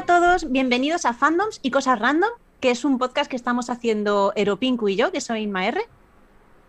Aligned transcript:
a 0.00 0.06
todos, 0.06 0.50
bienvenidos 0.50 1.04
a 1.04 1.12
Fandoms 1.12 1.60
y 1.62 1.70
Cosas 1.70 1.98
Random, 1.98 2.30
que 2.58 2.70
es 2.70 2.86
un 2.86 2.96
podcast 2.96 3.30
que 3.30 3.36
estamos 3.36 3.68
haciendo 3.68 4.32
Eropinku 4.34 4.88
y 4.88 4.96
yo, 4.96 5.12
que 5.12 5.20
soy 5.20 5.42
Inma 5.42 5.66
R. 5.66 5.82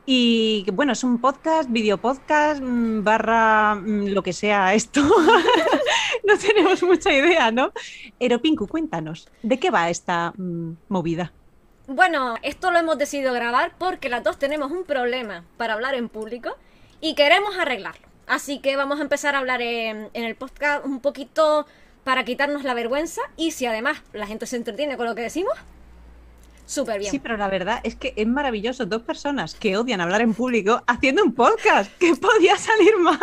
Y 0.06 0.66
bueno, 0.74 0.92
es 0.92 1.06
un 1.06 1.22
podcast, 1.22 1.72
videopodcast, 1.72 2.62
mm, 2.62 3.06
barra 3.06 3.76
mm, 3.76 4.08
lo 4.08 4.22
que 4.22 4.34
sea 4.34 4.74
esto. 4.74 5.02
no 6.28 6.38
tenemos 6.40 6.84
mucha 6.84 7.14
idea, 7.14 7.52
¿no? 7.52 7.72
Eropinku, 8.20 8.68
cuéntanos, 8.68 9.30
¿de 9.44 9.58
qué 9.60 9.72
va 9.72 9.90
esta 9.90 10.34
mm, 10.36 10.74
movida? 10.90 11.32
Bueno, 11.88 12.36
esto 12.42 12.70
lo 12.70 12.80
hemos 12.80 12.98
decidido 12.98 13.32
grabar 13.32 13.76
porque 13.78 14.10
las 14.10 14.26
dos 14.26 14.40
tenemos 14.40 14.74
un 14.74 14.84
problema 14.84 15.46
para 15.56 15.76
hablar 15.76 15.96
en 15.96 16.10
público 16.10 16.58
y 17.00 17.16
queremos 17.16 17.58
arreglarlo. 17.58 18.06
Así 18.28 18.60
que 18.60 18.76
vamos 18.76 19.00
a 19.00 19.04
empezar 19.04 19.36
a 19.36 19.38
hablar 19.38 19.62
en, 19.62 20.10
en 20.12 20.26
el 20.26 20.36
podcast 20.36 20.86
un 20.86 21.00
poquito 21.00 21.66
para 22.04 22.26
quitarnos 22.26 22.64
la 22.64 22.74
vergüenza 22.74 23.22
y 23.38 23.52
si 23.52 23.66
además 23.66 24.02
la 24.14 24.28
gente 24.28 24.46
se 24.46 24.56
entretiene 24.56 24.98
con 24.98 25.06
lo 25.06 25.16
que 25.16 25.22
decimos, 25.22 25.54
súper 26.66 27.00
bien. 27.00 27.12
Sí, 27.12 27.20
pero 27.20 27.38
la 27.38 27.48
verdad 27.48 27.80
es 27.84 27.96
que 27.96 28.14
es 28.16 28.28
maravilloso. 28.28 28.86
Dos 28.86 29.02
personas 29.02 29.56
que 29.56 29.78
odian 29.78 30.02
hablar 30.02 30.22
en 30.22 30.34
público 30.34 30.82
haciendo 30.88 31.24
un 31.24 31.34
podcast. 31.34 31.92
¿Qué 32.00 32.16
podía 32.16 32.58
salir 32.58 32.98
mal? 32.98 33.20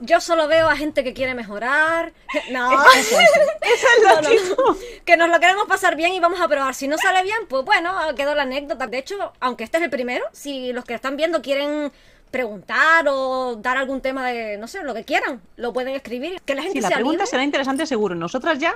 Yo 0.00 0.20
solo 0.20 0.46
veo 0.46 0.68
a 0.68 0.76
gente 0.76 1.02
que 1.02 1.12
quiere 1.12 1.34
mejorar. 1.34 2.12
No, 2.50 2.70
Eso 2.92 3.18
es 3.20 4.22
lo 4.22 4.30
mismo. 4.30 4.76
que 5.04 5.16
nos 5.16 5.28
lo 5.30 5.40
queremos 5.40 5.66
pasar 5.66 5.96
bien 5.96 6.12
y 6.12 6.20
vamos 6.20 6.40
a 6.40 6.46
probar. 6.48 6.74
Si 6.74 6.86
no 6.86 6.96
sale 6.96 7.22
bien, 7.22 7.38
pues 7.48 7.64
bueno, 7.64 7.92
quedó 8.14 8.34
la 8.34 8.42
anécdota. 8.42 8.86
De 8.86 8.98
hecho, 8.98 9.32
aunque 9.40 9.64
este 9.64 9.78
es 9.78 9.84
el 9.84 9.90
primero, 9.90 10.24
si 10.32 10.72
los 10.72 10.84
que 10.84 10.94
están 10.94 11.16
viendo 11.16 11.42
quieren 11.42 11.90
preguntar 12.36 13.06
o 13.08 13.56
dar 13.56 13.78
algún 13.78 14.02
tema 14.02 14.28
de, 14.30 14.58
no 14.58 14.68
sé, 14.68 14.82
lo 14.82 14.92
que 14.92 15.04
quieran, 15.04 15.40
lo 15.56 15.72
pueden 15.72 15.94
escribir. 15.94 16.38
Que 16.44 16.54
la 16.54 16.60
gente 16.62 16.78
Sí, 16.78 16.82
la 16.82 16.88
se 16.88 16.94
pregunta 16.94 17.22
anime. 17.22 17.26
será 17.30 17.42
interesante 17.44 17.86
seguro. 17.86 18.14
Nosotras 18.14 18.58
ya, 18.58 18.74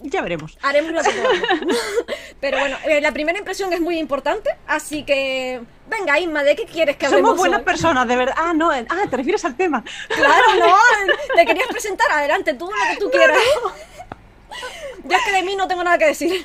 ya 0.00 0.20
veremos. 0.20 0.58
Haremos 0.62 0.90
lo 0.92 1.00
que 1.02 1.10
podamos. 1.20 1.76
Pero 2.40 2.58
bueno, 2.58 2.76
eh, 2.86 3.00
la 3.00 3.12
primera 3.12 3.38
impresión 3.38 3.72
es 3.72 3.80
muy 3.80 3.98
importante, 4.00 4.50
así 4.66 5.04
que 5.04 5.60
venga, 5.88 6.18
Inma, 6.18 6.42
¿de 6.42 6.56
qué 6.56 6.64
quieres 6.64 6.96
que 6.96 7.06
hablemos? 7.06 7.30
Somos 7.30 7.38
buenas 7.38 7.60
hoy? 7.60 7.64
personas, 7.64 8.08
de 8.08 8.16
verdad. 8.16 8.34
Ah, 8.36 8.52
no, 8.52 8.72
eh, 8.74 8.84
ah, 8.88 9.04
te 9.08 9.16
refieres 9.16 9.44
al 9.44 9.54
tema. 9.56 9.84
Claro, 10.08 10.44
no, 10.58 10.74
te 11.36 11.46
querías 11.46 11.68
presentar, 11.68 12.10
adelante, 12.10 12.54
tú 12.54 12.66
lo 12.66 12.92
que 12.94 12.98
tú 12.98 13.10
quieras. 13.10 13.38
Yo 15.04 15.16
es 15.16 15.22
que 15.24 15.32
de 15.32 15.42
mí 15.44 15.54
no 15.56 15.68
tengo 15.68 15.84
nada 15.84 15.98
que 15.98 16.06
decir. 16.06 16.44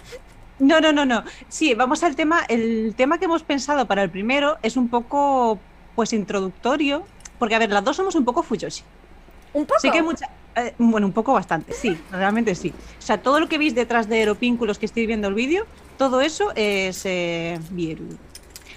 No, 0.59 0.80
no, 0.80 0.94
no, 0.94 1.03
no. 1.06 1.23
Sí, 1.50 1.73
vamos 1.73 2.03
al 2.03 2.16
tema. 2.16 2.45
El 2.47 2.94
tema 2.95 3.17
que 3.17 3.25
hemos 3.25 3.44
pensado 3.44 3.88
para 3.88 4.03
el 4.03 4.09
primero 4.11 4.58
es 4.61 4.78
un 4.78 4.88
poco, 4.88 5.59
pues, 5.95 6.13
introductorio. 6.13 7.03
Porque, 7.39 7.55
a 7.55 7.59
ver, 7.59 7.72
las 7.72 7.83
dos 7.83 7.95
somos 7.95 8.16
un 8.16 8.25
poco 8.25 8.44
fuyoshi. 8.44 8.83
Un 9.53 9.66
poco. 9.66 9.80
Sí 9.80 9.91
que 9.91 9.97
hay 9.97 10.03
mucha... 10.03 10.30
eh, 10.55 10.73
bueno, 10.77 11.08
un 11.08 11.13
poco 11.13 11.33
bastante, 11.33 11.73
sí, 11.73 11.97
realmente 12.11 12.55
sí. 12.55 12.73
O 12.97 13.02
sea, 13.02 13.22
todo 13.22 13.39
lo 13.39 13.47
que 13.47 13.58
veis 13.58 13.75
detrás 13.75 14.08
de 14.08 14.17
Aeropínculos 14.17 14.80
que 14.80 14.85
estoy 14.85 15.05
viendo 15.05 15.27
el 15.27 15.33
vídeo, 15.33 15.66
todo 15.97 16.22
eso 16.22 16.52
es 16.55 17.05
eh, 17.05 17.59
Vieru. 17.72 18.17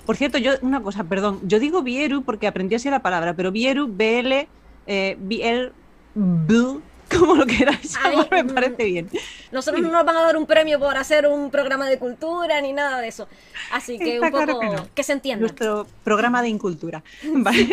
Por 0.04 0.16
cierto, 0.16 0.38
yo, 0.38 0.52
una 0.62 0.82
cosa, 0.82 1.04
perdón, 1.04 1.40
yo 1.42 1.58
digo 1.58 1.82
Vieru 1.82 2.22
porque 2.22 2.46
aprendí 2.46 2.74
así 2.74 2.90
la 2.90 3.00
palabra, 3.00 3.34
pero 3.34 3.52
Vieru, 3.52 3.88
BL, 3.88 4.46
eh, 4.86 5.16
BL, 5.18 5.72
BL, 6.14 6.80
como 7.18 7.36
lo 7.36 7.46
queráis 7.46 7.96
Ay, 8.02 8.12
llamar, 8.12 8.28
me 8.30 8.42
mm. 8.44 8.54
parece 8.54 8.84
bien. 8.84 9.10
Nosotros 9.52 9.82
no 9.82 9.90
nos 9.90 10.04
van 10.04 10.16
a 10.16 10.22
dar 10.22 10.36
un 10.36 10.46
premio 10.46 10.78
por 10.78 10.96
hacer 10.96 11.26
un 11.26 11.50
programa 11.50 11.88
de 11.88 11.98
cultura 11.98 12.60
ni 12.60 12.72
nada 12.72 13.00
de 13.00 13.08
eso. 13.08 13.28
Así 13.72 13.98
que 13.98 14.16
Está 14.16 14.26
un 14.26 14.32
poco 14.32 14.60
claro 14.60 14.88
que 14.94 15.02
se 15.02 15.12
entienda. 15.12 15.40
Nuestro 15.40 15.86
programa 16.04 16.42
de 16.42 16.48
incultura. 16.48 17.02
Vale. 17.24 17.68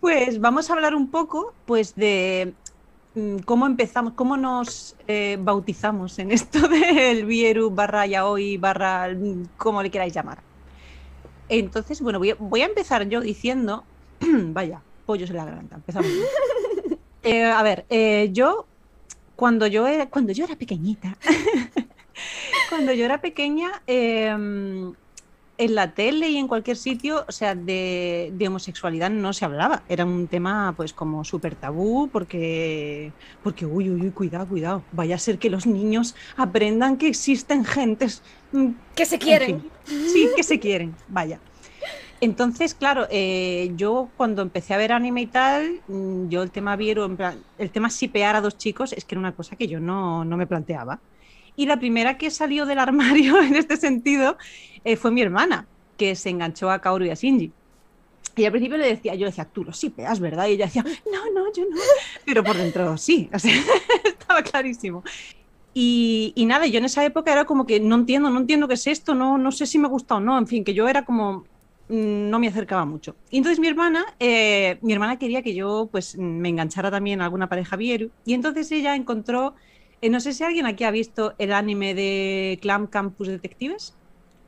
Pues 0.00 0.40
vamos 0.40 0.70
a 0.70 0.72
hablar 0.72 0.94
un 0.94 1.10
poco 1.10 1.52
pues 1.66 1.94
de 1.94 2.54
mm, 3.14 3.38
cómo 3.40 3.66
empezamos, 3.66 4.14
cómo 4.14 4.36
nos 4.36 4.96
eh, 5.06 5.36
bautizamos 5.38 6.18
en 6.18 6.32
esto 6.32 6.68
del 6.68 7.26
Vieru 7.26 7.70
barra 7.70 8.06
yaoi 8.06 8.56
barra 8.56 9.08
mm, 9.14 9.48
como 9.58 9.82
le 9.82 9.90
queráis 9.90 10.14
llamar. 10.14 10.42
Entonces, 11.50 12.00
bueno, 12.00 12.18
voy 12.18 12.30
a, 12.30 12.36
voy 12.38 12.62
a 12.62 12.66
empezar 12.66 13.08
yo 13.08 13.20
diciendo, 13.20 13.84
vaya, 14.20 14.80
pollos 15.04 15.28
en 15.30 15.36
la 15.36 15.44
garganta, 15.44 15.76
empezamos. 15.76 16.10
Eh, 17.22 17.44
a 17.44 17.62
ver, 17.62 17.84
eh, 17.90 18.30
yo 18.32 18.66
cuando 19.36 19.66
yo 19.66 19.86
era, 19.86 20.08
cuando 20.08 20.32
yo 20.32 20.44
era 20.44 20.56
pequeñita, 20.56 21.16
cuando 22.68 22.92
yo 22.92 23.04
era 23.04 23.20
pequeña, 23.20 23.82
em, 23.86 24.92
en 25.58 25.74
la 25.74 25.92
tele 25.92 26.30
y 26.30 26.38
en 26.38 26.48
cualquier 26.48 26.78
sitio, 26.78 27.24
o 27.28 27.32
sea, 27.32 27.54
de, 27.54 28.32
de 28.34 28.48
homosexualidad 28.48 29.10
no 29.10 29.34
se 29.34 29.44
hablaba. 29.44 29.82
Era 29.90 30.06
un 30.06 30.26
tema, 30.26 30.72
pues, 30.74 30.94
como 30.94 31.22
súper 31.22 31.54
tabú, 31.54 32.08
porque, 32.10 33.12
porque, 33.42 33.66
uy, 33.66 33.90
uy, 33.90 34.00
uy, 34.00 34.10
cuidado, 34.10 34.46
cuidado. 34.48 34.82
Vaya 34.92 35.16
a 35.16 35.18
ser 35.18 35.38
que 35.38 35.50
los 35.50 35.66
niños 35.66 36.14
aprendan 36.38 36.96
que 36.96 37.08
existen 37.08 37.66
gentes. 37.66 38.22
mm, 38.52 38.68
Que 38.94 39.04
se 39.04 39.16
en 39.16 39.20
quieren. 39.20 39.60
fin, 39.84 40.06
sí, 40.08 40.28
que 40.34 40.42
se 40.42 40.58
quieren, 40.58 40.94
vaya. 41.08 41.38
Entonces, 42.22 42.74
claro, 42.74 43.06
eh, 43.10 43.72
yo 43.76 44.12
cuando 44.16 44.42
empecé 44.42 44.74
a 44.74 44.76
ver 44.76 44.92
anime 44.92 45.22
y 45.22 45.26
tal, 45.28 45.82
mm, 45.86 46.28
yo 46.28 46.42
el 46.42 46.52
tema 46.52 46.76
vieron, 46.76 47.16
el 47.56 47.72
tema 47.72 47.88
sipear 47.90 48.36
a 48.36 48.42
dos 48.42 48.58
chicos 48.58 48.92
es 48.92 49.04
que 49.06 49.14
era 49.14 49.20
una 49.20 49.34
cosa 49.34 49.56
que 49.56 49.68
yo 49.68 49.80
no, 49.80 50.24
no 50.24 50.36
me 50.36 50.46
planteaba. 50.46 51.02
Y 51.56 51.66
la 51.66 51.78
primera 51.78 52.18
que 52.18 52.30
salió 52.30 52.66
del 52.66 52.78
armario 52.80 53.40
en 53.40 53.56
este 53.56 53.76
sentido 53.76 54.36
eh, 54.84 54.96
fue 54.96 55.10
mi 55.12 55.22
hermana, 55.22 55.70
que 55.96 56.14
se 56.14 56.30
enganchó 56.30 56.70
a 56.70 56.80
Kaoru 56.80 57.06
y 57.06 57.10
a 57.10 57.14
Shinji. 57.14 57.56
Y 58.36 58.44
al 58.44 58.52
principio 58.52 58.78
le 58.78 58.86
decía, 58.86 59.14
yo 59.14 59.26
decía, 59.26 59.50
tú 59.50 59.64
lo 59.64 59.72
sipeas, 59.72 60.20
¿verdad? 60.20 60.46
Y 60.48 60.52
ella 60.52 60.66
decía, 60.66 60.84
no, 60.84 61.32
no, 61.34 61.52
yo 61.52 61.64
no. 61.64 61.76
Pero 62.24 62.44
por 62.44 62.56
dentro 62.56 62.96
sí, 62.98 63.30
o 63.34 63.38
sea, 63.38 63.52
estaba 64.04 64.42
clarísimo. 64.42 65.02
Y, 65.74 66.32
y 66.36 66.46
nada, 66.46 66.66
yo 66.66 66.78
en 66.78 66.86
esa 66.86 67.04
época 67.04 67.32
era 67.32 67.44
como 67.46 67.66
que 67.66 67.80
no 67.80 67.96
entiendo, 67.96 68.30
no 68.30 68.40
entiendo 68.40 68.68
qué 68.68 68.74
es 68.74 68.86
esto, 68.88 69.14
no, 69.14 69.38
no 69.38 69.52
sé 69.52 69.66
si 69.66 69.78
me 69.78 69.88
gusta 69.88 70.16
o 70.16 70.20
no, 70.20 70.38
en 70.38 70.46
fin, 70.48 70.64
que 70.64 70.74
yo 70.74 70.88
era 70.88 71.04
como, 71.04 71.49
no 71.90 72.38
me 72.38 72.48
acercaba 72.48 72.84
mucho. 72.84 73.16
Y 73.30 73.38
entonces 73.38 73.58
mi 73.58 73.66
hermana, 73.66 74.04
eh, 74.20 74.78
mi 74.80 74.92
hermana 74.92 75.18
quería 75.18 75.42
que 75.42 75.54
yo 75.54 75.88
pues 75.90 76.16
me 76.16 76.48
enganchara 76.48 76.90
también 76.90 77.20
a 77.20 77.24
alguna 77.24 77.48
pareja 77.48 77.76
vieru, 77.76 78.10
y 78.24 78.34
entonces 78.34 78.70
ella 78.72 78.94
encontró, 78.94 79.54
eh, 80.00 80.08
no 80.08 80.20
sé 80.20 80.32
si 80.32 80.44
alguien 80.44 80.66
aquí 80.66 80.84
ha 80.84 80.90
visto 80.90 81.34
el 81.38 81.52
anime 81.52 81.94
de 81.94 82.58
Clam 82.62 82.86
Campus 82.86 83.28
Detectives. 83.28 83.94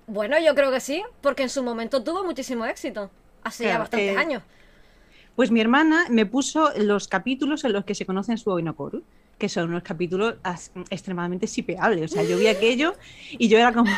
Bueno, 0.06 0.36
yo 0.38 0.54
creo 0.54 0.70
que 0.70 0.80
sí, 0.80 1.02
porque 1.20 1.42
en 1.42 1.48
su 1.48 1.62
momento 1.62 2.02
tuvo 2.02 2.24
muchísimo 2.24 2.64
éxito. 2.64 3.10
Hace 3.44 3.64
ya 3.64 3.78
bastantes 3.78 4.14
eh, 4.14 4.18
años. 4.18 4.42
Pues 5.34 5.50
mi 5.50 5.60
hermana 5.60 6.06
me 6.10 6.26
puso 6.26 6.70
los 6.76 7.08
capítulos 7.08 7.64
en 7.64 7.72
los 7.72 7.84
que 7.84 7.94
se 7.94 8.06
conocen 8.06 8.38
su 8.38 8.50
Oinokoru, 8.50 9.02
que 9.38 9.48
son 9.48 9.70
unos 9.70 9.82
capítulos 9.82 10.36
extremadamente 10.90 11.46
sipeables. 11.46 12.12
O 12.12 12.14
sea, 12.14 12.22
yo 12.22 12.38
vi 12.38 12.46
aquello 12.46 12.94
y 13.30 13.48
yo 13.48 13.58
era 13.58 13.72
como, 13.72 13.90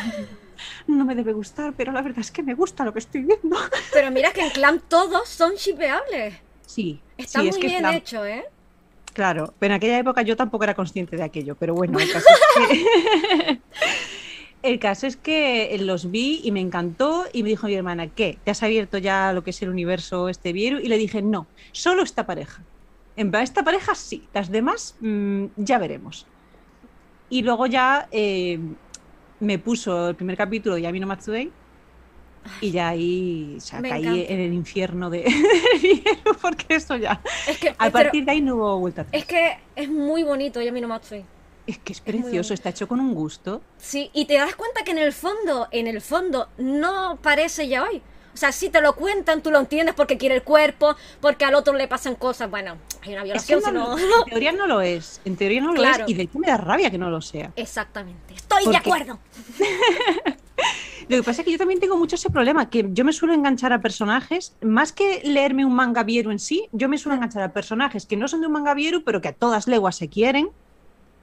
no 0.87 1.05
me 1.05 1.15
debe 1.15 1.33
gustar, 1.33 1.73
pero 1.75 1.91
la 1.91 2.01
verdad 2.01 2.19
es 2.19 2.31
que 2.31 2.43
me 2.43 2.53
gusta 2.53 2.83
lo 2.83 2.93
que 2.93 2.99
estoy 2.99 3.23
viendo. 3.23 3.57
Pero 3.93 4.11
mira 4.11 4.31
que 4.31 4.41
en 4.41 4.49
Clan 4.49 4.81
todos 4.87 5.29
son 5.29 5.55
shipeables. 5.55 6.35
Sí, 6.65 6.99
Está 7.17 7.39
sí, 7.39 7.45
muy 7.45 7.49
es 7.49 7.57
que 7.57 7.67
bien 7.67 7.85
hecho, 7.85 8.25
¿eh? 8.25 8.45
Claro, 9.13 9.53
pero 9.59 9.73
en 9.73 9.77
aquella 9.77 9.97
época 9.97 10.23
yo 10.23 10.35
tampoco 10.35 10.65
era 10.65 10.73
consciente 10.73 11.15
de 11.15 11.23
aquello, 11.23 11.55
pero 11.55 11.73
bueno, 11.73 11.97
el 11.99 12.11
caso 12.11 12.27
es 12.29 12.67
que, 12.67 13.61
el 14.63 14.77
caso 14.77 15.07
es 15.07 15.15
que 15.15 15.77
los 15.79 16.11
vi 16.11 16.41
y 16.43 16.51
me 16.51 16.59
encantó 16.59 17.23
y 17.31 17.43
me 17.43 17.47
dijo 17.47 17.67
mi 17.67 17.75
hermana, 17.75 18.07
¿qué? 18.07 18.37
¿Te 18.43 18.51
has 18.51 18.61
abierto 18.61 18.97
ya 18.97 19.31
lo 19.31 19.41
que 19.41 19.51
es 19.51 19.61
el 19.61 19.69
universo 19.69 20.27
este 20.27 20.51
Vieru? 20.51 20.79
Y 20.79 20.89
le 20.89 20.97
dije, 20.97 21.21
no, 21.21 21.47
solo 21.71 22.03
esta 22.03 22.25
pareja. 22.25 22.61
En 23.15 23.33
esta 23.35 23.63
pareja 23.63 23.95
sí, 23.95 24.27
las 24.33 24.51
demás 24.51 24.97
mm, 24.99 25.45
ya 25.55 25.77
veremos. 25.77 26.27
Y 27.29 27.43
luego 27.43 27.67
ya 27.67 28.09
eh, 28.11 28.59
me 29.39 29.59
puso 29.59 30.09
el 30.09 30.15
primer 30.15 30.37
capítulo 30.37 30.75
de 30.75 30.81
Yamino 30.83 31.07
Matsudei 31.07 31.51
y 32.61 32.71
ya 32.71 32.89
ahí 32.89 33.57
Me 33.81 33.89
caí 33.89 34.01
encanta. 34.03 34.33
en 34.33 34.39
el 34.39 34.53
infierno 34.53 35.09
de, 35.09 35.25
porque 36.41 36.75
eso 36.75 36.95
ya... 36.95 37.19
Es 37.47 37.57
que, 37.57 37.75
A 37.77 37.89
partir 37.89 38.23
de 38.23 38.31
ahí 38.31 38.41
no 38.41 38.55
hubo 38.55 38.79
vuelta 38.79 39.01
atrás. 39.01 39.19
es 39.21 39.25
que 39.27 39.57
es 39.75 39.89
muy 39.89 40.23
bonito 40.23 40.61
Yamino 40.61 40.87
Matsui. 40.87 41.25
Es 41.65 41.79
que 41.79 41.93
es 41.93 42.01
precioso, 42.01 42.53
está 42.53 42.69
hecho 42.69 42.87
con 42.87 42.99
un 42.99 43.15
gusto. 43.15 43.63
Sí, 43.77 44.11
y 44.13 44.25
te 44.25 44.35
das 44.35 44.55
cuenta 44.55 44.83
que 44.83 44.91
en 44.91 44.99
el 44.99 45.11
fondo, 45.11 45.67
en 45.71 45.87
el 45.87 45.99
fondo, 46.01 46.47
no 46.59 47.17
parece 47.23 47.67
ya 47.67 47.83
hoy. 47.83 48.03
O 48.35 48.37
sea, 48.37 48.51
si 48.51 48.69
te 48.69 48.81
lo 48.81 48.95
cuentan, 48.95 49.41
tú 49.41 49.49
lo 49.49 49.59
entiendes 49.59 49.95
porque 49.95 50.17
quiere 50.17 50.35
el 50.35 50.43
cuerpo, 50.43 50.95
porque 51.21 51.45
al 51.45 51.55
otro 51.55 51.73
le 51.73 51.87
pasan 51.87 52.15
cosas. 52.15 52.49
Bueno, 52.51 52.75
hay 53.01 53.13
una 53.13 53.23
Es 53.23 53.45
que 53.45 53.55
violación, 53.55 53.73
no- 53.73 53.97
en 53.97 54.25
teoría 54.29 54.51
no 54.51 54.67
lo 54.67 54.81
es. 54.81 55.21
En 55.23 55.37
teoría 55.37 55.61
no 55.61 55.69
lo 55.71 55.75
Claro. 55.79 56.03
es. 56.03 56.11
Y 56.11 56.13
de 56.15 56.23
hecho 56.23 56.37
me 56.37 56.47
da 56.47 56.57
rabia 56.57 56.91
que 56.91 56.97
no 56.97 57.09
lo 57.09 57.21
sea. 57.21 57.51
Exactamente. 57.55 58.33
Estoy 58.33 58.65
de 58.67 58.75
acuerdo. 58.77 59.19
Lo 61.07 61.17
que 61.17 61.23
pasa 61.23 61.41
es 61.41 61.45
que 61.45 61.51
yo 61.51 61.57
también 61.59 61.79
tengo 61.79 61.97
mucho 61.97 62.15
ese 62.15 62.31
problema, 62.31 62.67
que 62.69 62.87
yo 62.89 63.05
me 63.05 63.13
suelo 63.13 63.33
enganchar 63.35 63.71
a 63.73 63.79
personajes, 63.79 64.55
más 64.61 64.91
que 64.91 65.21
leerme 65.23 65.63
un 65.63 65.75
manga 65.75 66.03
vieru 66.03 66.31
en 66.31 66.39
sí, 66.39 66.67
yo 66.71 66.89
me 66.89 66.97
suelo 66.97 67.15
enganchar 67.15 67.43
a 67.43 67.53
personajes 67.53 68.07
que 68.07 68.17
no 68.17 68.27
son 68.27 68.41
de 68.41 68.47
un 68.47 68.53
manga 68.53 68.73
vieru, 68.73 69.03
pero 69.03 69.21
que 69.21 69.27
a 69.27 69.33
todas 69.33 69.67
leguas 69.67 69.95
se 69.97 70.09
quieren. 70.09 70.49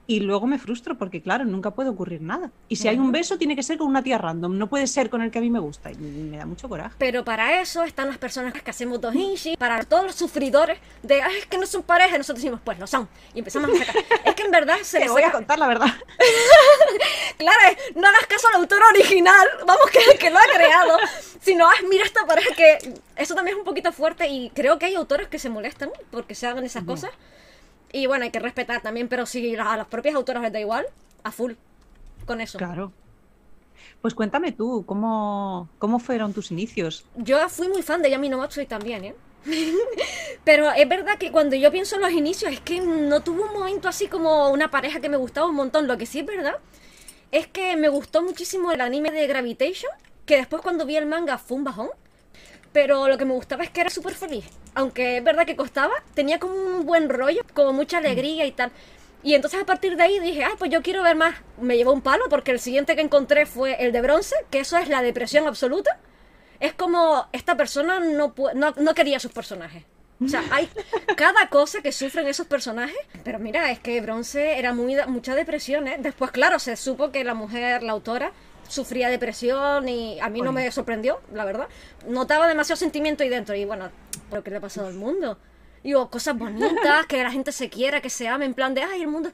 Y 0.05 0.19
luego 0.19 0.47
me 0.47 0.59
frustro 0.59 0.97
porque, 0.97 1.21
claro, 1.21 1.45
nunca 1.45 1.71
puede 1.71 1.89
ocurrir 1.89 2.21
nada. 2.21 2.51
Y 2.67 2.75
si 2.75 2.87
hay 2.87 2.97
un 2.97 3.11
beso, 3.11 3.37
tiene 3.37 3.55
que 3.55 3.63
ser 3.63 3.77
con 3.77 3.87
una 3.87 4.03
tía 4.03 4.17
random, 4.17 4.57
no 4.57 4.67
puede 4.67 4.87
ser 4.87 5.09
con 5.09 5.21
el 5.21 5.31
que 5.31 5.39
a 5.39 5.41
mí 5.41 5.49
me 5.49 5.59
gusta. 5.59 5.91
Y 5.91 5.95
me 5.95 6.37
da 6.37 6.45
mucho 6.45 6.67
coraje. 6.67 6.95
Pero 6.97 7.23
para 7.23 7.61
eso 7.61 7.83
están 7.83 8.07
las 8.07 8.17
personas 8.17 8.53
que 8.53 8.69
hacemos 8.69 8.99
dohinshi, 8.99 9.55
para 9.55 9.83
todos 9.83 10.05
los 10.05 10.15
sufridores 10.15 10.77
de, 11.03 11.21
Ay, 11.21 11.37
es 11.37 11.45
que 11.45 11.57
no 11.57 11.65
son 11.65 11.83
pareja, 11.83 12.17
nosotros 12.17 12.41
decimos, 12.41 12.59
pues 12.63 12.79
lo 12.79 12.87
son. 12.87 13.07
Y 13.33 13.39
empezamos 13.39 13.69
a 13.71 13.85
sacar. 13.85 13.95
es 14.25 14.35
que 14.35 14.43
en 14.43 14.51
verdad 14.51 14.75
se 14.81 14.97
Te 14.97 15.05
les 15.05 15.11
voy 15.11 15.23
a 15.23 15.31
contar 15.31 15.57
la 15.57 15.67
verdad. 15.67 15.87
Claro, 17.37 17.59
es, 17.71 17.95
no 17.95 18.07
hagas 18.07 18.25
caso 18.27 18.47
al 18.47 18.55
autor 18.55 18.79
original, 18.91 19.47
vamos, 19.65 19.89
que 19.91 19.99
el 20.11 20.17
que 20.17 20.29
lo 20.29 20.37
ha 20.37 20.45
creado, 20.53 20.97
sino, 21.41 21.67
ah, 21.67 21.73
mira 21.89 22.05
esta 22.05 22.25
pareja 22.25 22.53
que 22.55 22.93
eso 23.17 23.35
también 23.35 23.57
es 23.57 23.59
un 23.59 23.65
poquito 23.65 23.91
fuerte 23.91 24.27
y 24.29 24.49
creo 24.51 24.77
que 24.77 24.85
hay 24.85 24.95
autores 24.95 25.27
que 25.27 25.39
se 25.39 25.49
molestan 25.49 25.89
porque 26.11 26.35
se 26.35 26.47
hagan 26.47 26.63
esas 26.63 26.83
cosas. 26.83 27.11
Y 27.93 28.07
bueno, 28.07 28.25
hay 28.25 28.31
que 28.31 28.39
respetar 28.39 28.81
también, 28.81 29.07
pero 29.07 29.25
si 29.25 29.55
a 29.55 29.77
las 29.77 29.87
propias 29.87 30.15
autoras 30.15 30.43
les 30.43 30.51
da 30.51 30.59
igual, 30.59 30.85
a 31.23 31.31
full 31.31 31.53
con 32.25 32.41
eso. 32.41 32.57
Claro. 32.57 32.91
Pues 34.01 34.13
cuéntame 34.15 34.51
tú, 34.51 34.83
¿cómo, 34.85 35.69
cómo 35.77 35.99
fueron 35.99 36.33
tus 36.33 36.51
inicios? 36.51 37.05
Yo 37.15 37.47
fui 37.49 37.69
muy 37.69 37.83
fan 37.83 38.01
de 38.01 38.09
Yami 38.09 38.29
no 38.29 38.37
Matsui 38.39 38.65
también, 38.65 39.05
¿eh? 39.05 39.15
Pero 40.43 40.71
es 40.71 40.89
verdad 40.89 41.17
que 41.17 41.31
cuando 41.31 41.55
yo 41.55 41.71
pienso 41.71 41.95
en 41.95 42.01
los 42.01 42.11
inicios 42.11 42.51
es 42.51 42.59
que 42.59 42.81
no 42.81 43.21
tuve 43.21 43.43
un 43.43 43.53
momento 43.53 43.87
así 43.87 44.07
como 44.07 44.49
una 44.49 44.71
pareja 44.71 44.99
que 44.99 45.09
me 45.09 45.17
gustaba 45.17 45.47
un 45.47 45.55
montón. 45.55 45.87
Lo 45.87 45.97
que 45.97 46.05
sí 46.05 46.19
es 46.19 46.25
verdad 46.25 46.55
es 47.31 47.47
que 47.47 47.75
me 47.75 47.89
gustó 47.89 48.21
muchísimo 48.23 48.71
el 48.71 48.81
anime 48.81 49.11
de 49.11 49.27
Gravitation, 49.27 49.91
que 50.25 50.37
después 50.37 50.61
cuando 50.61 50.85
vi 50.85 50.95
el 50.95 51.05
manga 51.05 51.37
fue 51.37 51.57
un 51.57 51.63
bajón. 51.63 51.89
Pero 52.73 53.07
lo 53.07 53.17
que 53.17 53.25
me 53.25 53.33
gustaba 53.33 53.63
es 53.63 53.69
que 53.69 53.81
era 53.81 53.89
súper 53.89 54.15
feliz. 54.15 54.45
Aunque 54.73 55.17
es 55.17 55.23
verdad 55.23 55.45
que 55.45 55.55
costaba, 55.55 55.93
tenía 56.15 56.39
como 56.39 56.55
un 56.55 56.85
buen 56.85 57.07
rollo, 57.07 57.41
como 57.53 57.71
mucha 57.71 57.99
alegría 57.99 58.45
y 58.45 58.51
tal. 58.51 58.71
Y 59.21 59.35
entonces 59.35 59.61
a 59.61 59.65
partir 59.65 59.95
de 59.95 60.03
ahí 60.03 60.19
dije, 60.19 60.43
ah, 60.43 60.55
pues 60.57 60.69
yo 60.69 60.81
quiero 60.81 61.01
ver 61.03 61.15
más. 61.15 61.35
Me 61.61 61.77
llevó 61.77 61.93
un 61.93 62.01
palo 62.01 62.25
porque 62.29 62.51
el 62.51 62.59
siguiente 62.59 62.95
que 62.95 63.01
encontré 63.01 63.45
fue 63.45 63.77
el 63.85 63.91
de 63.93 64.01
bronce, 64.01 64.35
que 64.49 64.59
eso 64.59 64.77
es 64.77 64.89
la 64.89 65.01
depresión 65.01 65.47
absoluta. 65.47 65.97
Es 66.59 66.73
como 66.73 67.27
esta 67.31 67.55
persona 67.55 67.99
no, 67.99 68.33
no, 68.55 68.73
no 68.75 68.93
quería 68.93 69.19
sus 69.19 69.31
personajes. 69.31 69.83
O 70.23 70.27
sea, 70.27 70.43
hay 70.51 70.69
cada 71.17 71.47
cosa 71.49 71.81
que 71.81 71.91
sufren 71.91 72.27
esos 72.27 72.47
personajes. 72.47 72.97
Pero 73.23 73.39
mira, 73.39 73.71
es 73.71 73.79
que 73.79 73.99
Bronce 74.01 74.57
era 74.57 74.73
muy, 74.73 74.95
mucha 75.07 75.35
depresión, 75.35 75.87
¿eh? 75.87 75.97
Después, 75.99 76.31
claro, 76.31 76.59
se 76.59 76.75
supo 76.75 77.11
que 77.11 77.23
la 77.23 77.33
mujer, 77.33 77.83
la 77.83 77.93
autora, 77.93 78.31
sufría 78.67 79.09
depresión 79.09 79.87
y 79.89 80.19
a 80.19 80.29
mí 80.29 80.41
no 80.41 80.51
me 80.51 80.71
sorprendió, 80.71 81.21
la 81.33 81.45
verdad. 81.45 81.67
Notaba 82.07 82.47
demasiado 82.47 82.77
sentimiento 82.77 83.23
ahí 83.23 83.29
dentro 83.29 83.55
y 83.55 83.65
bueno, 83.65 83.89
¿pero 84.29 84.43
qué 84.43 84.51
le 84.51 84.57
ha 84.57 84.61
pasado 84.61 84.87
al 84.87 84.93
mundo? 84.95 85.37
Digo, 85.83 86.09
cosas 86.09 86.37
bonitas, 86.37 87.05
que 87.07 87.21
la 87.21 87.31
gente 87.31 87.51
se 87.51 87.69
quiera, 87.69 88.01
que 88.01 88.09
se 88.09 88.27
ame, 88.27 88.45
en 88.45 88.53
plan 88.53 88.73
de, 88.73 88.83
ay, 88.83 89.01
el 89.01 89.07
mundo... 89.07 89.29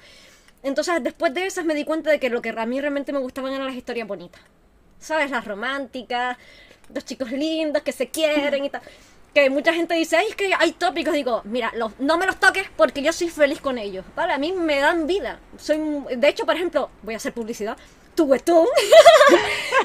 Entonces, 0.62 0.96
después 1.02 1.34
de 1.34 1.46
esas 1.46 1.64
me 1.64 1.74
di 1.74 1.86
cuenta 1.86 2.10
de 2.10 2.20
que 2.20 2.30
lo 2.30 2.42
que 2.42 2.50
a 2.50 2.66
mí 2.66 2.82
realmente 2.82 3.14
me 3.14 3.20
gustaban 3.20 3.54
eran 3.54 3.66
las 3.66 3.76
historias 3.76 4.08
bonitas. 4.08 4.42
¿Sabes? 5.00 5.32
Las 5.32 5.46
románticas, 5.46 6.38
los 6.94 7.06
chicos 7.06 7.32
lindos 7.32 7.82
que 7.84 7.94
se 7.94 8.10
quieren 8.10 8.66
y 8.66 8.70
tal. 8.70 8.82
Que 9.34 9.50
mucha 9.50 9.72
gente 9.74 9.94
dice, 9.94 10.18
ay, 10.18 10.26
es 10.30 10.36
que 10.36 10.52
hay 10.58 10.74
tópicos. 10.74 11.14
Digo, 11.14 11.44
mira, 11.46 11.72
los- 11.76 11.98
no 12.00 12.18
me 12.18 12.26
los 12.26 12.38
toques 12.40 12.66
porque 12.76 13.02
yo 13.02 13.14
soy 13.14 13.30
feliz 13.30 13.62
con 13.62 13.78
ellos. 13.78 14.04
Vale, 14.16 14.34
a 14.34 14.38
mí 14.38 14.52
me 14.52 14.80
dan 14.80 15.08
vida. 15.08 15.40
Soy, 15.58 15.80
de 16.18 16.28
hecho, 16.28 16.46
por 16.46 16.56
ejemplo, 16.56 16.90
voy 17.04 17.14
a 17.14 17.18
hacer 17.18 17.32
publicidad. 17.32 17.78
Tu 18.20 18.26
Webtoon, 18.26 18.68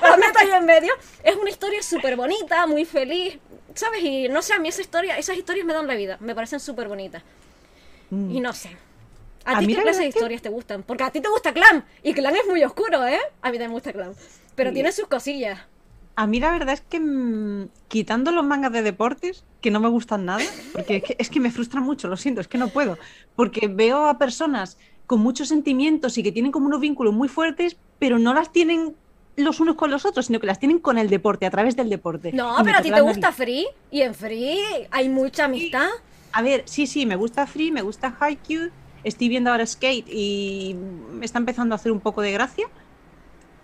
la 0.02 0.16
meto 0.16 0.38
ahí 0.40 0.50
en 0.50 0.64
medio. 0.66 0.92
Es 1.22 1.36
una 1.36 1.50
historia 1.50 1.80
súper 1.84 2.16
bonita, 2.16 2.66
muy 2.66 2.84
feliz. 2.84 3.38
¿Sabes? 3.76 4.02
Y 4.02 4.28
no 4.28 4.42
sé, 4.42 4.54
a 4.54 4.58
mí 4.58 4.68
esa 4.70 4.80
historia, 4.80 5.16
esas 5.16 5.36
historias 5.36 5.64
me 5.64 5.72
dan 5.72 5.86
la 5.86 5.94
vida. 5.94 6.16
Me 6.18 6.34
parecen 6.34 6.58
súper 6.58 6.88
bonitas. 6.88 7.22
Y 8.10 8.40
no 8.40 8.52
sé. 8.52 8.76
¿A, 9.44 9.58
A 9.58 9.60
ti 9.60 9.68
qué 9.68 9.74
la 9.74 9.82
clase 9.82 9.98
de 10.00 10.04
que- 10.06 10.18
historias 10.18 10.42
te 10.42 10.48
gustan? 10.48 10.82
Porque 10.82 11.04
a 11.04 11.10
ti 11.12 11.20
te 11.20 11.28
gusta 11.28 11.52
Clan. 11.52 11.84
Y 12.02 12.12
Clan 12.12 12.34
es 12.34 12.42
muy 12.48 12.64
oscuro, 12.64 13.06
¿eh? 13.06 13.20
A 13.40 13.50
mí 13.50 13.58
también 13.58 13.70
me 13.70 13.74
gusta 13.74 13.92
Clan. 13.92 14.14
Pero 14.56 14.70
Sí. 14.70 14.74
tiene 14.74 14.90
sus 14.90 15.06
cosillas. 15.06 15.60
A 16.16 16.26
mí 16.26 16.40
la 16.40 16.50
verdad 16.50 16.74
es 16.74 16.80
que 16.80 16.98
mm, 16.98 17.68
quitando 17.86 18.32
los 18.32 18.44
mangas 18.44 18.72
de 18.72 18.82
deportes, 18.82 19.44
que 19.60 19.70
no 19.70 19.78
me 19.78 19.88
gustan 19.88 20.24
nada, 20.24 20.42
porque 20.72 20.96
es 20.96 21.02
que, 21.04 21.16
es 21.20 21.30
que 21.30 21.38
me 21.38 21.52
frustra 21.52 21.80
mucho, 21.80 22.08
lo 22.08 22.16
siento, 22.16 22.40
es 22.40 22.48
que 22.48 22.58
no 22.58 22.66
puedo, 22.66 22.98
porque 23.36 23.68
veo 23.68 24.06
a 24.06 24.18
personas 24.18 24.76
con 25.06 25.20
muchos 25.20 25.48
sentimientos 25.48 26.18
y 26.18 26.22
que 26.22 26.32
tienen 26.32 26.52
como 26.52 26.66
unos 26.66 26.80
vínculos 26.80 27.14
muy 27.14 27.28
fuertes, 27.28 27.76
pero 27.98 28.18
no 28.18 28.34
las 28.34 28.52
tienen 28.52 28.94
los 29.36 29.60
unos 29.60 29.76
con 29.76 29.90
los 29.90 30.04
otros, 30.04 30.26
sino 30.26 30.40
que 30.40 30.46
las 30.46 30.58
tienen 30.58 30.78
con 30.78 30.98
el 30.98 31.10
deporte, 31.10 31.46
a 31.46 31.50
través 31.50 31.76
del 31.76 31.90
deporte. 31.90 32.32
No, 32.32 32.56
pero 32.64 32.78
a 32.78 32.82
ti 32.82 32.90
te 32.90 33.00
gusta 33.00 33.30
nariz. 33.30 33.36
Free. 33.36 33.66
Y 33.90 34.02
en 34.02 34.14
Free 34.14 34.58
hay 34.90 35.08
mucha 35.08 35.46
amistad. 35.46 35.88
A 36.32 36.42
ver, 36.42 36.62
sí, 36.66 36.86
sí, 36.86 37.06
me 37.06 37.16
gusta 37.16 37.46
Free, 37.46 37.70
me 37.70 37.82
gusta 37.82 38.16
Haikyuu, 38.18 38.70
estoy 39.04 39.28
viendo 39.28 39.50
ahora 39.50 39.66
Skate 39.66 40.08
y 40.08 40.76
me 41.12 41.24
está 41.24 41.38
empezando 41.38 41.74
a 41.74 41.76
hacer 41.76 41.92
un 41.92 42.00
poco 42.00 42.22
de 42.22 42.32
gracia, 42.32 42.66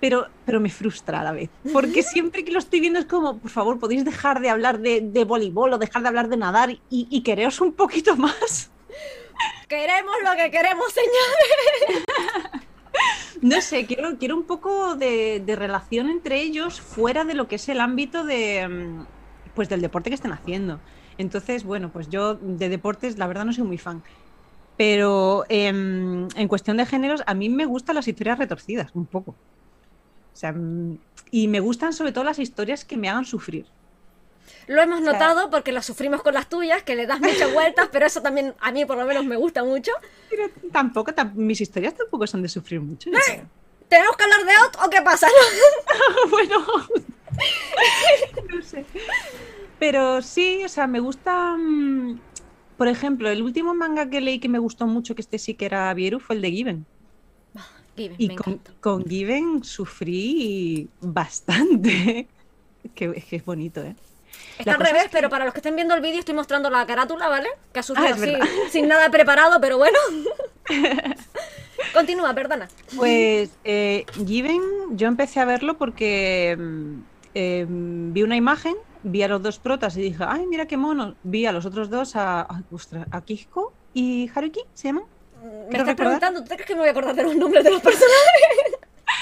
pero, 0.01 0.29
pero 0.47 0.61
me 0.61 0.71
frustra 0.71 1.21
a 1.21 1.25
la 1.25 1.33
vez, 1.33 1.51
porque 1.73 2.03
siempre 2.05 2.45
que 2.45 2.53
lo 2.53 2.59
estoy 2.59 2.81
viendo 2.81 2.99
es 2.99 3.07
como, 3.07 3.39
por 3.39 3.51
favor, 3.51 3.79
podéis 3.79 4.05
dejar 4.05 4.41
de 4.41 4.51
hablar 4.51 4.79
de, 4.79 5.01
de 5.01 5.25
voleibol 5.25 5.73
o 5.73 5.79
dejar 5.79 6.03
de 6.03 6.09
hablar 6.09 6.29
de 6.29 6.37
nadar 6.37 6.71
y, 6.71 6.81
y 6.91 7.23
quereros 7.23 7.61
un 7.61 7.73
poquito 7.73 8.17
más. 8.17 8.71
Queremos 9.69 10.17
lo 10.25 10.33
que 10.37 10.51
queremos, 10.51 10.93
señor. 10.93 12.51
No 13.43 13.61
sé, 13.63 13.87
quiero, 13.87 14.19
quiero 14.19 14.37
un 14.37 14.45
poco 14.45 14.97
de, 14.97 15.43
relación 15.57 16.11
entre 16.11 16.43
ellos 16.43 16.81
fuera 16.81 17.25
de 17.25 17.35
lo 17.35 17.49
que 17.49 17.57
es 17.57 17.69
el 17.69 17.81
ámbito 17.81 18.25
de, 18.25 18.69
mm, 18.69 19.07
pues 19.55 19.69
del 19.69 19.81
deporte 19.81 20.11
que 20.11 20.15
estén 20.15 20.33
haciendo. 20.33 20.81
Entonces, 21.17 21.65
bueno, 21.65 21.91
pues 21.91 22.09
yo 22.09 22.35
de 22.35 22.69
deportes 22.69 23.19
la 23.19 23.27
verdad 23.27 23.45
no 23.45 23.53
soy 23.53 23.65
muy 23.65 23.79
fan. 23.79 24.03
Pero 24.77 25.45
em, 25.49 26.29
en 26.37 26.49
cuestión 26.49 26.77
de 26.77 26.87
géneros, 26.87 27.23
a 27.27 27.35
mí 27.35 27.49
me 27.49 27.67
gustan 27.67 27.97
las 27.97 28.09
historias 28.09 28.39
retorcidas, 28.39 28.91
un 28.95 29.07
poco. 29.07 29.33
O 29.33 30.37
sea, 30.37 30.53
mm, 30.53 30.99
y 31.31 31.49
me 31.49 31.61
gustan 31.61 31.93
sobre 31.93 32.13
todo 32.13 32.25
las 32.25 32.39
historias 32.39 32.85
que 32.85 32.97
me 32.97 33.09
hagan 33.09 33.25
sufrir. 33.25 33.67
Lo 34.67 34.81
hemos 34.83 35.01
notado 35.01 35.51
porque 35.51 35.73
lo 35.73 35.83
sufrimos 35.83 36.23
con 36.23 36.35
las 36.35 36.49
tuyas, 36.49 36.83
que 36.83 36.95
le 36.95 37.07
das 37.07 37.21
muchas 37.21 37.53
vueltas, 37.53 37.89
pero 37.91 38.07
eso 38.07 38.23
también 38.23 38.55
a 38.61 38.71
mí 38.73 38.85
por 38.85 38.97
lo 38.97 39.05
menos 39.05 39.25
me 39.25 39.37
gusta 39.37 39.65
mucho. 39.65 39.91
Pero 40.29 40.45
tampoco, 40.73 41.13
tam- 41.13 41.33
mis 41.35 41.61
historias 41.61 41.95
tampoco 41.97 42.27
son 42.27 42.43
de 42.43 42.49
sufrir 42.49 42.81
mucho. 42.81 43.11
¿Tenemos 43.89 44.17
que 44.17 44.23
hablar 44.25 44.45
de 44.45 44.53
Out 44.53 44.77
o 44.87 44.91
qué 44.91 45.03
pasa? 45.03 45.27
bueno, 46.31 46.65
no 48.49 48.63
sé. 48.63 48.85
Pero 49.79 50.23
sí, 50.23 50.63
o 50.65 50.69
sea, 50.69 50.87
me 50.87 51.01
gusta. 51.01 51.57
mm, 51.57 52.21
Por 52.77 52.89
ejemplo, 52.89 53.29
el 53.31 53.43
último 53.43 53.75
manga 53.75 54.09
que 54.09 54.21
leí 54.21 54.39
que 54.39 54.49
me 54.49 54.59
gustó 54.59 54.87
mucho, 54.87 55.15
que 55.15 55.23
este 55.23 55.39
sí 55.39 55.55
que 55.55 55.65
era 55.67 55.93
Vieru, 55.95 56.21
fue 56.21 56.37
el 56.37 56.43
de 56.43 56.51
Given. 56.51 56.87
Given, 57.97 58.17
Y 58.19 58.37
con, 58.81 59.05
Given 59.09 59.65
sufrí 59.65 60.89
bastante. 61.01 62.29
que, 62.95 63.13
es 63.17 63.25
que 63.25 63.37
es 63.37 63.45
bonito, 63.45 63.83
¿eh? 63.83 63.97
Está 64.59 64.73
al 64.75 64.81
revés, 64.81 65.03
es 65.05 65.09
que- 65.09 65.17
pero 65.17 65.31
para 65.31 65.45
los 65.45 65.55
que 65.55 65.59
estén 65.61 65.75
viendo 65.77 65.95
el 65.95 66.01
vídeo 66.01 66.19
estoy 66.21 66.35
mostrando 66.35 66.69
la 66.71 66.85
carátula, 66.87 67.29
¿vale? 67.29 67.49
Que 67.73 67.81
ha 67.81 67.83
surgido 67.83 68.09
Ah, 68.09 68.15
así, 68.15 68.35
sin 68.71 68.89
nada 68.89 69.11
preparado, 69.11 69.61
pero 69.61 69.79
bueno. 69.79 69.99
Continúa, 71.95 72.35
perdona. 72.35 72.69
Pues 72.97 73.51
eh, 73.65 74.05
Given, 74.27 74.61
yo 74.93 75.09
empecé 75.09 75.41
a 75.41 75.45
verlo 75.45 75.77
porque 75.79 76.57
mm, 76.59 76.95
eh, 77.35 77.67
vi 77.69 78.23
una 78.23 78.37
imagen, 78.37 78.75
vi 79.03 79.23
a 79.23 79.29
los 79.29 79.43
dos 79.43 79.59
protas 79.59 79.97
y 79.97 80.03
dije, 80.03 80.23
ay, 80.27 80.47
mira 80.47 80.67
qué 80.67 80.77
mono. 80.77 81.17
Vi 81.23 81.47
a 81.47 81.53
los 81.53 81.65
otros 81.67 81.89
dos, 81.91 82.13
a, 82.17 82.47
ostras, 82.71 83.07
a 83.11 83.23
Kihiko 83.23 83.73
y 83.95 84.31
Haruki, 84.35 84.61
¿se 84.75 84.89
llaman? 84.89 85.05
Me 85.43 85.49
¿Quiero 85.49 85.63
estás 85.71 85.87
recordar? 85.87 85.97
preguntando, 85.97 86.43
¿tú 86.43 86.49
te 86.49 86.55
crees 86.57 86.67
que 86.67 86.75
me 86.75 86.81
voy 86.81 86.89
a 86.89 86.91
acordar 86.93 87.15
de 87.15 87.23
los 87.25 87.35
nombres 87.35 87.65
de 87.65 87.71
los 87.71 87.81
personajes? 87.81 88.79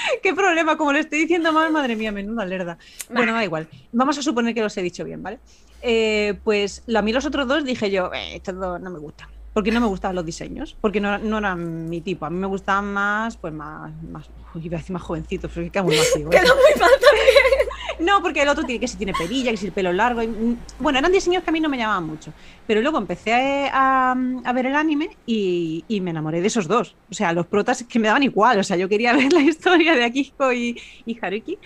¿Qué 0.23 0.33
problema? 0.33 0.77
Como 0.77 0.93
le 0.93 0.99
estoy 0.99 1.19
diciendo 1.19 1.51
mal, 1.51 1.71
madre 1.71 1.95
mía, 1.95 2.11
menuda 2.11 2.45
lerda. 2.45 2.77
Bueno, 3.09 3.33
da 3.33 3.43
igual. 3.43 3.67
Vamos 3.91 4.17
a 4.17 4.21
suponer 4.21 4.53
que 4.53 4.61
los 4.61 4.75
he 4.77 4.81
dicho 4.81 5.03
bien, 5.03 5.21
¿vale? 5.23 5.39
Eh, 5.81 6.35
pues 6.43 6.83
a 6.93 7.01
mí 7.01 7.13
los 7.13 7.25
otros 7.25 7.47
dos 7.47 7.63
dije 7.63 7.89
yo, 7.89 8.11
eh, 8.13 8.35
estos 8.35 8.55
dos 8.59 8.81
no 8.81 8.89
me 8.89 8.99
gustan. 8.99 9.27
Porque 9.53 9.71
no 9.71 9.81
me 9.81 9.87
gustaban 9.87 10.15
los 10.15 10.25
diseños, 10.25 10.77
porque 10.79 11.01
no, 11.01 11.17
no 11.17 11.39
eran 11.39 11.89
mi 11.89 12.01
tipo. 12.01 12.25
A 12.25 12.29
mí 12.29 12.37
me 12.37 12.47
gustaban 12.47 12.93
más, 12.93 13.35
pues 13.35 13.51
más, 13.51 13.91
más 14.03 14.29
uy, 14.53 14.65
iba 14.65 14.77
a 14.77 14.79
decir 14.79 14.93
más 14.93 15.01
jovencitos, 15.01 15.51
pero 15.53 15.65
que 15.65 15.71
queda 15.71 15.83
muy 15.83 15.97
vacío. 15.97 16.29
Queda 16.29 16.43
muy 16.43 16.79
mal 16.79 16.91
también. 17.01 17.68
No, 17.99 18.21
porque 18.21 18.41
el 18.41 18.47
otro 18.47 18.63
tiene 18.63 18.79
que 18.79 18.87
si 18.87 18.97
tiene 18.97 19.13
perilla, 19.13 19.51
que 19.51 19.57
si 19.57 19.65
el 19.65 19.71
pelo 19.73 19.91
largo. 19.91 20.23
y, 20.23 20.27
mm, 20.27 20.57
bueno, 20.79 20.99
eran 20.99 21.11
diseños 21.11 21.43
que 21.43 21.49
a 21.49 21.53
mí 21.53 21.59
no 21.59 21.69
me 21.69 21.77
llamaban 21.77 22.05
mucho. 22.05 22.33
Pero 22.65 22.81
luego 22.81 22.97
empecé 22.97 23.69
a, 23.73 24.15
ver 24.53 24.65
el 24.65 24.75
anime 24.75 25.09
y, 25.25 25.83
me 26.01 26.11
enamoré 26.11 26.41
de 26.41 26.47
esos 26.47 26.67
dos. 26.67 26.95
O 27.11 27.13
sea, 27.13 27.33
los 27.33 27.45
protas 27.47 27.83
que 27.83 27.99
me 27.99 28.07
daban 28.07 28.23
igual. 28.23 28.59
O 28.59 28.63
sea, 28.63 28.77
yo 28.77 28.87
quería 28.87 29.13
ver 29.17 29.33
la 29.33 29.41
historia 29.41 29.95
de 29.95 30.05
Akiko 30.05 30.53
y, 30.53 30.79
Haruki. 31.21 31.57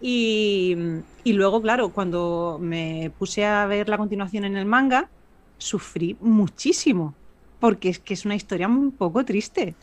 Y, 0.00 0.76
y 1.24 1.32
luego, 1.32 1.60
claro, 1.62 1.90
cuando 1.90 2.58
me 2.60 3.10
puse 3.18 3.44
a 3.44 3.66
ver 3.66 3.88
la 3.88 3.98
continuación 3.98 4.44
en 4.44 4.56
el 4.56 4.66
manga, 4.66 5.08
sufrí 5.58 6.16
muchísimo. 6.20 7.14
Porque 7.58 7.88
es 7.88 7.98
que 7.98 8.14
es 8.14 8.24
una 8.24 8.34
historia 8.34 8.66
un 8.66 8.92
poco 8.92 9.24
triste. 9.24 9.74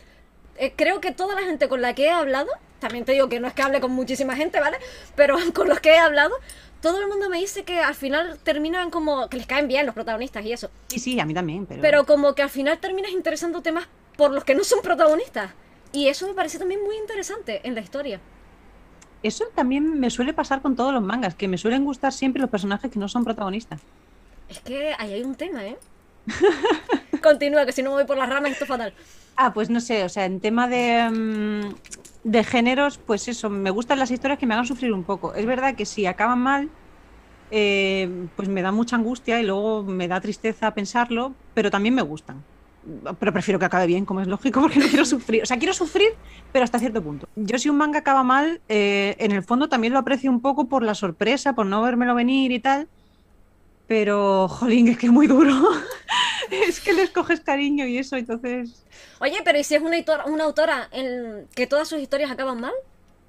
Eh, 0.56 0.74
creo 0.76 1.00
que 1.00 1.12
toda 1.12 1.34
la 1.34 1.46
gente 1.46 1.70
con 1.70 1.80
la 1.80 1.94
que 1.94 2.04
he 2.04 2.10
hablado, 2.10 2.50
también 2.80 3.04
te 3.04 3.12
digo 3.12 3.28
que 3.28 3.38
no 3.38 3.46
es 3.46 3.54
que 3.54 3.62
hable 3.62 3.80
con 3.80 3.92
muchísima 3.92 4.34
gente, 4.34 4.58
¿vale? 4.60 4.78
Pero 5.14 5.36
con 5.54 5.68
los 5.68 5.80
que 5.80 5.90
he 5.90 5.98
hablado, 5.98 6.34
todo 6.80 7.00
el 7.00 7.08
mundo 7.08 7.28
me 7.28 7.38
dice 7.38 7.62
que 7.62 7.80
al 7.80 7.94
final 7.94 8.38
terminan 8.42 8.90
como 8.90 9.28
que 9.28 9.36
les 9.36 9.46
caen 9.46 9.68
bien 9.68 9.86
los 9.86 9.94
protagonistas 9.94 10.44
y 10.44 10.52
eso. 10.52 10.70
Sí, 10.88 10.98
sí, 10.98 11.20
a 11.20 11.26
mí 11.26 11.34
también, 11.34 11.66
pero... 11.66 11.82
Pero 11.82 12.06
como 12.06 12.34
que 12.34 12.42
al 12.42 12.50
final 12.50 12.78
terminas 12.78 13.12
interesándote 13.12 13.70
más 13.70 13.86
por 14.16 14.32
los 14.32 14.44
que 14.44 14.54
no 14.54 14.64
son 14.64 14.80
protagonistas. 14.82 15.52
Y 15.92 16.08
eso 16.08 16.26
me 16.26 16.34
parece 16.34 16.58
también 16.58 16.82
muy 16.82 16.96
interesante 16.96 17.60
en 17.64 17.74
la 17.74 17.80
historia. 17.80 18.20
Eso 19.22 19.44
también 19.54 20.00
me 20.00 20.08
suele 20.08 20.32
pasar 20.32 20.62
con 20.62 20.76
todos 20.76 20.94
los 20.94 21.02
mangas, 21.02 21.34
que 21.34 21.48
me 21.48 21.58
suelen 21.58 21.84
gustar 21.84 22.12
siempre 22.12 22.40
los 22.40 22.50
personajes 22.50 22.90
que 22.90 22.98
no 22.98 23.08
son 23.08 23.24
protagonistas. 23.24 23.80
Es 24.48 24.60
que 24.60 24.94
ahí 24.98 25.12
hay 25.12 25.22
un 25.22 25.34
tema, 25.34 25.64
¿eh? 25.66 25.76
Continúa, 27.22 27.66
que 27.66 27.72
si 27.72 27.82
no 27.82 27.90
me 27.90 27.96
voy 27.96 28.04
por 28.04 28.16
las 28.16 28.28
ramas 28.28 28.52
esto 28.52 28.64
es 28.64 28.68
fatal. 28.68 28.94
Ah, 29.36 29.52
pues 29.54 29.70
no 29.70 29.80
sé, 29.80 30.04
o 30.04 30.08
sea, 30.08 30.26
en 30.26 30.40
tema 30.40 30.68
de, 30.68 31.10
mm, 31.10 31.74
de 32.24 32.44
géneros, 32.44 32.98
pues 32.98 33.26
eso, 33.28 33.48
me 33.48 33.70
gustan 33.70 33.98
las 33.98 34.10
historias 34.10 34.38
que 34.38 34.46
me 34.46 34.54
hagan 34.54 34.66
sufrir 34.66 34.92
un 34.92 35.04
poco. 35.04 35.34
Es 35.34 35.46
verdad 35.46 35.74
que 35.76 35.86
si 35.86 36.04
acaban 36.06 36.40
mal, 36.40 36.70
eh, 37.50 38.28
pues 38.36 38.48
me 38.48 38.62
da 38.62 38.72
mucha 38.72 38.96
angustia 38.96 39.40
y 39.40 39.44
luego 39.46 39.84
me 39.84 40.08
da 40.08 40.20
tristeza 40.20 40.74
pensarlo, 40.74 41.38
pero 41.54 41.70
también 41.70 41.94
me 41.94 42.02
gustan. 42.02 42.46
Pero 43.18 43.32
prefiero 43.32 43.58
que 43.58 43.66
acabe 43.66 43.86
bien, 43.86 44.06
como 44.06 44.20
es 44.20 44.26
lógico, 44.28 44.60
porque 44.62 44.78
no 44.78 44.86
quiero 44.88 45.04
sufrir. 45.04 45.42
O 45.42 45.46
sea, 45.46 45.58
quiero 45.58 45.74
sufrir, 45.74 46.08
pero 46.52 46.64
hasta 46.64 46.78
cierto 46.78 47.02
punto. 47.02 47.28
Yo 47.34 47.58
si 47.58 47.68
un 47.70 47.76
manga 47.78 48.00
acaba 48.00 48.22
mal, 48.22 48.62
eh, 48.68 49.16
en 49.18 49.32
el 49.32 49.42
fondo 49.42 49.68
también 49.68 49.92
lo 49.92 49.98
aprecio 49.98 50.30
un 50.30 50.40
poco 50.42 50.68
por 50.68 50.82
la 50.82 50.94
sorpresa, 50.94 51.54
por 51.54 51.66
no 51.66 51.82
vérmelo 51.82 52.14
venir 52.14 52.52
y 52.52 52.60
tal. 52.60 52.88
Pero, 53.90 54.46
jolín, 54.46 54.86
es 54.86 54.98
que 54.98 55.06
es 55.06 55.12
muy 55.12 55.26
duro. 55.26 55.50
es 56.52 56.78
que 56.78 56.92
les 56.92 57.10
coges 57.10 57.40
cariño 57.40 57.84
y 57.88 57.98
eso, 57.98 58.14
entonces... 58.14 58.84
Oye, 59.18 59.38
pero 59.44 59.58
¿y 59.58 59.64
si 59.64 59.74
es 59.74 59.82
una, 59.82 59.96
autora, 59.96 60.26
una 60.26 60.44
autora 60.44 60.88
en 60.92 61.48
que 61.56 61.66
todas 61.66 61.88
sus 61.88 61.98
historias 61.98 62.30
acaban 62.30 62.60
mal? 62.60 62.70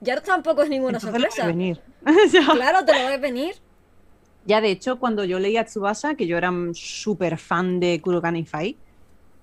Ya 0.02 0.22
tampoco 0.22 0.62
es 0.62 0.70
ninguna 0.70 1.00
entonces 1.00 1.20
lo 1.20 1.32
sorpresa. 1.32 1.48
ves 1.48 1.56
venir. 1.58 1.82
Claro, 2.54 2.86
te 2.86 2.94
lo 2.94 3.08
ves 3.08 3.20
venir. 3.20 3.56
Ya, 4.46 4.62
de 4.62 4.70
hecho, 4.70 5.00
cuando 5.00 5.24
yo 5.24 5.40
leía 5.40 5.66
Tsubasa, 5.66 6.14
que 6.14 6.28
yo 6.28 6.38
era 6.38 6.54
súper 6.74 7.40
fan 7.40 7.80
de 7.80 8.00
Kurokan 8.00 8.46
Fai, 8.46 8.78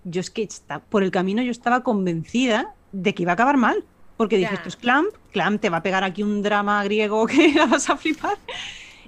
yo 0.05 0.21
es 0.21 0.31
que 0.31 0.45
está- 0.45 0.79
por 0.79 1.03
el 1.03 1.11
camino 1.11 1.43
yo 1.43 1.51
estaba 1.51 1.83
convencida 1.83 2.77
de 2.93 3.13
que 3.13 3.25
iba 3.25 3.33
a 3.33 3.35
acabar 3.35 3.57
mal. 3.57 3.83
Porque 4.17 4.37
dije, 4.37 4.55
esto 4.55 4.69
es 4.69 4.77
Clamp, 4.77 5.09
Clamp 5.33 5.61
te 5.61 5.69
va 5.69 5.79
a 5.79 5.83
pegar 5.83 6.05
aquí 6.05 6.23
un 6.23 6.43
drama 6.43 6.85
griego 6.85 7.27
que 7.27 7.53
la 7.55 7.67
vas 7.67 7.91
a 7.91 7.97
flipar. 7.97 8.39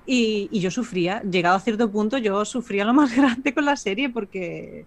Y, 0.07 0.49
y 0.51 0.61
yo 0.61 0.71
sufría, 0.71 1.23
llegado 1.23 1.57
a 1.57 1.61
cierto 1.61 1.91
punto, 1.91 2.19
yo 2.19 2.45
sufría 2.45 2.85
lo 2.85 2.95
más 2.95 3.15
grande 3.17 3.55
con 3.55 3.65
la 3.65 3.77
serie 3.77 4.11
porque, 4.11 4.87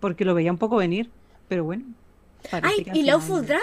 porque 0.00 0.24
lo 0.24 0.34
veía 0.34 0.52
un 0.52 0.58
poco 0.58 0.76
venir. 0.76 1.10
Pero 1.48 1.64
bueno. 1.64 1.84
Ay, 2.50 2.86
¿y 2.94 3.02
Lawful 3.02 3.46
Drag? 3.46 3.60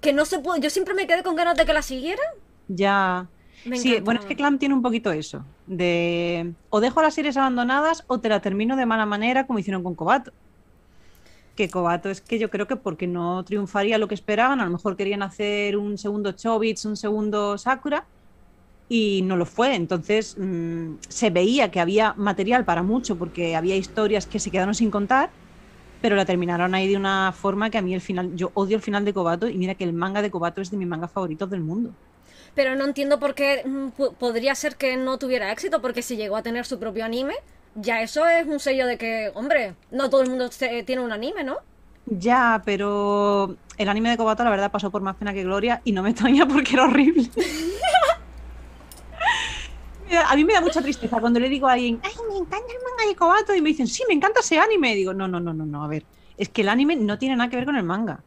Que 0.00 0.12
no 0.12 0.24
se 0.24 0.38
pudo. 0.38 0.56
Yo 0.56 0.70
siempre 0.70 0.94
me 0.94 1.06
quedé 1.06 1.22
con 1.22 1.36
ganas 1.36 1.56
de 1.56 1.64
que 1.64 1.72
la 1.72 1.82
siguieran. 1.82 2.26
Ya. 2.68 3.26
Me 3.64 3.78
sí, 3.78 4.00
bueno, 4.00 4.20
es 4.20 4.26
que 4.26 4.34
Clamp 4.34 4.58
tiene 4.58 4.74
un 4.74 4.82
poquito 4.82 5.12
eso. 5.12 5.44
De 5.66 6.52
o 6.70 6.80
dejo 6.80 7.00
las 7.00 7.14
series 7.14 7.36
abandonadas 7.36 8.04
o 8.08 8.18
te 8.18 8.28
la 8.28 8.40
termino 8.40 8.76
de 8.76 8.86
mala 8.86 9.06
manera 9.06 9.46
como 9.46 9.58
hicieron 9.58 9.82
con 9.82 9.94
Kobato. 9.94 10.32
Que 11.54 11.68
Kobato 11.68 12.10
es 12.10 12.20
que 12.20 12.38
yo 12.38 12.50
creo 12.50 12.66
que 12.66 12.76
porque 12.76 13.06
no 13.06 13.44
triunfaría 13.44 13.98
lo 13.98 14.08
que 14.08 14.14
esperaban, 14.14 14.60
a 14.60 14.64
lo 14.64 14.70
mejor 14.70 14.96
querían 14.96 15.22
hacer 15.22 15.76
un 15.76 15.96
segundo 15.98 16.32
Chobits, 16.32 16.84
un 16.84 16.96
segundo 16.96 17.56
Sakura 17.56 18.06
y 18.92 19.22
no 19.22 19.36
lo 19.36 19.46
fue. 19.46 19.74
Entonces 19.74 20.34
mm, 20.38 20.96
se 21.08 21.30
veía 21.30 21.70
que 21.70 21.80
había 21.80 22.14
material 22.18 22.64
para 22.66 22.82
mucho 22.82 23.16
porque 23.18 23.56
había 23.56 23.76
historias 23.76 24.26
que 24.26 24.38
se 24.40 24.50
quedaron 24.50 24.74
sin 24.74 24.90
contar, 24.90 25.34
pero 26.00 26.16
la 26.16 26.26
terminaron 26.26 26.74
ahí 26.74 26.88
de 26.88 26.96
una 26.96 27.32
forma 27.32 27.70
que 27.70 27.78
a 27.78 27.82
mí 27.82 27.94
el 27.94 28.00
final, 28.02 28.32
yo 28.34 28.52
odio 28.54 28.76
el 28.76 28.82
final 28.82 29.04
de 29.04 29.14
Kobato 29.14 29.48
y 29.48 29.58
mira 29.58 29.74
que 29.76 29.84
el 29.84 29.94
manga 29.94 30.22
de 30.22 30.30
Kobato 30.30 30.60
es 30.60 30.70
de 30.70 30.76
mis 30.78 30.88
mangas 30.88 31.12
favoritos 31.12 31.50
del 31.50 31.62
mundo. 31.62 31.96
Pero 32.54 32.76
no 32.76 32.84
entiendo 32.84 33.18
por 33.18 33.34
qué 33.34 33.62
mm, 33.64 34.14
podría 34.18 34.54
ser 34.54 34.76
que 34.76 34.96
no 34.96 35.18
tuviera 35.18 35.52
éxito, 35.52 35.80
porque 35.80 36.02
si 36.02 36.16
llegó 36.16 36.36
a 36.36 36.42
tener 36.42 36.64
su 36.66 36.78
propio 36.78 37.04
anime, 37.04 37.34
ya 37.74 38.02
eso 38.02 38.26
es 38.26 38.46
un 38.46 38.60
sello 38.60 38.86
de 38.86 38.98
que, 38.98 39.30
hombre, 39.34 39.76
no 39.90 40.10
todo 40.10 40.22
el 40.22 40.30
mundo 40.30 40.50
se- 40.50 40.82
tiene 40.84 41.02
un 41.02 41.12
anime, 41.12 41.44
¿no? 41.44 41.58
Ya, 42.04 42.62
pero 42.66 43.56
el 43.76 43.88
anime 43.88 44.10
de 44.10 44.16
Kobato 44.16 44.42
la 44.44 44.50
verdad 44.50 44.72
pasó 44.72 44.90
por 44.90 45.02
más 45.02 45.16
pena 45.16 45.32
que 45.32 45.44
gloria 45.44 45.80
y 45.84 45.92
no 45.92 46.02
me 46.02 46.10
extraña 46.10 46.46
porque 46.46 46.74
era 46.74 46.84
horrible. 46.84 47.30
A 50.18 50.36
mí 50.36 50.44
me 50.44 50.52
da 50.54 50.60
mucha 50.60 50.82
tristeza 50.82 51.20
cuando 51.20 51.40
le 51.40 51.48
digo 51.48 51.66
a 51.68 51.72
alguien, 51.72 52.00
ay, 52.02 52.12
me 52.28 52.36
encanta 52.36 52.66
el 52.72 52.78
manga 52.84 53.08
de 53.08 53.16
Kobato 53.16 53.54
y 53.54 53.62
me 53.62 53.70
dicen, 53.70 53.86
sí, 53.86 54.02
me 54.08 54.14
encanta 54.14 54.40
ese 54.40 54.58
anime. 54.58 54.92
Y 54.92 54.96
digo, 54.96 55.14
no, 55.14 55.28
no, 55.28 55.40
no, 55.40 55.54
no, 55.54 55.66
no, 55.66 55.84
a 55.84 55.88
ver, 55.88 56.06
es 56.36 56.48
que 56.50 56.62
el 56.62 56.68
anime 56.68 56.96
no 56.96 57.18
tiene 57.18 57.36
nada 57.36 57.50
que 57.50 57.56
ver 57.56 57.64
con 57.66 57.76
el 57.76 57.84
manga. 57.84 58.24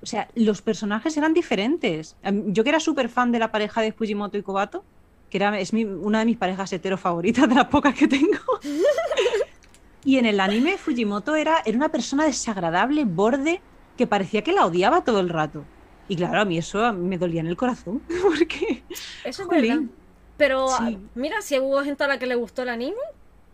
O 0.00 0.06
sea, 0.06 0.28
los 0.34 0.62
personajes 0.62 1.16
eran 1.16 1.34
diferentes. 1.34 2.16
Yo 2.46 2.64
que 2.64 2.70
era 2.70 2.80
súper 2.80 3.08
fan 3.08 3.32
de 3.32 3.38
la 3.38 3.50
pareja 3.52 3.80
de 3.82 3.92
Fujimoto 3.92 4.38
y 4.38 4.42
Kobato, 4.42 4.86
que 5.30 5.38
era, 5.38 5.58
es 5.58 5.72
mi- 5.72 5.84
una 5.84 6.20
de 6.20 6.26
mis 6.26 6.38
parejas 6.38 6.72
hetero 6.72 6.98
favoritas, 6.98 7.48
de 7.48 7.54
las 7.54 7.68
pocas 7.68 7.94
que 7.94 8.08
tengo. 8.08 8.38
Y 10.02 10.18
en 10.18 10.26
el 10.26 10.40
anime 10.40 10.76
Fujimoto 10.78 11.34
era, 11.34 11.62
era 11.64 11.76
una 11.76 11.88
persona 11.90 12.24
desagradable, 12.24 13.04
borde, 13.04 13.64
que 13.96 14.06
parecía 14.06 14.42
que 14.42 14.52
la 14.52 14.66
odiaba 14.66 15.02
todo 15.04 15.20
el 15.20 15.28
rato. 15.30 15.70
Y 16.06 16.16
claro, 16.16 16.40
a 16.40 16.44
mí 16.44 16.58
eso 16.58 16.92
me 16.92 17.16
dolía 17.18 17.40
en 17.40 17.46
el 17.46 17.56
corazón, 17.56 18.04
porque 18.22 18.86
Eso 19.24 19.42
es. 19.42 19.48
Pero 20.46 20.68
Sí. 20.68 20.74
ah, 20.78 20.90
mira, 21.14 21.40
si 21.40 21.58
hubo 21.58 21.82
gente 21.82 22.04
a 22.04 22.06
la 22.08 22.18
que 22.18 22.26
le 22.26 22.34
gustó 22.34 22.62
el 22.64 22.68
anime, 22.68 22.96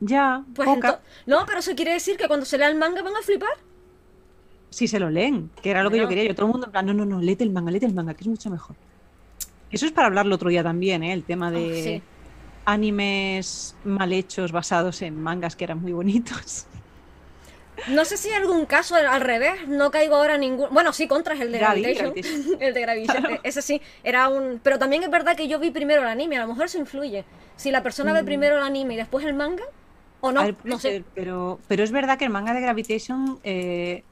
ya, 0.01 0.43
pues 0.55 0.69
poca, 0.69 1.01
No, 1.27 1.45
pero 1.47 1.61
eso 1.61 1.75
quiere 1.77 1.93
decir 1.93 2.17
que 2.17 2.27
cuando 2.27 2.45
se 2.47 2.59
lea 2.59 2.67
el 2.69 2.75
manga 2.75 3.01
van 3.03 3.15
a 3.15 3.23
flipar. 3.23 3.51
si 4.71 4.89
se 4.89 4.99
lo 4.99 5.09
leen, 5.11 5.51
que 5.63 5.71
era 5.71 5.83
lo 5.85 5.91
que 5.91 5.99
yo 5.99 6.09
quería. 6.09 6.25
Yo 6.25 6.35
todo 6.35 6.47
el 6.47 6.53
mundo 6.53 6.67
en 6.67 6.73
plan, 6.73 6.87
no, 6.87 6.95
no, 6.95 7.05
no, 7.05 7.21
léete 7.21 7.45
el 7.45 7.51
manga, 7.51 7.71
léete 7.71 7.87
el 7.87 7.95
manga, 7.95 8.15
que 8.15 8.23
es 8.23 8.29
mucho 8.29 8.51
mejor. 8.51 8.75
Eso 9.71 9.87
es 9.87 9.93
para 9.93 10.07
hablarlo 10.09 10.35
otro 10.35 10.49
día 10.51 10.63
también, 10.65 11.03
¿eh? 11.05 11.13
El 11.13 11.23
tema 11.25 11.51
de 11.53 11.59
Oh, 11.71 11.85
sí. 11.85 12.03
animes 12.65 13.77
mal 13.85 14.13
hechos 14.13 14.51
basados 14.53 15.03
en 15.03 15.21
mangas 15.21 15.55
que 15.57 15.65
eran 15.65 15.81
muy 15.81 15.93
bonitos. 15.93 16.67
No 17.89 18.05
sé 18.05 18.17
si 18.17 18.29
hay 18.29 18.35
algún 18.35 18.67
caso 18.67 18.95
al, 18.95 19.21
revés, 19.21 19.67
no 19.69 19.91
caigo 19.91 20.17
ahora 20.17 20.35
en 20.35 20.41
ningún... 20.43 20.69
Bueno, 20.71 20.93
sí, 20.93 21.09
contra 21.09 21.35
es 21.35 21.41
el 21.41 21.53
de 21.53 21.59
Gravitation. 21.59 22.15
El 22.61 22.75
de 22.75 22.81
Gravitation, 22.81 23.25
Claro. 23.25 23.41
ese 23.43 23.63
sí, 23.63 23.81
era 24.05 24.29
un... 24.29 24.61
Pero 24.63 24.79
también 24.79 25.03
es 25.03 25.11
verdad 25.11 25.37
que 25.37 25.49
yo 25.49 25.59
vi 25.59 25.71
primero 25.71 26.03
el 26.03 26.09
anime, 26.09 26.37
a 26.37 26.43
lo 26.43 26.49
mejor 26.49 26.67
eso 26.67 26.79
influye. 26.79 27.25
Si 27.57 27.71
la 27.71 27.83
persona 27.83 28.13
ve 28.13 28.25
primero 28.25 28.57
el 28.57 28.63
anime 28.63 28.95
y 28.95 28.97
después 28.97 29.25
el 29.25 29.35
manga, 29.35 29.65
o 30.21 30.33
no, 30.33 30.43
Mm. 30.43 30.45
Ver, 30.45 30.57
no 30.65 30.79
sé. 30.79 30.91
ser, 30.91 31.05
pero, 31.15 31.59
pero 31.69 31.83
es 31.83 31.93
verdad 31.93 32.19
que 32.19 32.25
el 32.25 32.31
manga 32.31 32.53
de 32.55 32.61
Gravitation, 32.61 33.39
eh, 33.43 34.05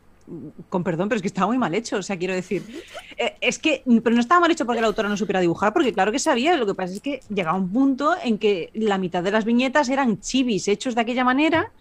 con 0.69 0.85
perdón, 0.85 1.09
pero 1.09 1.17
es 1.17 1.23
que 1.23 1.29
estaba 1.29 1.47
muy 1.47 1.59
mal 1.59 1.75
hecho. 1.75 1.97
O 1.97 2.03
sea, 2.03 2.19
quiero 2.19 2.35
decir, 2.35 2.63
eh, 3.19 3.37
es 3.41 3.59
que, 3.59 3.83
pero 4.03 4.15
no 4.15 4.21
estaba 4.21 4.41
mal 4.41 4.51
hecho 4.51 4.67
porque 4.67 4.81
la 4.81 4.87
autora 4.87 5.09
no 5.09 5.17
supiera 5.17 5.41
dibujar, 5.41 5.73
porque 5.73 5.93
claro 5.93 6.13
que 6.13 6.19
sabía. 6.19 6.57
Lo 6.57 6.67
que 6.67 6.75
pasa 6.75 6.95
es 6.95 7.01
que 7.01 7.21
llegaba 7.29 7.57
un 7.57 7.71
punto 7.73 8.15
en 8.23 8.39
que 8.39 8.71
la 8.75 8.99
mitad 8.99 9.23
de 9.23 9.31
las 9.31 9.45
viñetas 9.45 9.89
eran 9.89 10.21
chivis 10.21 10.69
hechos 10.69 10.95
de 10.95 11.01
aquella 11.01 11.25
manera 11.25 11.73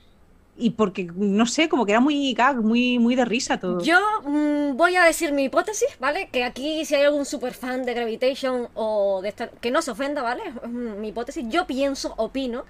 y 0.57 0.71
porque, 0.71 1.09
no 1.15 1.45
sé, 1.45 1.69
como 1.69 1.85
que 1.85 1.91
era 1.91 2.01
muy 2.01 2.33
gag, 2.33 2.57
muy, 2.57 2.99
muy 2.99 3.15
de 3.15 3.25
risa 3.25 3.59
todo. 3.59 3.81
Yo 3.81 3.99
mm, 4.23 4.75
voy 4.75 4.95
a 4.95 5.03
decir 5.03 5.31
mi 5.31 5.45
hipótesis, 5.45 5.89
¿vale? 5.99 6.29
Que 6.29 6.43
aquí 6.43 6.83
si 6.85 6.95
hay 6.95 7.03
algún 7.03 7.25
super 7.25 7.53
fan 7.53 7.85
de 7.85 7.93
Gravitation 7.93 8.67
o 8.73 9.21
de 9.21 9.29
esta... 9.29 9.49
Que 9.49 9.71
no 9.71 9.81
se 9.81 9.91
ofenda, 9.91 10.21
¿vale? 10.21 10.43
Mi 10.67 11.09
hipótesis. 11.09 11.45
Yo 11.47 11.67
pienso, 11.67 12.13
opino, 12.17 12.65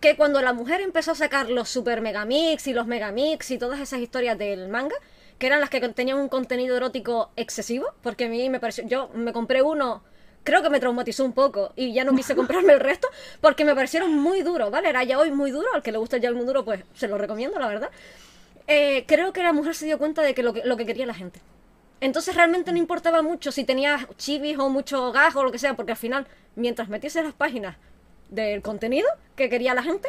que 0.00 0.16
cuando 0.16 0.40
la 0.40 0.52
mujer 0.52 0.80
empezó 0.80 1.12
a 1.12 1.14
sacar 1.14 1.50
los 1.50 1.68
super 1.68 2.00
megamix 2.00 2.66
y 2.66 2.72
los 2.72 2.86
megamix 2.86 3.50
y 3.50 3.58
todas 3.58 3.80
esas 3.80 4.00
historias 4.00 4.38
del 4.38 4.68
manga, 4.68 4.96
que 5.38 5.46
eran 5.46 5.60
las 5.60 5.70
que 5.70 5.80
tenían 5.90 6.18
un 6.18 6.28
contenido 6.28 6.76
erótico 6.76 7.30
excesivo, 7.36 7.86
porque 8.02 8.24
a 8.24 8.28
mí 8.28 8.48
me 8.48 8.60
pareció... 8.60 8.86
Yo 8.86 9.10
me 9.14 9.32
compré 9.32 9.62
uno... 9.62 10.02
Creo 10.46 10.62
que 10.62 10.70
me 10.70 10.78
traumatizó 10.78 11.24
un 11.24 11.32
poco 11.32 11.72
y 11.74 11.92
ya 11.92 12.04
no 12.04 12.14
quise 12.14 12.36
comprarme 12.36 12.72
el 12.72 12.80
resto 12.80 13.08
porque 13.40 13.64
me 13.64 13.74
parecieron 13.74 14.14
muy 14.14 14.42
duros, 14.42 14.70
¿vale? 14.70 14.88
Era 14.88 15.02
ya 15.02 15.18
hoy 15.18 15.32
muy 15.32 15.50
duro, 15.50 15.66
al 15.74 15.82
que 15.82 15.90
le 15.90 15.98
gusta 15.98 16.18
ya 16.18 16.28
el 16.28 16.36
muy 16.36 16.46
duro, 16.46 16.64
pues 16.64 16.84
se 16.94 17.08
lo 17.08 17.18
recomiendo, 17.18 17.58
la 17.58 17.66
verdad 17.66 17.90
eh, 18.68 19.04
creo 19.06 19.32
que 19.32 19.42
la 19.42 19.52
mujer 19.52 19.74
se 19.74 19.86
dio 19.86 19.98
cuenta 19.98 20.22
de 20.22 20.34
que 20.34 20.42
lo, 20.44 20.52
que 20.52 20.62
lo 20.64 20.76
que 20.76 20.86
quería 20.86 21.04
la 21.04 21.14
gente. 21.14 21.40
Entonces 22.00 22.34
realmente 22.36 22.70
no 22.72 22.78
importaba 22.78 23.22
mucho 23.22 23.50
si 23.50 23.64
tenías 23.64 24.06
chivis 24.18 24.56
o 24.58 24.68
mucho 24.68 25.10
gas 25.12 25.34
o 25.34 25.42
lo 25.42 25.50
que 25.50 25.58
sea, 25.58 25.74
porque 25.74 25.92
al 25.92 25.98
final, 25.98 26.26
mientras 26.54 26.88
metiese 26.88 27.22
las 27.22 27.32
páginas 27.34 27.76
del 28.30 28.62
contenido 28.62 29.08
que 29.34 29.48
quería 29.48 29.74
la 29.74 29.82
gente, 29.82 30.08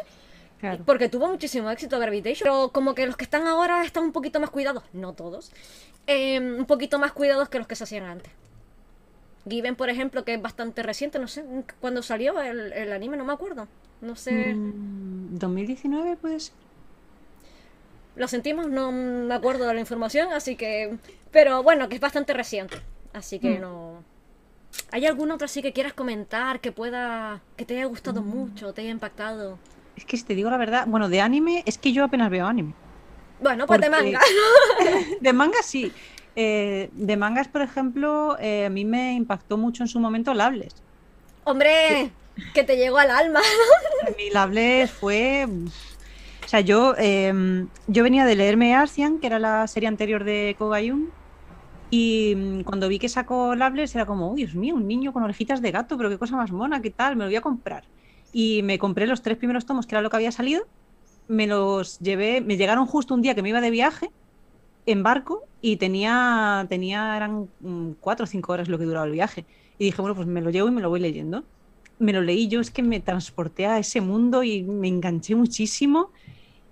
Claro. 0.59 0.83
porque 0.85 1.07
tuvo 1.07 1.27
muchísimo 1.27 1.69
éxito 1.71 1.99
Gravitation, 1.99 2.43
pero 2.43 2.69
como 2.69 2.95
que 2.95 3.05
los 3.05 3.15
que 3.15 3.23
están 3.25 3.45
ahora 3.47 3.83
están 3.83 4.03
un 4.03 4.11
poquito 4.11 4.39
más 4.39 4.49
cuidados, 4.49 4.83
no 4.91 5.13
todos, 5.13 5.51
eh, 6.07 6.39
un 6.39 6.65
poquito 6.65 6.97
más 6.99 7.11
cuidados 7.11 7.47
que 7.49 7.57
los 7.59 7.67
que 7.67 7.75
se 7.75 7.83
hacían 7.83 8.05
antes. 8.05 8.31
Given, 9.49 9.75
por 9.75 9.89
ejemplo, 9.89 10.23
que 10.25 10.33
es 10.35 10.41
bastante 10.41 10.83
reciente, 10.83 11.19
no 11.19 11.27
sé 11.27 11.43
cuándo 11.79 12.01
salió 12.03 12.41
el, 12.41 12.73
el 12.73 12.91
anime, 12.93 13.17
no 13.17 13.25
me 13.25 13.33
acuerdo. 13.33 13.67
No 14.01 14.15
sé. 14.15 14.53
Mm, 14.53 15.37
2019 15.37 16.17
puede 16.17 16.39
ser. 16.39 16.53
Lo 18.15 18.27
sentimos, 18.27 18.67
no 18.67 18.91
me 18.91 19.33
acuerdo 19.33 19.67
de 19.67 19.73
la 19.75 19.79
información, 19.79 20.31
así 20.33 20.55
que... 20.55 20.97
Pero 21.31 21.61
bueno, 21.61 21.87
que 21.87 21.95
es 21.95 22.01
bastante 22.01 22.33
reciente, 22.33 22.77
así 23.13 23.39
que 23.39 23.57
Mm. 23.59 23.61
no... 23.61 24.03
¿Hay 24.91 25.05
algún 25.05 25.31
otro 25.31 25.45
así 25.45 25.61
que 25.61 25.71
quieras 25.73 25.93
comentar 25.93 26.59
que 26.59 26.71
pueda... 26.71 27.41
que 27.55 27.65
te 27.65 27.75
haya 27.75 27.85
gustado 27.85 28.21
Mm. 28.21 28.27
mucho, 28.27 28.73
te 28.73 28.81
haya 28.81 28.89
impactado? 28.91 29.59
Es 29.95 30.05
que 30.05 30.17
si 30.17 30.23
te 30.23 30.35
digo 30.35 30.49
la 30.49 30.57
verdad, 30.57 30.85
bueno, 30.87 31.09
de 31.09 31.21
anime, 31.21 31.63
es 31.65 31.77
que 31.77 31.91
yo 31.93 32.03
apenas 32.03 32.29
veo 32.29 32.45
anime. 32.47 32.73
Bueno, 33.39 33.67
pues 33.67 33.81
de 33.81 33.89
manga. 33.89 34.19
De 35.21 35.33
manga 35.33 35.61
sí. 35.61 35.91
Eh, 36.39 36.91
de 36.93 37.17
mangas, 37.17 37.47
por 37.47 37.63
ejemplo, 37.63 38.37
eh, 38.39 38.67
a 38.67 38.69
mí 38.69 38.85
me 38.85 39.13
impactó 39.13 39.57
mucho 39.57 39.81
en 39.81 39.87
su 39.87 39.99
momento 39.99 40.35
Lables. 40.35 40.75
Hombre, 41.45 42.11
que 42.53 42.63
te 42.63 42.77
llegó 42.77 42.99
al 42.99 43.09
alma. 43.09 43.39
Mi 44.17 44.29
Lables 44.29 44.91
fue. 44.91 45.47
O 45.47 46.47
sea, 46.47 46.59
yo, 46.59 46.93
eh, 46.99 47.65
yo 47.87 48.03
venía 48.03 48.23
de 48.23 48.35
leerme 48.35 48.75
Arcian, 48.75 49.17
que 49.17 49.25
era 49.25 49.39
la 49.39 49.65
serie 49.65 49.89
anterior 49.89 50.23
de 50.23 50.55
Kobayun, 50.59 51.09
Y 51.89 52.35
mm, 52.37 52.61
cuando 52.65 52.87
vi 52.87 52.99
que 52.99 53.09
sacó 53.09 53.55
Lables 53.55 53.95
era 53.95 54.05
como, 54.05 54.31
uy, 54.31 54.43
Dios 54.43 54.53
mío, 54.53 54.75
un 54.75 54.87
niño 54.87 55.13
con 55.13 55.23
orejitas 55.23 55.59
de 55.59 55.71
gato, 55.71 55.97
pero 55.97 56.07
qué 56.07 56.19
cosa 56.19 56.35
más 56.35 56.51
mona, 56.51 56.83
qué 56.83 56.91
tal, 56.91 57.15
me 57.15 57.23
lo 57.23 57.31
voy 57.31 57.37
a 57.37 57.41
comprar. 57.41 57.85
Y 58.31 58.61
me 58.61 58.77
compré 58.77 59.07
los 59.07 59.23
tres 59.23 59.37
primeros 59.37 59.65
tomos, 59.65 59.87
que 59.87 59.95
era 59.95 60.03
lo 60.03 60.11
que 60.11 60.17
había 60.17 60.31
salido, 60.31 60.67
me 61.27 61.47
los 61.47 61.97
llevé, 61.97 62.41
me 62.41 62.57
llegaron 62.57 62.85
justo 62.85 63.15
un 63.15 63.23
día 63.23 63.33
que 63.33 63.41
me 63.41 63.49
iba 63.49 63.59
de 63.59 63.71
viaje 63.71 64.11
en 64.87 65.03
barco 65.03 65.43
y 65.61 65.75
tenía, 65.75 66.65
tenía 66.69 67.15
eran 67.15 67.49
mm, 67.59 67.91
cuatro 67.99 68.23
o 68.23 68.27
cinco 68.27 68.53
horas 68.53 68.69
lo 68.69 68.79
que 68.79 68.85
duraba 68.85 69.05
el 69.05 69.11
viaje. 69.11 69.45
Y 69.77 69.85
dije, 69.85 70.01
bueno, 70.01 70.15
pues 70.15 70.27
me 70.27 70.41
lo 70.41 70.49
llevo 70.49 70.69
y 70.69 70.71
me 70.71 70.81
lo 70.81 70.89
voy 70.89 70.99
leyendo. 70.99 71.43
Me 71.99 72.13
lo 72.13 72.21
leí 72.21 72.47
yo, 72.47 72.61
es 72.61 72.71
que 72.71 72.81
me 72.81 72.99
transporté 72.99 73.67
a 73.67 73.79
ese 73.79 74.01
mundo 74.01 74.43
y 74.43 74.63
me 74.63 74.87
enganché 74.87 75.35
muchísimo 75.35 76.11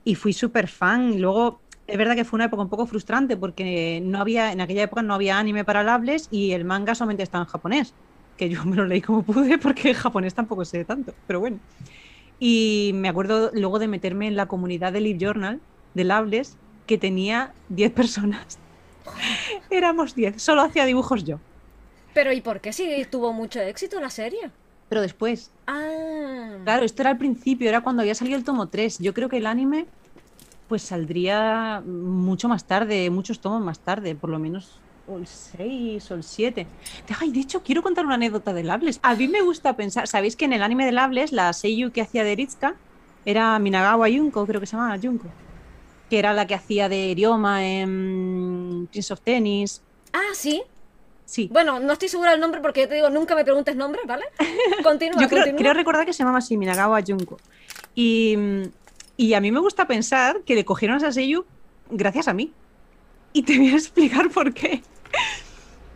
y 0.04 0.16
fui 0.16 0.34
súper 0.34 0.68
fan. 0.70 1.14
Y 1.14 1.20
luego, 1.20 1.60
es 1.88 1.98
verdad 1.98 2.16
que 2.16 2.24
fue 2.24 2.38
una 2.38 2.46
época 2.46 2.64
un 2.64 2.70
poco 2.70 2.86
frustrante 2.88 3.36
porque 3.38 4.02
no 4.04 4.22
había, 4.22 4.52
en 4.54 4.62
aquella 4.62 4.84
época 4.84 5.02
no 5.02 5.14
había 5.14 5.38
anime 5.38 5.66
para 5.66 5.94
hables 5.94 6.28
y 6.32 6.52
el 6.52 6.64
manga 6.64 6.96
solamente 6.96 7.24
estaba 7.24 7.44
en 7.44 7.50
japonés, 7.50 7.94
que 8.38 8.50
yo 8.50 8.64
me 8.66 8.78
lo 8.78 8.86
leí 8.86 9.02
como 9.02 9.24
pude 9.24 9.58
porque 9.58 9.90
en 9.90 9.96
japonés 9.96 10.34
tampoco 10.34 10.64
sé 10.64 10.86
tanto, 10.86 11.14
pero 11.28 11.42
bueno. 11.42 11.60
Y 12.40 12.92
me 12.96 13.10
acuerdo 13.10 13.52
luego 13.54 13.80
de 13.80 13.88
meterme 13.88 14.28
en 14.28 14.36
la 14.36 14.48
comunidad 14.48 14.94
de 14.94 15.02
Live 15.02 15.20
Journal 15.20 15.62
de 15.94 16.12
Hables 16.12 16.58
que 16.86 16.98
tenía 16.98 17.54
10 17.70 17.92
personas. 17.94 18.60
Éramos 19.70 20.15
10, 20.15 20.42
solo 20.42 20.62
hacía 20.62 20.86
dibujos 20.86 21.24
yo. 21.24 21.39
Pero 22.13 22.32
¿y 22.32 22.42
por 22.42 22.62
qué 22.62 22.72
sí 22.72 23.06
tuvo 23.10 23.34
mucho 23.34 23.60
éxito 23.60 24.00
la 24.00 24.10
serie? 24.10 24.51
Pero 24.89 25.01
después. 25.01 25.51
Ah. 25.68 26.58
Claro, 26.63 26.86
esto 26.86 27.01
era 27.01 27.12
al 27.12 27.18
principio, 27.18 27.68
era 27.68 27.82
cuando 27.82 28.01
había 28.01 28.15
salido 28.15 28.38
el 28.38 28.44
tomo 28.44 28.68
3. 28.68 29.00
Yo 29.00 29.13
creo 29.13 29.30
que 29.30 29.38
el 29.38 29.48
anime 29.48 29.86
pues 30.68 30.82
saldría 30.82 31.84
mucho 31.86 32.48
más 32.48 32.65
tarde, 32.65 33.10
muchos 33.10 33.39
tomos 33.39 33.62
más 33.62 33.80
tarde, 33.80 34.15
por 34.15 34.30
lo 34.30 34.39
menos 34.39 34.80
o 35.08 35.18
el 35.18 35.27
6 35.27 36.12
o 36.12 36.15
el 36.15 36.24
7. 36.24 36.68
Ay, 37.20 37.32
de 37.32 37.39
hecho, 37.39 37.62
quiero 37.62 37.84
contar 37.84 38.06
una 38.06 38.15
anécdota 38.15 38.54
de 38.54 38.63
Lables. 38.63 39.00
A 39.04 39.15
mí 39.15 39.27
me 39.27 39.42
gusta 39.42 39.75
pensar, 39.75 40.08
¿sabéis 40.08 40.36
que 40.36 40.46
en 40.46 40.54
el 40.54 40.63
anime 40.63 40.86
de 40.86 40.92
Lables 40.92 41.32
la 41.32 41.54
seiyuu 41.54 41.92
que 41.92 42.01
hacía 42.01 42.24
de 42.24 42.36
Ritsuka 42.36 42.75
era 43.25 43.58
Minagawa 43.60 44.08
Junko, 44.10 44.46
creo 44.46 44.60
que 44.60 44.68
se 44.68 44.75
llamaba 44.75 44.98
Junko? 45.01 45.27
Que 46.10 46.20
era 46.20 46.34
la 46.34 46.46
que 46.48 46.54
hacía 46.56 46.88
de 46.90 47.14
Ryoma 47.16 47.66
en 47.66 48.88
Prince 48.92 49.14
of 49.14 49.22
Tennis. 49.22 49.82
Ah, 50.14 50.34
sí. 50.34 50.62
Sí. 51.26 51.50
Bueno, 51.52 51.80
no 51.80 51.94
estoy 51.94 52.08
segura 52.08 52.32
del 52.32 52.40
nombre 52.40 52.62
porque 52.62 52.82
yo 52.82 52.88
te 52.88 52.96
digo, 52.96 53.10
nunca 53.10 53.34
me 53.36 53.44
preguntes 53.44 53.76
nombres, 53.76 54.06
¿vale? 54.06 54.26
Continúa, 54.84 55.20
Yo 55.22 55.28
creo, 55.28 55.40
continúa. 55.42 55.60
creo 55.60 55.74
recordar 55.74 56.06
que 56.06 56.14
se 56.14 56.20
llamaba 56.20 56.38
así, 56.38 56.56
Minagawa 56.56 57.02
Junko. 57.06 57.38
Y, 57.96 58.38
y 59.18 59.34
a 59.34 59.42
mí 59.42 59.52
me 59.52 59.60
gusta 59.60 59.88
pensar 59.88 60.42
que 60.46 60.54
le 60.54 60.64
cogieron 60.66 60.96
a 60.96 60.98
esa 61.00 61.12
seiyuu 61.12 61.46
gracias 61.90 62.28
a 62.28 62.34
mí. 62.34 62.52
Y 63.34 63.42
te 63.44 63.58
voy 63.58 63.70
a 63.70 63.76
explicar 63.76 64.30
por 64.30 64.54
qué. 64.54 64.84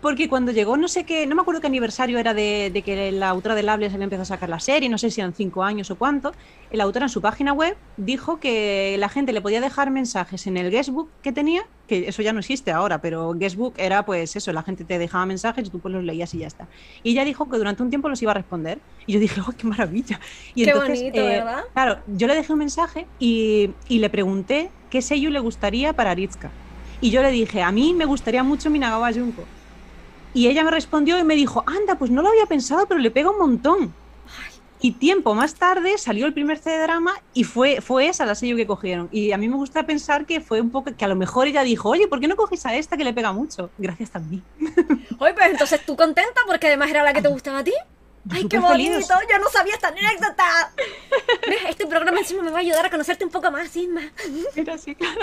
Porque 0.01 0.29
cuando 0.29 0.53
llegó, 0.53 0.77
no 0.77 0.87
sé 0.87 1.05
qué, 1.05 1.27
no 1.27 1.35
me 1.35 1.41
acuerdo 1.41 1.59
qué 1.59 1.67
aniversario 1.67 2.19
era 2.19 2.33
de, 2.33 2.69
de 2.73 2.83
que 2.83 3.11
la 3.11 3.27
autora 3.27 3.53
de 3.53 3.63
Lables 3.63 3.93
había 3.93 4.05
empezado 4.05 4.23
a 4.23 4.25
sacar 4.25 4.47
la 4.47 4.61
serie, 4.61 4.87
no 4.87 4.97
sé 4.97 5.11
si 5.11 5.19
eran 5.19 5.33
cinco 5.33 5.61
años 5.63 5.91
o 5.91 5.97
cuánto. 5.97 6.31
El 6.69 6.79
autor 6.79 7.03
en 7.03 7.09
su 7.09 7.21
página 7.21 7.51
web 7.51 7.77
dijo 7.97 8.39
que 8.39 8.95
la 8.97 9.09
gente 9.09 9.33
le 9.33 9.41
podía 9.41 9.59
dejar 9.59 9.91
mensajes 9.91 10.47
en 10.47 10.55
el 10.55 10.71
guestbook 10.71 11.11
que 11.21 11.33
tenía, 11.33 11.63
que 11.85 12.07
eso 12.07 12.21
ya 12.21 12.31
no 12.31 12.39
existe 12.39 12.71
ahora, 12.71 13.01
pero 13.01 13.33
guestbook 13.33 13.77
era 13.77 14.05
pues 14.05 14.35
eso, 14.37 14.53
la 14.53 14.63
gente 14.63 14.85
te 14.85 14.97
dejaba 14.99 15.25
mensajes 15.25 15.67
y 15.67 15.69
tú 15.69 15.81
pues 15.81 15.93
los 15.93 16.03
leías 16.05 16.33
y 16.33 16.39
ya 16.39 16.47
está. 16.47 16.69
Y 17.03 17.11
ella 17.11 17.25
dijo 17.25 17.49
que 17.49 17.57
durante 17.57 17.83
un 17.83 17.89
tiempo 17.89 18.07
los 18.07 18.21
iba 18.21 18.31
a 18.31 18.35
responder. 18.35 18.85
Y 19.05 19.13
yo 19.13 19.19
dije, 19.19 19.41
¡oh, 19.41 19.51
qué 19.57 19.67
maravilla! 19.67 20.19
Y 20.53 20.63
Qué 20.63 20.71
entonces, 20.71 20.99
bonito, 20.99 21.19
eh, 21.19 21.23
¿verdad? 21.27 21.63
Claro, 21.73 22.03
yo 22.05 22.27
le 22.27 22.35
dejé 22.35 22.53
un 22.53 22.59
mensaje 22.59 23.11
y, 23.19 23.75
y 23.87 23.99
le 23.99 24.09
pregunté 24.09 24.75
qué 24.89 25.01
sello 25.01 25.29
le 25.29 25.39
gustaría 25.39 25.93
para 25.93 26.11
Aritska. 26.11 26.55
Y 27.01 27.11
yo 27.11 27.21
le 27.21 27.31
dije, 27.31 27.61
a 27.63 27.71
mí 27.71 27.93
me 27.93 28.05
gustaría 28.05 28.43
mucho 28.43 28.69
Minagawa 28.69 29.11
Junko. 29.13 29.51
Y 30.33 30.47
ella 30.47 30.63
me 30.63 30.71
respondió 30.71 31.17
y 31.17 31.23
me 31.23 31.35
dijo, 31.35 31.63
anda, 31.65 31.95
pues 31.95 32.11
no 32.11 32.21
lo 32.21 32.29
había 32.29 32.45
pensado, 32.45 32.85
pero 32.87 32.99
le 32.99 33.11
pega 33.11 33.31
un 33.31 33.39
montón. 33.39 33.93
Y 34.81 34.93
tiempo 34.93 35.35
más 35.35 35.55
tarde 35.55 35.97
salió 35.97 36.25
el 36.25 36.33
primer 36.33 36.57
CD 36.57 36.81
drama 36.83 37.13
y 37.33 37.43
fue, 37.43 37.81
fue 37.81 38.07
esa 38.07 38.25
la 38.25 38.33
sello 38.33 38.55
que 38.55 38.65
cogieron. 38.65 39.09
Y 39.11 39.33
a 39.33 39.37
mí 39.37 39.49
me 39.49 39.57
gusta 39.57 39.85
pensar 39.85 40.25
que 40.25 40.39
fue 40.39 40.61
un 40.61 40.69
poco, 40.69 40.95
que 40.95 41.03
a 41.03 41.07
lo 41.09 41.17
mejor 41.17 41.47
ella 41.47 41.63
dijo, 41.63 41.89
oye, 41.89 42.07
¿por 42.07 42.21
qué 42.21 42.29
no 42.29 42.37
coges 42.37 42.65
a 42.65 42.75
esta 42.75 42.95
que 42.95 43.03
le 43.03 43.13
pega 43.13 43.33
mucho? 43.33 43.71
Gracias 43.77 44.11
también. 44.11 44.41
Oye, 45.19 45.33
pues 45.33 45.47
entonces 45.47 45.85
tú 45.85 45.97
contenta 45.97 46.41
porque 46.47 46.67
además 46.67 46.89
era 46.89 47.03
la 47.03 47.11
que 47.11 47.21
te 47.21 47.27
gustaba 47.27 47.59
a 47.59 47.63
ti. 47.63 47.73
¡Ay, 48.31 48.47
qué 48.47 48.59
bonito! 48.59 48.99
Yo 49.29 49.39
no 49.39 49.49
sabía 49.49 49.73
esta 49.73 49.89
anécdota. 49.89 50.71
Este 51.67 51.85
programa 51.85 52.19
encima 52.19 52.43
me 52.43 52.51
va 52.51 52.57
a 52.57 52.61
ayudar 52.61 52.85
a 52.85 52.89
conocerte 52.89 53.25
un 53.25 53.31
poco 53.31 53.51
más, 53.51 53.75
Isma. 53.75 54.01
Era 54.55 54.75
así, 54.75 54.95
claro. 54.95 55.19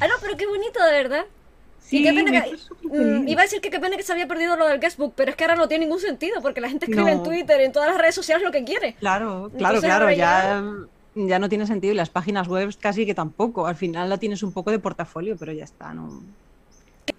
Ah, 0.00 0.08
no, 0.08 0.14
pero 0.20 0.36
qué 0.36 0.46
bonito, 0.46 0.82
de 0.84 0.90
verdad. 0.90 1.26
Sí, 1.92 1.98
y 1.98 2.04
qué 2.04 2.14
pena 2.14 2.42
que. 2.42 2.56
mm, 2.88 3.28
iba 3.28 3.42
a 3.42 3.44
decir 3.44 3.60
que 3.60 3.68
qué 3.68 3.78
pena 3.78 3.98
que 3.98 4.02
se 4.02 4.12
había 4.12 4.26
perdido 4.26 4.56
lo 4.56 4.66
del 4.66 4.80
guestbook, 4.80 5.12
pero 5.14 5.30
es 5.30 5.36
que 5.36 5.44
ahora 5.44 5.56
no 5.56 5.68
tiene 5.68 5.84
ningún 5.84 6.00
sentido 6.00 6.40
porque 6.40 6.62
la 6.62 6.70
gente 6.70 6.86
escribe 6.86 7.12
en. 7.12 7.22
Twitter 7.22 7.60
y 7.60 7.64
en 7.64 7.72
todas 7.72 7.90
las 7.90 7.98
redes 7.98 8.14
sociales 8.14 8.42
lo 8.42 8.50
que 8.50 8.64
quiere. 8.64 8.94
Claro, 8.94 9.50
claro, 9.58 9.76
Entonces 9.76 9.90
claro, 9.90 10.10
ya, 10.10 10.64
ya 11.14 11.38
no 11.38 11.50
tiene 11.50 11.66
sentido 11.66 11.92
y 11.92 11.96
las 11.96 12.08
páginas 12.08 12.48
web 12.48 12.74
casi 12.80 13.04
que 13.04 13.14
tampoco. 13.14 13.66
Al 13.66 13.76
final 13.76 14.08
la 14.08 14.16
tienes 14.16 14.42
un 14.42 14.52
poco 14.52 14.70
de 14.70 14.78
portafolio, 14.78 15.36
pero 15.36 15.52
ya 15.52 15.64
está, 15.64 15.92
¿no? 15.92 16.22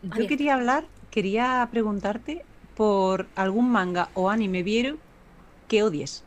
Yo 0.02 0.12
Adiós. 0.12 0.28
quería 0.28 0.56
hablar, 0.56 0.86
quería 1.12 1.68
preguntarte 1.70 2.44
por 2.76 3.28
algún 3.36 3.70
manga 3.70 4.10
o 4.16 4.32
anime 4.32 4.64
vieru 4.64 4.98
que 5.68 5.84
odies. 5.84 6.24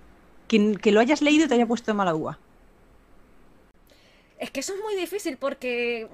Que, 0.47 0.77
que 0.81 0.93
lo 0.93 1.01
hayas 1.01 1.21
leído 1.21 1.47
y 1.47 1.49
te 1.49 1.55
haya 1.55 1.67
puesto 1.67 1.91
de 1.91 1.97
mala 1.97 2.15
uva. 2.15 2.39
Es 4.39 4.53
que 4.53 4.61
eso 4.61 4.73
es 4.73 4.81
muy 4.85 4.95
difícil 4.95 5.37
porque 5.37 6.07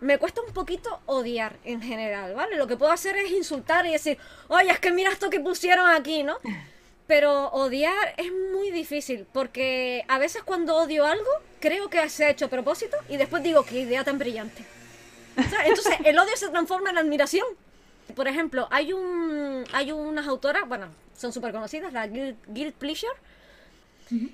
me 0.00 0.18
cuesta 0.18 0.40
un 0.42 0.52
poquito 0.52 1.00
odiar 1.06 1.56
en 1.64 1.82
general, 1.82 2.34
¿vale? 2.34 2.56
Lo 2.56 2.66
que 2.66 2.76
puedo 2.76 2.92
hacer 2.92 3.16
es 3.16 3.30
insultar 3.30 3.86
y 3.86 3.92
decir, 3.92 4.18
oye, 4.48 4.70
es 4.70 4.78
que 4.78 4.92
mira 4.92 5.10
esto 5.10 5.30
que 5.30 5.40
pusieron 5.40 5.88
aquí, 5.90 6.22
¿no? 6.22 6.38
Pero 7.06 7.48
odiar 7.48 8.14
es 8.18 8.30
muy 8.52 8.70
difícil 8.70 9.26
porque 9.32 10.04
a 10.08 10.18
veces 10.18 10.42
cuando 10.42 10.76
odio 10.76 11.06
algo, 11.06 11.30
creo 11.58 11.88
que 11.88 12.06
se 12.10 12.26
ha 12.26 12.30
hecho 12.30 12.46
a 12.46 12.48
propósito 12.48 12.96
y 13.08 13.16
después 13.16 13.42
digo, 13.42 13.64
qué 13.64 13.80
idea 13.80 14.04
tan 14.04 14.18
brillante. 14.18 14.62
¿Sabes? 15.36 15.68
Entonces 15.68 15.94
el 16.04 16.18
odio 16.18 16.36
se 16.36 16.48
transforma 16.48 16.90
en 16.90 16.98
admiración. 16.98 17.46
Por 18.14 18.28
ejemplo, 18.28 18.68
hay 18.70 18.92
un 18.92 19.64
hay 19.72 19.90
unas 19.90 20.26
autoras, 20.26 20.68
bueno, 20.68 20.88
son 21.16 21.32
súper 21.32 21.52
conocidas, 21.52 21.92
la 21.92 22.06
Guild, 22.06 22.36
Guild 22.48 22.74
Pleasure. 22.74 23.12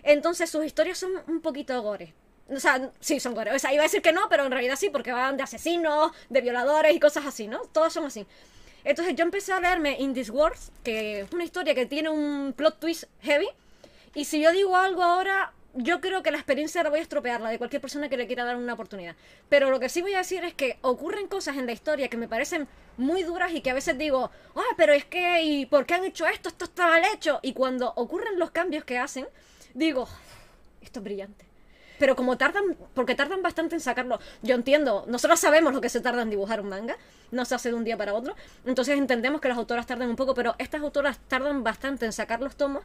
Entonces 0.03 0.51
sus 0.51 0.65
historias 0.65 0.99
son 0.99 1.13
un 1.29 1.41
poquito 1.41 1.81
gore. 1.81 2.13
O 2.51 2.61
sea, 2.61 2.91
sí, 3.01 3.21
son 3.21 3.35
gore. 3.35 3.53
O 3.53 3.59
sea, 3.59 3.73
iba 3.73 3.83
a 3.83 3.87
decir 3.87 4.03
que 4.03 4.13
no, 4.13 4.29
pero 4.29 4.45
en 4.45 4.53
realidad 4.53 4.77
sí, 4.77 4.91
porque 4.91 5.13
van 5.13 5.37
de 5.37 5.43
asesinos, 5.43 6.13
de 6.29 6.41
violadores 6.41 6.95
y 6.95 7.01
cosas 7.01 7.25
así, 7.27 7.47
¿no? 7.47 7.61
Todas 7.73 7.93
son 7.93 8.05
así. 8.05 8.27
Entonces 8.85 9.15
yo 9.17 9.25
empecé 9.25 9.53
a 9.53 9.61
leerme 9.61 9.97
In 9.99 10.13
This 10.13 10.29
World, 10.29 10.59
que 10.83 11.21
es 11.21 11.33
una 11.33 11.45
historia 11.45 11.75
que 11.75 11.87
tiene 11.87 12.11
un 12.11 12.53
plot 12.55 12.79
twist 12.79 13.05
heavy. 13.23 13.49
Y 14.15 14.27
si 14.27 14.43
yo 14.43 14.53
digo 14.53 14.77
algo 14.77 15.03
ahora, 15.03 15.53
yo 15.73 16.01
creo 16.01 16.23
que 16.23 16.31
la 16.31 16.37
experiencia 16.37 16.83
la 16.83 16.91
voy 16.91 16.99
a 16.99 17.03
estropear, 17.03 17.41
la 17.41 17.49
de 17.49 17.59
cualquier 17.59 17.81
persona 17.81 18.11
que 18.11 18.17
le 18.19 18.27
quiera 18.27 18.45
dar 18.45 18.57
una 18.57 18.75
oportunidad. 18.75 19.17
Pero 19.49 19.71
lo 19.71 19.81
que 19.81 19.89
sí 19.89 20.03
voy 20.03 20.15
a 20.15 20.19
decir 20.19 20.45
es 20.45 20.53
que 20.53 20.79
ocurren 20.83 21.27
cosas 21.29 21.57
en 21.57 21.65
la 21.65 21.73
historia 21.73 22.09
que 22.09 22.19
me 22.19 22.29
parecen 22.29 22.69
muy 22.99 23.23
duras 23.23 23.53
y 23.53 23.63
que 23.63 23.71
a 23.71 23.75
veces 23.75 23.97
digo, 23.97 24.31
ah, 24.55 24.75
pero 24.77 24.93
es 24.93 25.07
que, 25.07 25.43
¿y 25.43 25.67
por 25.67 25.87
qué 25.87 25.95
han 25.95 26.05
hecho 26.05 26.27
esto? 26.27 26.51
Esto 26.51 26.67
está 26.67 26.87
mal 26.89 27.03
hecho. 27.13 27.41
Y 27.43 27.55
cuando 27.55 27.93
ocurren 27.97 28.39
los 28.39 28.51
cambios 28.51 28.85
que 28.85 28.99
hacen, 28.99 29.27
digo, 29.73 30.07
esto 30.83 31.01
es 31.01 31.05
brillante. 31.05 31.54
Pero 31.99 32.17
como 32.17 32.37
tardan, 32.37 32.77
porque 32.95 33.15
tardan 33.15 33.43
bastante 33.43 33.75
en 33.75 33.81
sacarlo, 33.81 34.19
yo 34.43 34.55
entiendo, 34.55 35.05
nosotros 35.07 35.41
sabemos 35.41 35.73
lo 35.75 35.81
que 35.81 35.89
se 35.89 36.01
tarda 36.01 36.23
en 36.23 36.31
dibujar 36.31 36.61
un 36.61 36.69
manga, 36.69 36.97
no 37.31 37.45
se 37.45 37.55
hace 37.55 37.71
de 37.71 37.75
un 37.75 37.85
día 37.85 37.97
para 37.97 38.15
otro, 38.15 38.35
entonces 38.65 38.99
entendemos 38.99 39.41
que 39.41 39.49
las 39.49 39.59
autoras 39.59 39.87
tardan 39.87 40.09
un 40.09 40.17
poco, 40.17 40.35
pero 40.35 40.55
estas 40.59 40.81
autoras 40.83 41.19
tardan 41.29 41.63
bastante 41.63 42.07
en 42.07 42.13
sacar 42.13 42.41
los 42.41 42.57
tomos. 42.57 42.83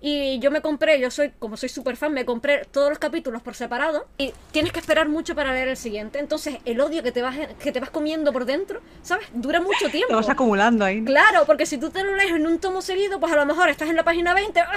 Y 0.00 0.38
yo 0.38 0.52
me 0.52 0.60
compré, 0.60 1.00
yo 1.00 1.10
soy, 1.10 1.32
como 1.40 1.56
soy 1.56 1.68
súper 1.68 1.96
fan, 1.96 2.12
me 2.12 2.24
compré 2.24 2.64
todos 2.70 2.88
los 2.88 3.00
capítulos 3.00 3.42
por 3.42 3.56
separado 3.56 4.06
y 4.16 4.32
tienes 4.52 4.72
que 4.72 4.78
esperar 4.78 5.08
mucho 5.08 5.34
para 5.34 5.52
leer 5.52 5.66
el 5.66 5.76
siguiente. 5.76 6.20
Entonces 6.20 6.58
el 6.64 6.80
odio 6.80 7.02
que 7.02 7.10
te 7.10 7.20
vas, 7.20 7.36
que 7.58 7.72
te 7.72 7.80
vas 7.80 7.90
comiendo 7.90 8.32
por 8.32 8.44
dentro, 8.44 8.80
¿sabes? 9.02 9.26
Dura 9.34 9.60
mucho 9.60 9.88
tiempo. 9.90 10.08
Te 10.08 10.14
vas 10.14 10.28
acumulando 10.28 10.84
ahí. 10.84 11.00
¿no? 11.00 11.06
Claro, 11.06 11.44
porque 11.46 11.66
si 11.66 11.78
tú 11.78 11.90
te 11.90 12.04
lo 12.04 12.14
lees 12.14 12.30
en 12.30 12.46
un 12.46 12.60
tomo 12.60 12.80
seguido, 12.80 13.18
pues 13.18 13.32
a 13.32 13.36
lo 13.36 13.44
mejor 13.44 13.70
estás 13.70 13.88
en 13.88 13.96
la 13.96 14.04
página 14.04 14.34
20, 14.34 14.60
¡ah! 14.60 14.72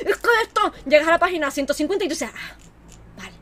es 0.00 0.16
que 0.16 0.28
esto, 0.42 0.72
llegas 0.84 1.08
a 1.08 1.12
la 1.12 1.18
página 1.18 1.50
150 1.50 2.04
y 2.04 2.08
tú 2.08 2.12
dices, 2.12 2.28
ah, 2.34 2.56
vale. 3.16 3.32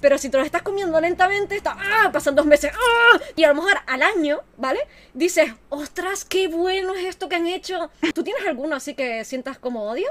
Pero 0.00 0.18
si 0.18 0.28
te 0.28 0.36
lo 0.38 0.44
estás 0.44 0.62
comiendo 0.62 1.00
lentamente, 1.00 1.56
está, 1.56 1.76
ah, 1.78 2.10
pasan 2.12 2.34
dos 2.34 2.46
meses, 2.46 2.70
ah, 2.74 3.20
y 3.34 3.44
a 3.44 3.48
lo 3.48 3.54
mejor 3.54 3.78
al 3.86 4.02
año, 4.02 4.40
¿vale? 4.56 4.80
Dices, 5.14 5.52
ostras, 5.68 6.24
qué 6.24 6.48
bueno 6.48 6.94
es 6.94 7.06
esto 7.06 7.28
que 7.28 7.36
han 7.36 7.46
hecho. 7.46 7.90
¿Tú 8.14 8.22
tienes 8.22 8.46
alguno 8.46 8.76
así 8.76 8.94
que 8.94 9.24
sientas 9.24 9.58
como 9.58 9.84
odio? 9.84 10.08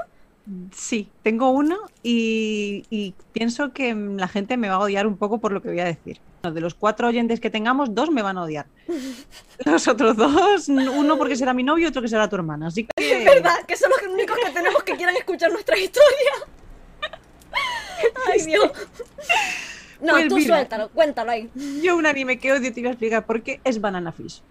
Sí, 0.72 1.08
tengo 1.22 1.50
uno 1.50 1.76
y, 2.02 2.84
y 2.90 3.14
pienso 3.32 3.72
que 3.72 3.94
la 3.94 4.28
gente 4.28 4.56
me 4.56 4.68
va 4.68 4.76
a 4.76 4.80
odiar 4.80 5.06
un 5.06 5.16
poco 5.16 5.38
por 5.38 5.52
lo 5.52 5.60
que 5.60 5.68
voy 5.68 5.80
a 5.80 5.84
decir. 5.84 6.20
De 6.42 6.60
los 6.60 6.74
cuatro 6.74 7.08
oyentes 7.08 7.40
que 7.40 7.50
tengamos, 7.50 7.92
dos 7.92 8.10
me 8.10 8.22
van 8.22 8.38
a 8.38 8.44
odiar. 8.44 8.66
Los 9.64 9.88
otros 9.88 10.16
dos, 10.16 10.68
uno 10.68 11.18
porque 11.18 11.34
será 11.34 11.52
mi 11.52 11.64
novio 11.64 11.84
y 11.84 11.88
otro 11.88 12.02
que 12.02 12.08
será 12.08 12.28
tu 12.28 12.36
hermana. 12.36 12.68
Así 12.68 12.84
que... 12.84 13.18
Es 13.18 13.24
verdad, 13.24 13.64
que 13.66 13.76
son 13.76 13.90
los 13.90 14.12
únicos 14.12 14.36
que 14.44 14.52
tenemos 14.52 14.82
que 14.84 14.94
quieran 14.94 15.16
escuchar 15.16 15.50
nuestras 15.50 15.80
historias. 15.80 16.44
Ay, 18.32 18.42
Dios. 18.46 18.70
No, 20.00 20.12
Pues 20.12 20.28
tú 20.28 20.36
mira. 20.36 20.56
suéltalo, 20.56 20.88
cuéntalo 20.90 21.30
ahí. 21.30 21.50
Yo 21.82 21.96
un 21.96 22.06
anime 22.06 22.38
que 22.38 22.52
odio 22.52 22.72
te 22.72 22.80
voy 22.80 22.88
a 22.88 22.92
explicar 22.92 23.24
por 23.26 23.42
qué 23.42 23.60
es 23.64 23.80
Banana 23.80 24.12
Fish. 24.12 24.42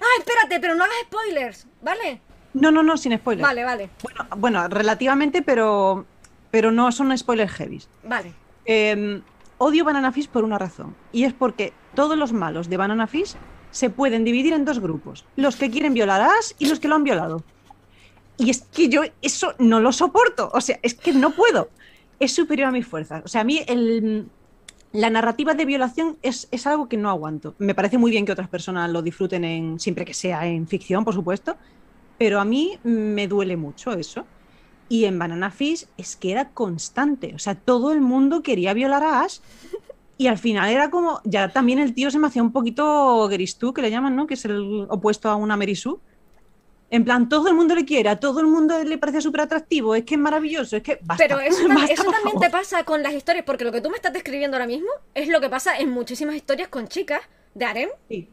Ah, 0.00 0.18
espérate, 0.18 0.60
pero 0.60 0.74
no 0.74 0.84
hagas 0.84 0.96
spoilers, 1.06 1.66
¿vale? 1.82 2.20
No, 2.54 2.70
no, 2.70 2.82
no, 2.82 2.96
sin 2.96 3.16
spoilers. 3.16 3.46
Vale, 3.46 3.64
vale. 3.64 3.90
Bueno, 4.02 4.26
bueno, 4.36 4.68
relativamente, 4.68 5.42
pero, 5.42 6.04
pero 6.50 6.70
no 6.70 6.90
son 6.92 7.16
spoilers 7.16 7.52
heavy. 7.52 7.82
Vale. 8.02 8.32
Eh, 8.66 9.22
odio 9.58 9.84
Banana 9.84 10.12
Fish 10.12 10.28
por 10.28 10.44
una 10.44 10.58
razón, 10.58 10.94
y 11.12 11.24
es 11.24 11.32
porque 11.32 11.72
todos 11.94 12.18
los 12.18 12.32
malos 12.32 12.68
de 12.68 12.76
Banana 12.76 13.06
Fish 13.06 13.36
se 13.70 13.88
pueden 13.90 14.24
dividir 14.24 14.52
en 14.52 14.64
dos 14.64 14.80
grupos, 14.80 15.24
los 15.36 15.56
que 15.56 15.70
quieren 15.70 15.94
violar 15.94 16.20
a 16.20 16.26
Ash 16.26 16.52
y 16.58 16.66
los 16.68 16.80
que 16.80 16.88
lo 16.88 16.96
han 16.96 17.04
violado. 17.04 17.42
Y 18.36 18.50
es 18.50 18.62
que 18.72 18.88
yo 18.88 19.02
eso 19.22 19.54
no 19.58 19.80
lo 19.80 19.92
soporto, 19.92 20.50
o 20.52 20.60
sea, 20.60 20.78
es 20.82 20.94
que 20.94 21.12
no 21.12 21.30
puedo. 21.30 21.70
Es 22.18 22.32
superior 22.32 22.68
a 22.68 22.72
mis 22.72 22.86
fuerzas. 22.86 23.22
O 23.24 23.28
sea, 23.28 23.42
a 23.42 23.44
mí 23.44 23.60
el, 23.66 24.26
la 24.92 25.10
narrativa 25.10 25.54
de 25.54 25.64
violación 25.64 26.16
es, 26.22 26.48
es, 26.50 26.66
algo 26.66 26.88
que 26.88 26.96
no 26.96 27.10
aguanto. 27.10 27.54
Me 27.58 27.74
parece 27.74 27.98
muy 27.98 28.10
bien 28.10 28.24
que 28.24 28.32
otras 28.32 28.48
personas 28.48 28.90
lo 28.90 29.02
disfruten 29.02 29.44
en, 29.44 29.78
siempre 29.78 30.04
que 30.04 30.14
sea 30.14 30.46
en 30.46 30.66
ficción, 30.66 31.04
por 31.04 31.14
supuesto, 31.14 31.56
pero 32.18 32.40
a 32.40 32.44
mí 32.44 32.78
me 32.82 33.28
duele 33.28 33.56
mucho 33.56 33.92
eso. 33.92 34.26
Y 34.88 35.04
en 35.04 35.18
Banana 35.18 35.50
Fish 35.50 35.86
es 35.98 36.16
que 36.16 36.32
era 36.32 36.50
constante. 36.50 37.34
O 37.34 37.38
sea, 37.38 37.54
todo 37.54 37.92
el 37.92 38.00
mundo 38.00 38.42
quería 38.42 38.72
violar 38.72 39.02
a 39.02 39.22
Ash. 39.22 39.40
Y 40.16 40.26
al 40.26 40.38
final 40.38 40.70
era 40.70 40.90
como, 40.90 41.20
ya 41.24 41.50
también 41.50 41.78
el 41.78 41.94
tío 41.94 42.10
se 42.10 42.18
me 42.18 42.26
hacía 42.26 42.42
un 42.42 42.50
poquito 42.50 43.28
Geristú, 43.28 43.72
que 43.72 43.82
le 43.82 43.90
llaman, 43.90 44.16
¿no? 44.16 44.26
Que 44.26 44.34
es 44.34 44.44
el 44.46 44.86
opuesto 44.88 45.28
a 45.28 45.36
una 45.36 45.56
Merisú. 45.56 46.00
En 46.90 47.04
plan, 47.04 47.28
todo 47.28 47.48
el 47.48 47.54
mundo 47.54 47.74
le 47.74 47.84
quiere, 47.84 48.08
a 48.08 48.18
todo 48.18 48.40
el 48.40 48.46
mundo 48.46 48.82
le 48.82 48.96
parece 48.96 49.20
súper 49.20 49.42
atractivo, 49.42 49.94
es 49.94 50.04
que 50.04 50.14
es 50.14 50.20
maravilloso, 50.20 50.76
es 50.76 50.82
que 50.82 50.98
basta, 51.02 51.22
Pero 51.22 51.38
eso, 51.40 51.68
basta, 51.68 51.92
eso 51.92 52.04
por 52.04 52.14
también 52.14 52.34
favor. 52.34 52.46
te 52.46 52.50
pasa 52.50 52.84
con 52.84 53.02
las 53.02 53.12
historias, 53.12 53.44
porque 53.44 53.64
lo 53.64 53.72
que 53.72 53.80
tú 53.82 53.90
me 53.90 53.96
estás 53.96 54.12
describiendo 54.12 54.56
ahora 54.56 54.66
mismo 54.66 54.88
es 55.14 55.28
lo 55.28 55.40
que 55.40 55.50
pasa 55.50 55.76
en 55.78 55.90
muchísimas 55.90 56.34
historias 56.34 56.68
con 56.68 56.88
chicas 56.88 57.20
de 57.54 57.64
harem. 57.66 57.90
Sí. 58.08 58.28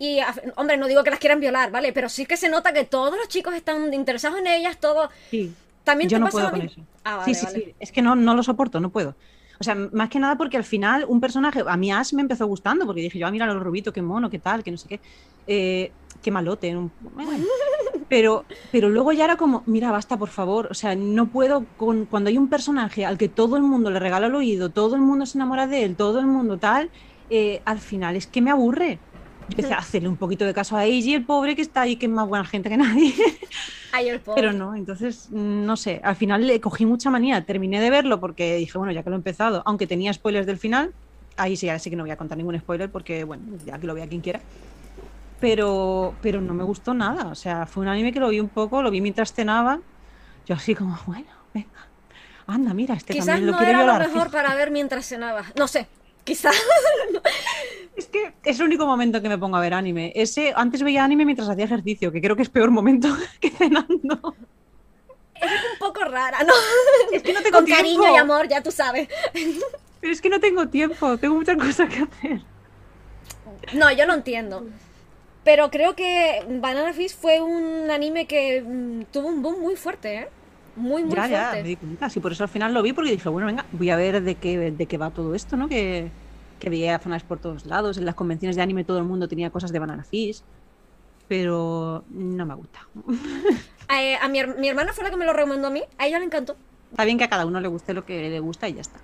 Y, 0.00 0.18
hombre, 0.56 0.76
no 0.76 0.88
digo 0.88 1.04
que 1.04 1.10
las 1.10 1.20
quieran 1.20 1.38
violar, 1.38 1.70
¿vale? 1.70 1.92
Pero 1.92 2.08
sí 2.08 2.26
que 2.26 2.36
se 2.36 2.48
nota 2.48 2.72
que 2.72 2.84
todos 2.84 3.16
los 3.16 3.28
chicos 3.28 3.54
están 3.54 3.94
interesados 3.94 4.38
en 4.40 4.48
ellas, 4.48 4.78
todo... 4.80 5.08
Sí. 5.30 5.54
También 5.84 6.08
Yo 6.10 6.16
te 6.16 6.20
no 6.20 6.26
pasa 6.26 6.36
puedo 6.38 6.50
con 6.50 6.62
eso. 6.62 6.80
Ah, 7.04 7.18
vale, 7.18 7.34
sí, 7.34 7.38
sí, 7.38 7.46
vale. 7.46 7.58
sí. 7.66 7.74
Es 7.78 7.92
que 7.92 8.00
no, 8.02 8.16
no 8.16 8.34
lo 8.34 8.42
soporto, 8.42 8.80
no 8.80 8.90
puedo. 8.90 9.14
O 9.60 9.64
sea, 9.64 9.74
más 9.74 10.08
que 10.08 10.18
nada 10.18 10.36
porque 10.36 10.56
al 10.56 10.64
final 10.64 11.04
un 11.06 11.20
personaje, 11.20 11.62
a 11.64 11.76
mí 11.76 11.92
Ash 11.92 12.12
me 12.14 12.22
empezó 12.22 12.46
gustando, 12.46 12.86
porque 12.86 13.02
dije 13.02 13.18
yo, 13.18 13.26
ah, 13.26 13.30
mira 13.30 13.46
los 13.46 13.62
rubitos, 13.62 13.92
qué 13.92 14.02
mono, 14.02 14.30
qué 14.30 14.38
tal, 14.38 14.64
que 14.64 14.70
no 14.70 14.78
sé 14.78 14.88
qué. 14.88 15.00
Eh, 15.46 15.92
qué 16.22 16.30
malote. 16.30 16.74
un-. 16.74 16.90
Pero, 18.08 18.46
pero 18.70 18.88
luego 18.88 19.12
ya 19.12 19.24
era 19.24 19.36
como, 19.36 19.64
mira, 19.66 19.90
basta, 19.90 20.18
por 20.18 20.30
favor. 20.30 20.68
O 20.70 20.74
sea, 20.74 20.94
no 20.96 21.30
puedo 21.30 21.68
con 21.76 22.06
cuando 22.06 22.30
hay 22.30 22.38
un 22.38 22.48
personaje 22.48 23.04
al 23.04 23.18
que 23.18 23.28
todo 23.28 23.56
el 23.56 23.62
mundo 23.62 23.90
le 23.90 23.98
regala 24.00 24.26
el 24.26 24.34
oído, 24.34 24.72
todo 24.72 24.94
el 24.96 25.02
mundo 25.02 25.26
se 25.26 25.38
enamora 25.38 25.66
de 25.66 25.84
él, 25.84 25.96
todo 25.96 26.20
el 26.20 26.26
mundo 26.26 26.58
tal, 26.58 26.90
eh, 27.28 27.62
al 27.64 27.80
final 27.80 28.16
es 28.16 28.26
que 28.26 28.42
me 28.42 28.50
aburre. 28.50 29.02
Yo 29.46 29.56
empecé 29.56 29.74
a 29.74 29.78
hacerle 29.78 30.08
un 30.08 30.16
poquito 30.16 30.44
de 30.46 30.54
caso 30.54 30.76
a 30.76 30.86
Eiji, 30.86 31.14
el 31.14 31.26
pobre 31.26 31.54
que 31.54 31.62
está 31.62 31.82
ahí, 31.82 31.98
que 31.98 32.06
es 32.06 32.12
más 32.12 32.26
buena 32.26 32.46
gente 32.46 32.70
que 32.70 32.76
nadie. 32.78 33.12
Ay, 33.92 34.08
el 34.08 34.20
pobre. 34.22 34.40
Pero 34.42 34.52
no, 34.52 34.74
entonces, 34.74 35.28
mm, 35.30 35.64
no 35.64 35.76
sé, 35.76 36.00
al 36.02 36.16
final 36.16 36.46
le 36.46 36.60
cogí 36.60 36.86
mucha 36.86 37.10
manía, 37.10 37.44
terminé 37.44 37.80
de 37.80 37.90
verlo 37.90 38.20
porque 38.20 38.56
dije, 38.56 38.78
bueno, 38.78 38.92
ya 38.92 39.02
que 39.02 39.10
lo 39.10 39.16
he 39.16 39.18
empezado, 39.18 39.62
aunque 39.66 39.86
tenía 39.86 40.12
spoilers 40.12 40.46
del 40.46 40.58
final, 40.58 40.94
ahí 41.36 41.56
sí, 41.56 41.68
ahora 41.68 41.78
sí 41.78 41.90
que 41.90 41.96
no 41.96 42.02
voy 42.04 42.10
a 42.10 42.16
contar 42.16 42.38
ningún 42.38 42.58
spoiler 42.58 42.90
porque, 42.90 43.24
bueno, 43.24 43.44
ya 43.64 43.78
que 43.78 43.86
lo 43.86 43.94
vea 43.94 44.08
quien 44.08 44.22
quiera. 44.22 44.44
Pero, 45.40 46.14
pero 46.22 46.40
no 46.40 46.54
me 46.54 46.64
gustó 46.64 46.94
nada, 46.94 47.26
o 47.26 47.34
sea, 47.34 47.66
fue 47.66 47.82
un 47.82 47.88
anime 47.88 48.12
que 48.12 48.20
lo 48.20 48.28
vi 48.28 48.40
un 48.40 48.48
poco, 48.48 48.82
lo 48.82 48.90
vi 48.90 49.00
mientras 49.00 49.32
cenaba, 49.34 49.80
yo 50.46 50.54
así 50.54 50.74
como, 50.74 50.98
bueno, 51.06 51.26
venga, 51.52 51.68
anda, 52.46 52.72
mira, 52.72 52.94
este 52.94 53.12
Quizás 53.12 53.26
también 53.26 53.46
lo 53.46 53.52
no 53.52 53.58
quiere 53.58 53.72
era 53.72 53.80
lo 53.84 53.92
violar. 53.92 54.08
mejor 54.08 54.30
para 54.30 54.54
ver 54.54 54.70
mientras 54.70 55.06
cenabas. 55.06 55.46
No 55.56 55.68
sé, 55.68 55.86
quizás. 56.24 56.54
Es 57.96 58.06
que 58.06 58.34
es 58.42 58.58
el 58.58 58.66
único 58.66 58.86
momento 58.86 59.22
que 59.22 59.28
me 59.28 59.38
pongo 59.38 59.56
a 59.56 59.60
ver 59.60 59.72
anime. 59.72 60.12
Ese, 60.16 60.52
antes 60.56 60.82
veía 60.82 61.04
anime 61.04 61.24
mientras 61.24 61.48
hacía 61.48 61.64
ejercicio, 61.64 62.10
que 62.10 62.20
creo 62.20 62.34
que 62.34 62.42
es 62.42 62.48
peor 62.48 62.72
momento 62.72 63.06
que 63.40 63.50
cenando. 63.50 64.34
Eres 65.36 65.60
un 65.74 65.78
poco 65.78 66.00
rara, 66.04 66.38
¿no? 66.42 66.52
Es 67.12 67.22
que 67.22 67.32
no 67.32 67.40
tengo 67.40 67.58
Con 67.58 67.66
tiempo. 67.66 67.82
cariño 67.84 68.14
y 68.14 68.16
amor, 68.16 68.48
ya 68.48 68.62
tú 68.64 68.72
sabes. 68.72 69.08
Pero 70.00 70.12
es 70.12 70.20
que 70.20 70.28
no 70.28 70.40
tengo 70.40 70.66
tiempo, 70.68 71.16
tengo 71.18 71.36
muchas 71.36 71.56
cosas 71.56 71.88
que 71.88 72.02
hacer. 72.02 72.40
No, 73.74 73.92
yo 73.92 74.06
lo 74.06 74.14
entiendo. 74.14 74.66
Pero 75.44 75.70
creo 75.70 75.94
que 75.94 76.42
Banana 76.60 76.92
Fish 76.92 77.14
fue 77.14 77.40
un 77.40 77.90
anime 77.90 78.26
que 78.26 78.62
mm, 78.62 79.12
tuvo 79.12 79.28
un 79.28 79.42
boom 79.42 79.60
muy 79.60 79.76
fuerte, 79.76 80.14
¿eh? 80.14 80.28
Muy, 80.76 81.04
muy 81.04 81.14
ya, 81.14 81.28
ya, 81.28 81.40
fuerte. 81.48 81.62
me 81.62 81.68
di 81.68 81.76
cuenta. 81.76 82.10
Sí, 82.10 82.18
por 82.20 82.32
eso 82.32 82.42
al 82.44 82.48
final 82.48 82.72
lo 82.74 82.82
vi, 82.82 82.92
porque 82.92 83.10
dije, 83.10 83.28
bueno, 83.28 83.46
venga, 83.46 83.64
voy 83.72 83.90
a 83.90 83.96
ver 83.96 84.22
de 84.22 84.34
qué, 84.36 84.70
de 84.72 84.86
qué 84.86 84.98
va 84.98 85.10
todo 85.10 85.34
esto, 85.34 85.56
¿no? 85.56 85.68
Que, 85.68 86.10
que 86.58 86.70
veía 86.70 86.98
zonas 86.98 87.22
por 87.22 87.38
todos 87.38 87.66
lados. 87.66 87.98
En 87.98 88.06
las 88.06 88.14
convenciones 88.14 88.56
de 88.56 88.62
anime 88.62 88.84
todo 88.84 88.98
el 88.98 89.04
mundo 89.04 89.28
tenía 89.28 89.50
cosas 89.50 89.70
de 89.70 89.78
Banana 89.78 90.02
Fish. 90.02 90.42
Pero 91.28 92.04
no 92.10 92.46
me 92.46 92.54
gusta. 92.54 92.80
Eh, 93.94 94.16
a 94.16 94.28
mi, 94.28 94.42
mi 94.58 94.68
hermana 94.68 94.94
fue 94.94 95.04
la 95.04 95.10
que 95.10 95.16
me 95.18 95.26
lo 95.26 95.34
recomendó 95.34 95.68
a 95.68 95.70
mí. 95.70 95.82
A 95.98 96.06
ella 96.06 96.18
le 96.18 96.24
encantó. 96.24 96.56
Está 96.90 97.04
bien 97.04 97.18
que 97.18 97.24
a 97.24 97.28
cada 97.28 97.44
uno 97.44 97.60
le 97.60 97.68
guste 97.68 97.92
lo 97.92 98.06
que 98.06 98.30
le 98.30 98.40
gusta 98.40 98.66
y 98.66 98.72
ya 98.72 98.80
está. 98.80 98.98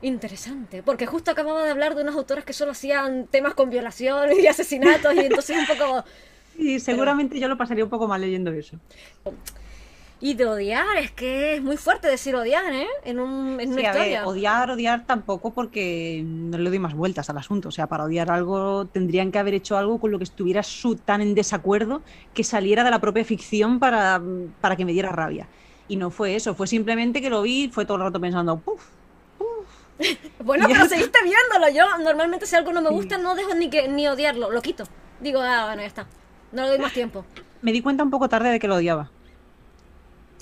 Interesante, 0.00 0.82
porque 0.82 1.06
justo 1.06 1.30
acababa 1.32 1.64
de 1.64 1.70
hablar 1.70 1.94
de 1.96 2.02
unas 2.02 2.14
autoras 2.14 2.44
que 2.44 2.52
solo 2.52 2.70
hacían 2.72 3.26
temas 3.26 3.54
con 3.54 3.68
violación 3.68 4.30
y 4.40 4.46
asesinatos 4.46 5.14
y 5.14 5.20
entonces 5.20 5.56
un 5.56 5.66
poco... 5.66 6.04
Y 6.60 6.80
seguramente 6.80 7.38
yo 7.38 7.46
lo 7.46 7.56
pasaría 7.56 7.84
un 7.84 7.90
poco 7.90 8.08
mal 8.08 8.20
leyendo 8.20 8.50
eso. 8.50 8.76
Y 10.20 10.34
de 10.34 10.44
odiar, 10.46 10.96
es 10.96 11.12
que 11.12 11.54
es 11.54 11.62
muy 11.62 11.76
fuerte 11.76 12.08
decir 12.08 12.34
odiar, 12.34 12.72
¿eh? 12.72 12.88
En, 13.04 13.20
un, 13.20 13.60
en 13.60 13.70
una 13.70 13.80
Sí, 13.80 13.86
a 13.86 13.92
ver, 13.92 14.02
historia. 14.02 14.26
odiar, 14.26 14.70
odiar 14.72 15.06
tampoco 15.06 15.52
porque 15.54 16.20
no 16.26 16.58
le 16.58 16.68
doy 16.68 16.80
más 16.80 16.94
vueltas 16.94 17.30
al 17.30 17.38
asunto. 17.38 17.68
O 17.68 17.70
sea, 17.70 17.86
para 17.86 18.02
odiar 18.04 18.28
algo 18.32 18.86
tendrían 18.86 19.30
que 19.30 19.38
haber 19.38 19.54
hecho 19.54 19.76
algo 19.78 20.00
con 20.00 20.10
lo 20.10 20.18
que 20.18 20.24
estuviera 20.24 20.64
su, 20.64 20.96
tan 20.96 21.20
en 21.20 21.36
desacuerdo 21.36 22.02
que 22.34 22.42
saliera 22.42 22.82
de 22.82 22.90
la 22.90 23.00
propia 23.00 23.24
ficción 23.24 23.78
para, 23.78 24.20
para 24.60 24.74
que 24.74 24.84
me 24.84 24.92
diera 24.92 25.10
rabia. 25.12 25.48
Y 25.86 25.94
no 25.94 26.10
fue 26.10 26.34
eso, 26.34 26.56
fue 26.56 26.66
simplemente 26.66 27.20
que 27.20 27.30
lo 27.30 27.42
vi 27.42 27.64
y 27.66 27.68
fue 27.68 27.86
todo 27.86 27.98
el 27.98 28.02
rato 28.02 28.20
pensando, 28.20 28.58
puf, 28.58 28.82
Bueno, 30.44 30.66
pero 30.68 30.86
seguiste 30.88 31.18
viéndolo. 31.22 31.72
Yo 31.74 31.98
normalmente 31.98 32.46
si 32.46 32.54
algo 32.56 32.72
no 32.72 32.80
me 32.80 32.90
gusta 32.90 33.18
no 33.18 33.34
dejo 33.34 33.54
ni 33.54 33.68
que 33.68 33.88
ni 33.88 34.06
odiarlo, 34.06 34.50
lo 34.50 34.62
quito. 34.62 34.84
Digo, 35.20 35.40
ah, 35.40 35.66
bueno, 35.66 35.82
ya 35.82 35.88
está. 35.88 36.06
No 36.52 36.62
le 36.62 36.68
doy 36.70 36.78
más 36.78 36.92
tiempo. 36.92 37.24
me 37.60 37.72
di 37.72 37.80
cuenta 37.82 38.04
un 38.04 38.10
poco 38.10 38.28
tarde 38.28 38.50
de 38.50 38.58
que 38.60 38.68
lo 38.68 38.76
odiaba. 38.76 39.10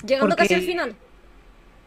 Llegando 0.05 0.29
Porque- 0.37 0.42
casi 0.42 0.55
al 0.55 0.62
final. 0.62 0.97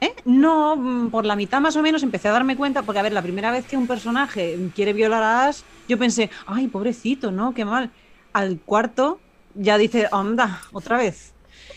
¿Eh? 0.01 0.13
No, 0.25 0.75
mm, 0.77 1.10
por 1.10 1.25
la 1.25 1.36
mitad 1.36 1.60
más 1.60 1.75
o 1.75 1.82
menos 1.82 2.03
empecé 2.03 2.29
a 2.29 2.32
darme 2.32 2.55
cuenta, 2.55 2.84
porque 2.84 2.99
a 2.99 3.03
ver, 3.03 3.12
la 3.12 3.21
primera 3.21 3.51
vez 3.51 3.65
que 3.65 3.75
un 3.77 3.86
personaje 3.86 4.58
quiere 4.73 4.93
violar 4.93 5.21
a 5.21 5.45
Ash, 5.47 5.62
yo 5.89 5.99
pensé, 5.99 6.29
ay, 6.47 6.67
pobrecito, 6.67 7.32
¿no? 7.32 7.53
Qué 7.53 7.65
mal. 7.65 7.91
Al 8.34 8.60
cuarto 8.62 9.19
ya 9.55 9.77
dice, 9.77 10.08
anda, 10.12 10.62
otra 10.71 10.97
vez. 10.97 11.34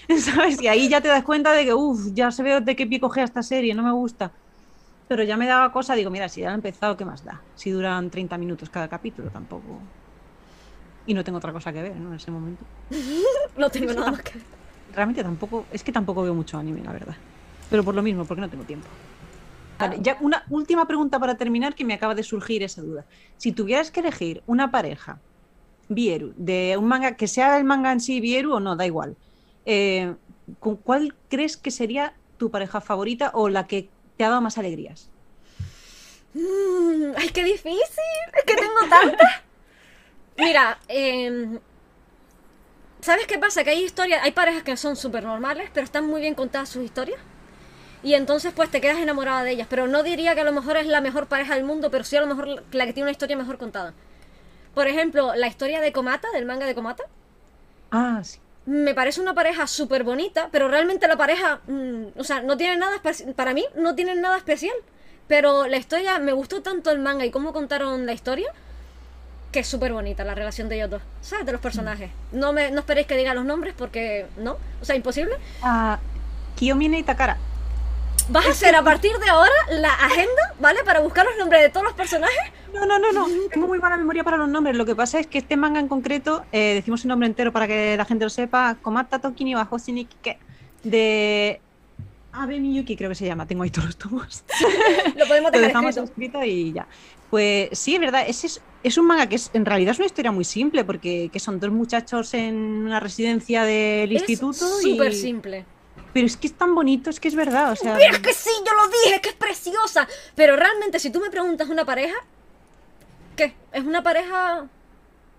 ¿Sabes? 0.18 0.62
Y 0.62 0.68
ahí 0.68 0.88
ya 0.88 1.00
te 1.00 1.08
das 1.08 1.24
cuenta 1.24 1.52
de 1.52 1.64
que, 1.64 1.74
uff, 1.74 2.12
ya 2.14 2.30
se 2.30 2.42
ve 2.42 2.60
de 2.60 2.76
qué 2.76 2.86
pie 2.86 3.00
cogea 3.00 3.24
esta 3.24 3.42
serie, 3.42 3.74
no 3.74 3.82
me 3.82 3.92
gusta. 3.92 4.32
Pero 5.12 5.24
ya 5.24 5.36
me 5.36 5.46
daba 5.46 5.70
cosa, 5.70 5.94
digo, 5.94 6.08
mira, 6.10 6.26
si 6.26 6.40
ya 6.40 6.48
han 6.48 6.54
empezado, 6.54 6.96
¿qué 6.96 7.04
más 7.04 7.22
da? 7.22 7.38
Si 7.54 7.70
duran 7.70 8.08
30 8.08 8.38
minutos 8.38 8.70
cada 8.70 8.88
capítulo, 8.88 9.28
tampoco. 9.28 9.78
Y 11.06 11.12
no 11.12 11.22
tengo 11.22 11.36
otra 11.36 11.52
cosa 11.52 11.70
que 11.70 11.82
ver, 11.82 11.94
¿no? 11.96 12.08
En 12.08 12.14
ese 12.14 12.30
momento. 12.30 12.64
No 13.58 13.68
tengo 13.68 13.92
nada 13.92 14.10
más 14.12 14.22
que 14.22 14.38
ver. 14.38 14.46
Realmente 14.94 15.22
tampoco, 15.22 15.66
es 15.70 15.82
que 15.82 15.92
tampoco 15.92 16.22
veo 16.22 16.32
mucho 16.32 16.56
anime, 16.56 16.80
la 16.82 16.92
verdad. 16.92 17.14
Pero 17.68 17.84
por 17.84 17.94
lo 17.94 18.00
mismo, 18.00 18.24
porque 18.24 18.40
no 18.40 18.48
tengo 18.48 18.64
tiempo. 18.64 18.88
Vale, 19.78 19.98
ya 20.00 20.16
una 20.22 20.44
última 20.48 20.86
pregunta 20.86 21.20
para 21.20 21.34
terminar 21.34 21.74
que 21.74 21.84
me 21.84 21.92
acaba 21.92 22.14
de 22.14 22.22
surgir 22.22 22.62
esa 22.62 22.80
duda. 22.80 23.04
Si 23.36 23.52
tuvieras 23.52 23.90
que 23.90 24.00
elegir 24.00 24.42
una 24.46 24.70
pareja, 24.70 25.20
Vieru, 25.90 26.32
de 26.38 26.78
un 26.78 26.86
manga, 26.86 27.16
que 27.16 27.28
sea 27.28 27.58
el 27.58 27.64
manga 27.64 27.92
en 27.92 28.00
sí 28.00 28.18
Vieru 28.18 28.54
o 28.54 28.60
no, 28.60 28.76
da 28.76 28.86
igual. 28.86 29.18
eh, 29.66 30.16
¿Con 30.58 30.76
cuál 30.76 31.14
crees 31.28 31.58
que 31.58 31.70
sería 31.70 32.14
tu 32.38 32.50
pareja 32.50 32.80
favorita 32.80 33.30
o 33.34 33.50
la 33.50 33.66
que 33.66 33.90
te 34.22 34.26
ha 34.26 34.28
dado 34.28 34.40
más 34.40 34.56
alegrías? 34.56 35.08
Mm, 36.32 37.14
ay, 37.16 37.28
qué 37.30 37.42
difícil. 37.42 37.74
Es 38.36 38.44
que 38.44 38.54
tengo 38.54 38.78
tantas. 38.88 39.42
Mira, 40.38 40.78
em, 40.86 41.58
¿sabes 43.00 43.26
qué 43.26 43.36
pasa? 43.36 43.64
Que 43.64 43.70
hay 43.70 43.82
historias, 43.82 44.22
hay 44.22 44.30
parejas 44.30 44.62
que 44.62 44.76
son 44.76 44.94
súper 44.94 45.24
normales, 45.24 45.70
pero 45.74 45.82
están 45.82 46.06
muy 46.06 46.20
bien 46.20 46.36
contadas 46.36 46.68
sus 46.68 46.84
historias. 46.84 47.18
Y 48.04 48.14
entonces 48.14 48.52
pues 48.54 48.70
te 48.70 48.80
quedas 48.80 48.98
enamorada 48.98 49.42
de 49.42 49.50
ellas. 49.50 49.66
Pero 49.68 49.88
no 49.88 50.04
diría 50.04 50.36
que 50.36 50.42
a 50.42 50.44
lo 50.44 50.52
mejor 50.52 50.76
es 50.76 50.86
la 50.86 51.00
mejor 51.00 51.26
pareja 51.26 51.56
del 51.56 51.64
mundo, 51.64 51.90
pero 51.90 52.04
sí 52.04 52.14
a 52.14 52.20
lo 52.20 52.28
mejor 52.28 52.62
la 52.70 52.86
que 52.86 52.92
tiene 52.92 53.06
una 53.06 53.10
historia 53.10 53.36
mejor 53.36 53.58
contada. 53.58 53.92
Por 54.72 54.86
ejemplo, 54.86 55.34
la 55.34 55.48
historia 55.48 55.80
de 55.80 55.92
Komata, 55.92 56.28
del 56.30 56.46
manga 56.46 56.66
de 56.66 56.76
Komata. 56.76 57.02
Ah, 57.90 58.20
sí. 58.22 58.38
Me 58.64 58.94
parece 58.94 59.20
una 59.20 59.34
pareja 59.34 59.66
súper 59.66 60.04
bonita, 60.04 60.48
pero 60.52 60.68
realmente 60.68 61.08
la 61.08 61.16
pareja, 61.16 61.60
mm, 61.66 62.18
o 62.18 62.24
sea, 62.24 62.42
no 62.42 62.56
tiene 62.56 62.76
nada 62.76 62.94
especial. 62.94 63.34
Para 63.34 63.54
mí, 63.54 63.64
no 63.74 63.94
tienen 63.94 64.20
nada 64.20 64.36
especial. 64.36 64.74
Pero 65.28 65.66
la 65.66 65.76
historia, 65.76 66.18
me 66.18 66.32
gustó 66.32 66.62
tanto 66.62 66.90
el 66.90 66.98
manga 66.98 67.24
y 67.24 67.30
cómo 67.30 67.52
contaron 67.52 68.06
la 68.06 68.12
historia, 68.12 68.52
que 69.50 69.60
es 69.60 69.66
súper 69.66 69.92
bonita 69.92 70.24
la 70.24 70.34
relación 70.34 70.68
de 70.68 70.76
ellos 70.76 70.90
dos. 70.90 71.02
¿Sabes? 71.22 71.46
De 71.46 71.52
los 71.52 71.60
personajes. 71.60 72.10
No, 72.32 72.52
me, 72.52 72.70
no 72.70 72.80
esperéis 72.80 73.06
que 73.06 73.16
diga 73.16 73.34
los 73.34 73.44
nombres 73.44 73.74
porque 73.76 74.26
no. 74.36 74.58
O 74.80 74.84
sea, 74.84 74.94
imposible. 74.94 75.34
Ah, 75.62 75.98
Kiyomine 76.56 76.98
y 76.98 77.02
Takara. 77.02 77.38
¿Vas 78.32 78.46
a 78.46 78.50
hacer 78.50 78.74
a 78.74 78.82
partir 78.82 79.12
de 79.18 79.28
ahora 79.28 79.52
la 79.70 79.92
agenda, 79.92 80.54
¿vale? 80.58 80.80
Para 80.84 81.00
buscar 81.00 81.26
los 81.26 81.36
nombres 81.38 81.62
de 81.62 81.68
todos 81.68 81.84
los 81.84 81.92
personajes. 81.92 82.36
No, 82.72 82.86
no, 82.86 82.98
no, 82.98 83.12
no. 83.12 83.26
Tengo 83.50 83.66
muy 83.68 83.78
mala 83.78 83.96
memoria 83.98 84.24
para 84.24 84.38
los 84.38 84.48
nombres. 84.48 84.74
Lo 84.76 84.86
que 84.86 84.94
pasa 84.94 85.20
es 85.20 85.26
que 85.26 85.38
este 85.38 85.56
manga 85.56 85.78
en 85.80 85.88
concreto, 85.88 86.44
eh, 86.52 86.72
decimos 86.74 87.02
el 87.04 87.08
nombre 87.08 87.26
entero 87.28 87.52
para 87.52 87.66
que 87.66 87.96
la 87.96 88.04
gente 88.06 88.24
lo 88.24 88.30
sepa, 88.30 88.76
Komata 88.80 89.18
Tokini 89.18 89.54
Bajo 89.54 89.78
Shiniki 89.78 90.16
de 90.82 91.60
Abe 92.32 92.58
Miyuki 92.58 92.96
creo 92.96 93.10
que 93.10 93.14
se 93.14 93.26
llama, 93.26 93.46
tengo 93.46 93.62
ahí 93.64 93.70
todos 93.70 93.86
los 93.86 93.96
tomos. 93.98 94.42
Lo 95.16 95.26
podemos 95.26 95.52
Lo 95.52 95.58
dejar 95.58 95.66
dejamos 95.68 95.96
escrito. 95.98 96.38
escrito 96.40 96.44
y 96.44 96.72
ya. 96.72 96.86
Pues 97.28 97.68
sí, 97.78 97.94
es 97.94 98.00
verdad, 98.00 98.24
es, 98.26 98.60
es 98.82 98.98
un 98.98 99.06
manga 99.06 99.26
que 99.26 99.36
es, 99.36 99.50
en 99.52 99.64
realidad 99.66 99.92
es 99.92 99.98
una 99.98 100.06
historia 100.06 100.32
muy 100.32 100.44
simple, 100.44 100.84
porque 100.84 101.28
que 101.32 101.38
son 101.40 101.60
dos 101.60 101.70
muchachos 101.70 102.32
en 102.34 102.54
una 102.56 103.00
residencia 103.00 103.64
del 103.64 104.10
instituto. 104.12 104.78
Es 104.78 104.84
y- 104.86 104.92
súper 104.92 105.14
simple. 105.14 105.64
Pero 106.12 106.26
es 106.26 106.36
que 106.36 106.46
es 106.46 106.52
tan 106.54 106.74
bonito, 106.74 107.10
es 107.10 107.18
que 107.20 107.28
es 107.28 107.34
verdad. 107.34 107.72
O 107.72 107.76
sea, 107.76 107.94
Mira, 107.94 108.10
es 108.10 108.18
que 108.18 108.32
sí, 108.34 108.50
yo 108.66 108.72
lo 108.74 108.88
dije, 108.88 109.20
que 109.20 109.30
es 109.30 109.34
preciosa. 109.34 110.06
Pero 110.34 110.56
realmente, 110.56 110.98
si 110.98 111.10
tú 111.10 111.20
me 111.20 111.30
preguntas 111.30 111.68
una 111.68 111.84
pareja, 111.84 112.16
¿qué? 113.36 113.54
¿Es 113.72 113.84
una 113.84 114.02
pareja 114.02 114.66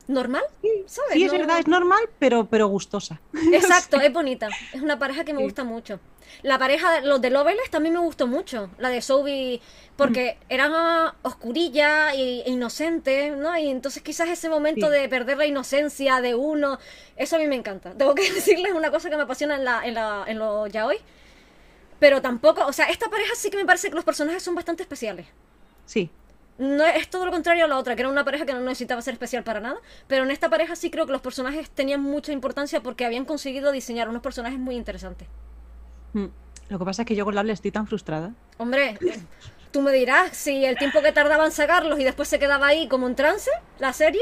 normal? 0.08 0.44
¿Sabes? 0.88 1.14
sí, 1.14 1.24
es 1.24 1.32
No- 1.32 1.38
verdad, 1.40 1.60
es 1.60 1.68
normal, 1.68 2.02
pero, 2.20 2.46
pero 2.46 2.68
gustosa. 2.68 3.22
Exacto, 3.54 4.00
es 4.02 4.12
bonita. 4.12 4.50
Es 4.74 4.82
una 4.82 4.98
pareja 5.00 5.24
que 5.24 5.34
me 5.34 5.44
gusta 5.44 5.64
mucho. 5.64 6.00
La 6.42 6.58
pareja, 6.60 7.02
los 7.02 7.22
de 7.22 7.30
Loveless 7.30 7.70
también 7.70 7.94
me 7.94 8.00
gustó 8.02 8.28
mucho. 8.28 8.70
La 8.78 8.90
de 8.90 9.02
Sobi, 9.02 9.62
porque 9.96 10.38
Mm. 10.40 10.46
era 10.54 11.16
oscurilla 11.22 12.14
y- 12.16 12.42
e 12.42 12.50
inocente, 12.50 13.32
¿no? 13.32 13.58
Y 13.58 13.70
entonces 13.70 14.02
quizás 14.04 14.30
ese 14.30 14.50
momento 14.50 14.88
Sí. 14.88 14.94
de 14.94 15.10
perder 15.10 15.38
la 15.38 15.46
inocencia 15.46 16.22
de 16.22 16.36
uno, 16.36 16.80
eso 17.16 17.36
a 17.36 17.40
mí 17.40 17.48
me 17.48 17.56
encanta. 17.56 17.94
Tengo 17.94 18.16
que 18.16 18.22
decirles 18.34 18.74
una 18.74 18.92
cosa 18.92 19.10
que 19.10 19.18
me 19.18 19.24
apasiona 19.24 19.56
en, 19.56 19.66
la, 19.66 19.86
en, 19.86 19.94
la, 19.94 20.24
en 20.28 20.40
lo 20.40 20.68
yaoi. 20.68 20.98
Pero 22.00 22.22
tampoco, 22.22 22.66
o 22.66 22.74
sea, 22.74 22.86
esta 22.90 23.10
pareja 23.10 23.34
sí 23.36 23.50
que 23.50 23.58
me 23.58 23.66
parece 23.66 23.90
que 23.90 23.96
los 23.96 24.04
personajes 24.04 24.44
son 24.44 24.56
bastante 24.56 24.84
especiales. 24.84 25.26
Sí, 25.86 26.10
No 26.60 26.86
es 26.86 27.10
todo 27.10 27.26
lo 27.26 27.32
contrario 27.32 27.66
a 27.66 27.68
la 27.68 27.78
otra, 27.80 27.96
que 27.96 28.02
era 28.04 28.10
una 28.10 28.24
pareja 28.24 28.46
que 28.46 28.54
no 28.54 28.60
necesitaba 28.60 29.02
ser 29.02 29.14
especial 29.16 29.44
para 29.44 29.60
nada. 29.60 29.78
Pero 30.08 30.24
en 30.24 30.30
esta 30.30 30.50
pareja 30.50 30.76
sí 30.76 30.92
creo 30.92 31.08
que 31.08 31.12
los 31.12 31.22
personajes 31.22 31.70
tenían 31.72 32.02
mucha 32.02 32.32
importancia 32.32 32.80
porque 32.82 33.06
habían 33.06 33.26
conseguido 33.26 33.72
diseñar 33.72 34.08
unos 34.08 34.22
personajes 34.22 34.60
muy 34.60 34.76
interesantes. 34.76 35.28
Mm. 36.14 36.26
Lo 36.70 36.80
que 36.80 36.86
pasa 36.86 37.02
es 37.04 37.08
que 37.08 37.16
yo 37.16 37.26
con 37.26 37.36
Lable 37.36 37.54
estoy 37.54 37.72
tan 37.72 37.88
frustrada. 37.88 38.34
Hombre, 38.58 38.98
tú 39.72 39.82
me 39.82 39.92
dirás 39.92 40.36
si 40.36 40.64
el 40.64 40.78
tiempo 40.78 41.02
que 41.02 41.12
tardaba 41.12 41.46
en 41.46 41.52
sacarlos 41.52 42.00
y 42.00 42.04
después 42.04 42.30
se 42.30 42.40
quedaba 42.40 42.68
ahí 42.68 42.88
como 42.88 43.08
en 43.08 43.16
trance, 43.16 43.52
la 43.80 43.94
serie. 43.94 44.22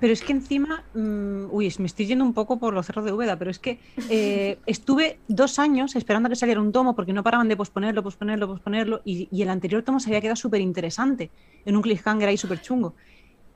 Pero 0.00 0.14
es 0.14 0.22
que 0.22 0.32
encima, 0.32 0.82
mm, 0.94 1.46
uy, 1.50 1.72
me 1.78 1.86
estoy 1.86 2.06
yendo 2.06 2.24
un 2.24 2.32
poco 2.32 2.58
por 2.58 2.72
los 2.72 2.86
cerros 2.86 3.04
de 3.04 3.12
Úbeda, 3.12 3.38
pero 3.38 3.50
es 3.50 3.58
que 3.58 3.78
eh, 4.08 4.58
estuve 4.66 5.18
dos 5.28 5.58
años 5.58 5.94
esperando 5.94 6.26
a 6.26 6.30
que 6.30 6.36
saliera 6.36 6.60
un 6.60 6.72
tomo 6.72 6.96
porque 6.96 7.12
no 7.12 7.22
paraban 7.22 7.48
de 7.48 7.56
posponerlo, 7.56 8.02
posponerlo, 8.02 8.48
posponerlo, 8.48 9.02
y, 9.04 9.28
y 9.30 9.42
el 9.42 9.50
anterior 9.50 9.82
tomo 9.82 10.00
se 10.00 10.08
había 10.08 10.22
quedado 10.22 10.36
súper 10.36 10.62
interesante, 10.62 11.30
en 11.66 11.76
un 11.76 11.82
cliffhanger 11.82 12.30
ahí 12.30 12.38
súper 12.38 12.62
chungo. 12.62 12.94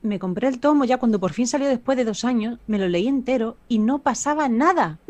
Me 0.03 0.19
compré 0.19 0.47
el 0.47 0.59
tomo 0.59 0.85
ya 0.85 0.97
cuando 0.97 1.19
por 1.19 1.33
fin 1.33 1.47
salió 1.47 1.67
después 1.67 1.97
de 1.97 2.05
dos 2.05 2.23
años, 2.23 2.59
me 2.67 2.77
lo 2.77 2.87
leí 2.87 3.07
entero 3.07 3.57
y 3.67 3.79
no 3.79 3.99
pasaba 3.99 4.47
nada. 4.47 4.99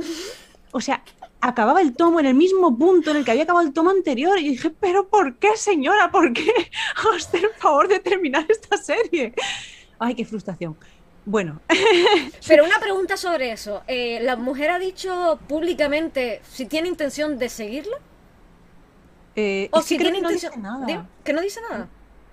O 0.78 0.82
sea, 0.82 1.02
acababa 1.48 1.82
el 1.82 1.96
tomo 1.96 2.20
en 2.20 2.26
el 2.26 2.34
mismo 2.34 2.76
punto 2.78 3.12
en 3.12 3.18
el 3.18 3.26
que 3.26 3.32
había 3.32 3.44
acabado 3.44 3.66
el 3.66 3.74
tomo 3.74 3.92
anterior 3.92 4.40
y 4.40 4.50
dije, 4.50 4.72
pero 4.80 5.08
¿por 5.08 5.38
qué, 5.38 5.56
señora? 5.56 6.12
¿Por 6.12 6.34
qué? 6.34 6.52
Hazte 7.16 7.38
el 7.38 7.50
favor 7.58 7.88
de 7.88 8.00
terminar 8.00 8.46
esta 8.50 8.78
serie. 8.78 9.34
Ay, 10.00 10.16
qué 10.16 10.26
frustración. 10.26 10.76
Bueno, 11.26 11.60
Pero 12.48 12.66
una 12.66 12.80
pregunta 12.80 13.18
sobre 13.18 13.52
eso. 13.52 13.82
eh, 13.88 14.20
¿La 14.22 14.36
mujer 14.36 14.70
ha 14.72 14.80
dicho 14.80 15.40
públicamente 15.48 16.42
si 16.52 16.66
tiene 16.66 16.88
intención 16.88 17.38
de 17.40 17.50
seguirlo? 17.50 17.98
eh, 19.36 19.70
¿O 19.72 19.82
si 19.82 19.98
tiene 19.98 20.18
que 20.18 20.22
no 20.22 20.30
intención... 20.32 20.52
dice 20.54 20.62
nada. 20.62 21.10
Que 21.24 21.34
no 21.34 21.42
dice 21.42 21.60
nada. 21.70 21.88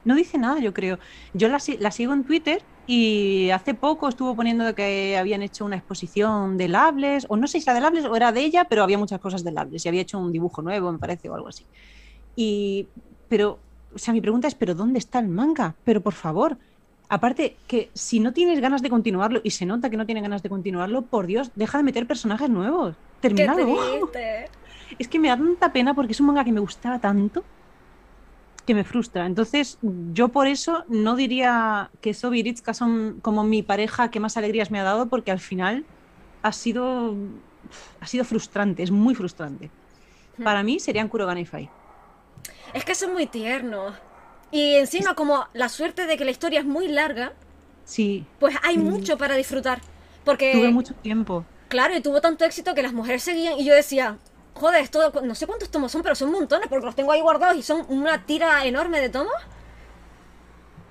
No 0.05 0.14
dice 0.14 0.37
nada, 0.38 0.59
yo 0.61 0.72
creo. 0.75 0.98
Yo 1.33 1.48
la 1.48 1.90
sigo 1.90 2.12
en 2.12 2.25
Twitter 2.25 2.62
y 2.87 3.51
hace 3.51 3.75
poco 3.75 4.09
estuvo 4.09 4.35
poniendo 4.35 4.75
que 4.75 5.16
habían 5.16 5.42
hecho 5.42 5.64
una 5.64 5.77
exposición 5.77 6.57
de 6.57 6.68
Lables, 6.68 7.27
o 7.29 7.37
no 7.37 7.47
sé 7.47 7.61
si 7.61 7.64
era 7.64 7.75
de 7.75 7.81
Lables 7.81 8.05
o 8.05 8.16
era 8.16 8.33
de 8.33 8.40
ella, 8.40 8.66
pero 8.68 8.83
había 8.83 8.99
muchas 8.99 9.21
cosas 9.21 9.45
de 9.45 9.53
Lables 9.53 9.85
y 9.85 9.88
había 9.88 10.03
hecho 10.03 10.18
un 10.18 10.33
dibujo 10.33 10.62
nuevo, 10.62 10.92
me 10.92 10.99
parece, 10.99 11.29
o 11.29 11.35
algo 11.35 11.49
así. 11.49 11.66
Y, 12.35 12.88
pero, 13.29 13.61
o 13.95 13.99
sea, 13.99 14.12
mi 14.12 14.21
pregunta 14.21 14.49
es, 14.49 14.55
¿pero 14.55 14.75
dónde 14.75 14.99
está 14.99 15.21
el 15.21 15.29
manga? 15.29 15.77
Pero 15.85 16.01
por 16.01 16.14
favor, 16.14 16.59
aparte 17.09 17.57
que 17.68 17.90
si 17.95 18.18
no 18.18 18.33
tienes 18.33 18.61
ganas 18.61 18.83
de 18.83 18.90
continuarlo 18.90 19.40
y 19.45 19.51
se 19.51 19.64
nota 19.64 19.88
que 19.88 19.97
no 19.97 20.07
tiene 20.07 20.21
ganas 20.21 20.42
de 20.42 20.49
continuarlo, 20.49 21.03
por 21.03 21.27
Dios, 21.27 21.53
deja 21.55 21.79
de 21.79 21.85
meter 21.85 22.07
personajes 22.07 22.51
nuevos. 22.51 22.97
Triste. 23.21 23.47
Es 24.99 25.09
que 25.09 25.18
me 25.18 25.29
da 25.29 25.38
tanta 25.38 25.73
pena 25.73 25.95
porque 25.95 26.12
es 26.12 26.21
un 26.21 26.27
manga 26.27 26.45
que 26.45 26.53
me 26.53 26.61
gustaba 26.61 26.99
tanto 26.99 27.42
que 28.66 28.75
me 28.75 28.85
frustra. 28.85 29.27
Entonces, 29.27 29.79
yo 29.83 30.29
por 30.29 30.46
eso 30.46 30.85
no 30.88 31.16
diría 31.16 31.90
que 32.01 32.14
Sobi 32.14 32.40
y 32.40 32.42
Ritsuka 32.44 32.75
son 32.75 33.20
como 33.20 33.44
mi 33.44 33.62
pareja 33.62 34.11
que 34.11 34.20
más 34.20 34.37
alegrías 34.37 34.70
me 34.70 34.79
ha 34.81 34.85
dado, 34.85 35.09
porque 35.09 35.31
al 35.33 35.40
final 35.40 35.85
ha 36.42 36.53
sido, 36.53 37.14
ha 38.01 38.07
sido 38.07 38.25
frustrante, 38.25 38.83
es 38.83 38.90
muy 38.90 39.14
frustrante. 39.14 39.70
Hmm. 40.38 40.44
Para 40.44 40.62
mí 40.62 40.79
serían 40.81 41.09
Kurogane 41.09 41.40
y 41.42 41.46
Fai. 41.46 41.68
Es 42.72 42.85
que 42.85 42.94
son 42.94 43.12
muy 43.12 43.27
tiernos. 43.27 43.94
Y 44.51 44.75
encima, 44.75 45.14
como 45.14 45.46
la 45.55 45.68
suerte 45.68 46.07
de 46.07 46.16
que 46.16 46.25
la 46.25 46.31
historia 46.31 46.61
es 46.61 46.66
muy 46.66 46.88
larga, 46.88 47.33
Sí, 47.85 48.25
pues 48.38 48.55
hay 48.62 48.79
Mm. 48.79 48.85
mucho 48.85 49.18
para 49.18 49.35
disfrutar. 49.35 49.81
Porque, 50.25 50.53
tuve 50.53 50.70
mucho 50.70 50.94
tiempo. 50.94 51.44
claro, 51.68 51.96
y 51.96 52.01
tuvo 52.01 52.20
tanto 52.20 52.44
éxito 52.44 52.75
que 52.75 52.83
las 52.83 52.92
mujeres 52.92 53.25
seguían. 53.25 53.59
Y 53.59 53.64
yo 53.64 53.75
decía, 53.75 54.18
joder, 54.55 54.83
esto, 54.83 55.12
no 55.23 55.35
sé 55.35 55.47
cuántos 55.47 55.71
tomos 55.71 55.93
son, 55.93 56.03
pero 56.03 56.15
son 56.15 56.31
montones, 56.31 56.69
porque 56.69 56.87
los 56.87 56.95
tengo 56.95 57.12
ahí 57.12 57.21
guardados 57.21 57.57
y 57.57 57.62
son 57.62 57.85
una 57.88 58.25
tira 58.25 58.65
enorme 58.65 59.01
de 59.01 59.09
tomos. 59.09 59.33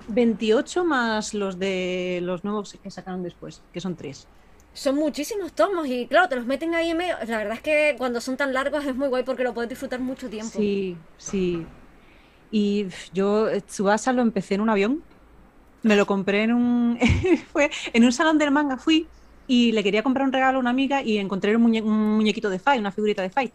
28 0.08 0.84
más 0.84 1.34
los 1.34 1.58
de 1.58 2.20
los 2.22 2.44
nuevos 2.44 2.76
que 2.82 2.90
sacaron 2.90 3.22
después, 3.22 3.62
que 3.72 3.80
son 3.80 3.96
tres. 3.96 4.26
Son 4.74 4.96
muchísimos 4.96 5.52
tomos 5.52 5.86
y 5.86 6.06
claro, 6.06 6.28
te 6.28 6.36
los 6.36 6.46
meten 6.46 6.74
ahí 6.74 6.90
en 6.90 6.96
medio. 6.96 7.16
La 7.26 7.38
verdad 7.38 7.54
es 7.54 7.60
que 7.60 7.94
cuando 7.98 8.20
son 8.20 8.36
tan 8.36 8.52
largos 8.52 8.84
es 8.84 8.96
muy 8.96 9.08
guay 9.08 9.22
porque 9.22 9.44
lo 9.44 9.52
puedes 9.52 9.68
disfrutar 9.68 10.00
mucho 10.00 10.28
tiempo. 10.30 10.58
Sí, 10.58 10.96
sí. 11.18 11.66
Y 12.50 12.86
yo 13.12 13.48
eh, 13.48 13.60
Tsubasa 13.60 14.12
lo 14.12 14.22
empecé 14.22 14.54
en 14.54 14.62
un 14.62 14.70
avión. 14.70 15.02
Me 15.82 15.94
lo 15.94 16.06
compré 16.06 16.44
en 16.44 16.52
un 16.52 16.98
fue 17.52 17.70
en 17.92 18.04
un 18.04 18.12
salón 18.12 18.38
del 18.38 18.50
manga 18.50 18.76
fui 18.76 19.08
y 19.46 19.72
le 19.72 19.82
quería 19.82 20.02
comprar 20.02 20.26
un 20.26 20.32
regalo 20.32 20.58
a 20.58 20.60
una 20.60 20.70
amiga 20.70 21.02
y 21.02 21.18
encontré 21.18 21.54
un, 21.56 21.62
muñe- 21.66 21.82
un 21.82 22.16
muñequito 22.16 22.48
de 22.50 22.58
Fai, 22.58 22.78
una 22.78 22.92
figurita 22.92 23.22
de 23.22 23.30
Fai. 23.30 23.52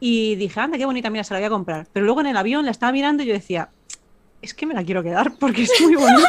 Y 0.00 0.36
dije, 0.36 0.58
anda, 0.60 0.78
qué 0.78 0.84
bonita, 0.86 1.10
mira, 1.10 1.24
se 1.24 1.34
la 1.34 1.40
voy 1.40 1.46
a 1.46 1.50
comprar. 1.50 1.86
Pero 1.92 2.06
luego 2.06 2.20
en 2.20 2.26
el 2.28 2.36
avión 2.36 2.64
la 2.64 2.70
estaba 2.70 2.92
mirando 2.92 3.22
y 3.22 3.26
yo 3.26 3.32
decía, 3.32 3.68
es 4.42 4.54
que 4.54 4.64
me 4.66 4.74
la 4.74 4.84
quiero 4.84 5.02
quedar 5.02 5.32
porque 5.38 5.62
es 5.62 5.72
muy 5.80 5.94
bonita. 5.96 6.28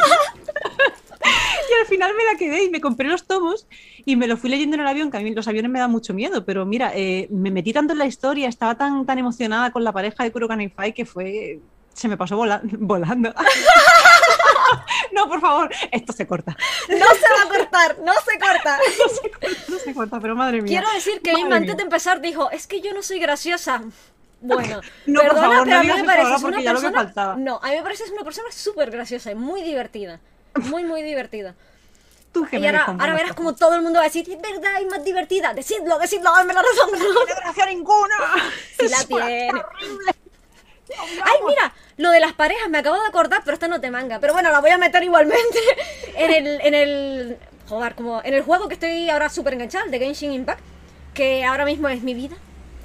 y 1.22 1.80
al 1.80 1.86
final 1.86 2.12
me 2.16 2.24
la 2.24 2.36
quedé 2.38 2.64
y 2.64 2.70
me 2.70 2.80
compré 2.80 3.08
los 3.08 3.26
tomos 3.26 3.66
y 4.04 4.16
me 4.16 4.26
lo 4.26 4.36
fui 4.36 4.50
leyendo 4.50 4.74
en 4.74 4.80
el 4.82 4.88
avión, 4.88 5.10
que 5.10 5.18
a 5.18 5.20
mí 5.20 5.32
los 5.34 5.46
aviones 5.46 5.70
me 5.70 5.78
dan 5.78 5.90
mucho 5.90 6.12
miedo, 6.14 6.44
pero 6.44 6.66
mira, 6.66 6.92
eh, 6.94 7.28
me 7.30 7.50
metí 7.50 7.72
tanto 7.72 7.92
en 7.92 7.98
la 8.00 8.06
historia, 8.06 8.48
estaba 8.48 8.74
tan, 8.76 9.06
tan 9.06 9.18
emocionada 9.18 9.70
con 9.70 9.84
la 9.84 9.92
pareja 9.92 10.24
de 10.24 10.32
Kurokan 10.32 10.60
y 10.62 10.68
Fai 10.68 10.92
que 10.92 11.04
fue... 11.04 11.60
Se 11.92 12.08
me 12.08 12.16
pasó 12.16 12.36
vola- 12.36 12.62
volando. 12.64 13.32
no, 15.12 15.28
por 15.28 15.40
favor, 15.40 15.70
esto 15.90 16.12
se 16.12 16.26
corta. 16.26 16.56
No 16.88 16.96
se 16.96 17.34
va 17.34 17.42
a 17.44 17.48
cortar, 17.48 17.98
no 18.00 18.12
se 18.14 18.38
corta. 18.38 18.78
No 18.98 19.08
se 19.08 19.30
corta, 19.30 19.62
no 19.68 19.78
se 19.78 19.94
corta, 19.94 20.20
pero 20.20 20.34
madre 20.36 20.62
mía. 20.62 20.68
Quiero 20.80 20.92
decir 20.94 21.20
que 21.22 21.32
Irma 21.32 21.56
antes 21.56 21.76
de 21.76 21.82
empezar 21.82 22.20
dijo, 22.20 22.50
es 22.50 22.66
que 22.66 22.80
yo 22.80 22.92
no 22.92 23.02
soy 23.02 23.18
graciosa. 23.18 23.82
Bueno, 24.42 24.80
No, 25.06 25.20
por 25.20 25.28
perdona, 25.30 25.48
favor, 25.48 25.64
pero 25.64 25.74
no 25.74 25.80
a 25.80 25.82
mí 25.82 25.88
me 25.88 25.94
eso 25.96 26.06
parece 26.06 26.32
ahora 26.32 26.46
una 26.46 26.62
persona... 26.72 26.92
faltaba. 26.98 27.36
No, 27.36 27.60
a 27.62 27.68
mí 27.68 27.76
me 27.76 27.82
parece 27.82 28.04
una 28.12 28.24
persona 28.24 28.48
súper 28.50 28.90
graciosa 28.90 29.30
y 29.30 29.34
muy 29.34 29.62
divertida. 29.62 30.18
Muy, 30.54 30.84
muy 30.84 31.02
divertida. 31.02 31.54
Tú 32.32 32.46
que 32.46 32.58
Y 32.58 32.66
ahora, 32.66 33.14
verás 33.14 33.34
como 33.34 33.54
todo 33.54 33.74
el 33.74 33.82
mundo 33.82 33.98
va 33.98 34.04
a 34.04 34.08
decir, 34.08 34.24
es 34.30 34.40
verdad, 34.40 34.80
es 34.80 34.86
más 34.86 35.04
divertida. 35.04 35.52
Decidlo, 35.52 35.98
decidlo, 35.98 36.30
dame 36.32 36.54
la 36.54 36.62
razón. 36.62 36.90
¡No 36.92 37.26
gracia 37.26 37.66
ninguna! 37.66 38.16
Si 38.78 38.88
la 38.88 39.04
tiene. 39.04 39.52
Ay, 41.24 41.38
mira, 41.46 41.72
lo 41.96 42.10
de 42.10 42.20
las 42.20 42.32
parejas 42.32 42.68
me 42.68 42.78
acabo 42.78 43.00
de 43.00 43.06
acordar, 43.06 43.42
pero 43.44 43.54
esta 43.54 43.68
no 43.68 43.80
te 43.80 43.90
manga. 43.90 44.18
Pero 44.20 44.32
bueno, 44.32 44.50
la 44.50 44.60
voy 44.60 44.70
a 44.70 44.78
meter 44.78 45.02
igualmente 45.02 45.58
en 46.16 46.30
el, 46.30 46.60
en 46.62 46.74
el, 46.74 47.38
joder, 47.68 47.94
como 47.94 48.20
en 48.24 48.34
el 48.34 48.42
juego 48.42 48.68
que 48.68 48.74
estoy 48.74 49.10
ahora 49.10 49.28
súper 49.28 49.54
enganchada, 49.54 49.84
el 49.84 49.90
de 49.90 49.98
Genshin 49.98 50.32
Impact, 50.32 50.60
que 51.14 51.44
ahora 51.44 51.64
mismo 51.64 51.88
es 51.88 52.02
mi 52.02 52.14
vida. 52.14 52.36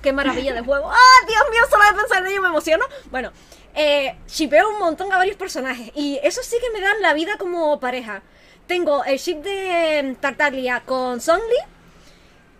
Qué 0.01 0.13
maravilla 0.13 0.53
de 0.53 0.61
juego. 0.65 0.89
¡Ah, 0.91 1.25
Dios 1.27 1.43
mío! 1.49 1.61
Solo 1.69 1.83
de 1.85 1.93
pensar 1.99 2.21
en 2.21 2.31
ello 2.31 2.41
me 2.41 2.49
emociono. 2.49 2.85
Bueno, 3.09 3.31
eh, 3.73 4.15
shipeo 4.27 4.69
un 4.69 4.79
montón 4.79 5.11
a 5.11 5.17
varios 5.17 5.35
personajes 5.35 5.91
y 5.95 6.19
eso 6.23 6.41
sí 6.43 6.57
que 6.61 6.71
me 6.71 6.81
dan 6.81 7.01
la 7.01 7.13
vida 7.13 7.37
como 7.37 7.79
pareja. 7.79 8.21
Tengo 8.67 9.03
el 9.03 9.17
ship 9.17 9.37
de 9.37 10.15
Tartaglia 10.19 10.81
con 10.85 11.21
Songli 11.21 11.57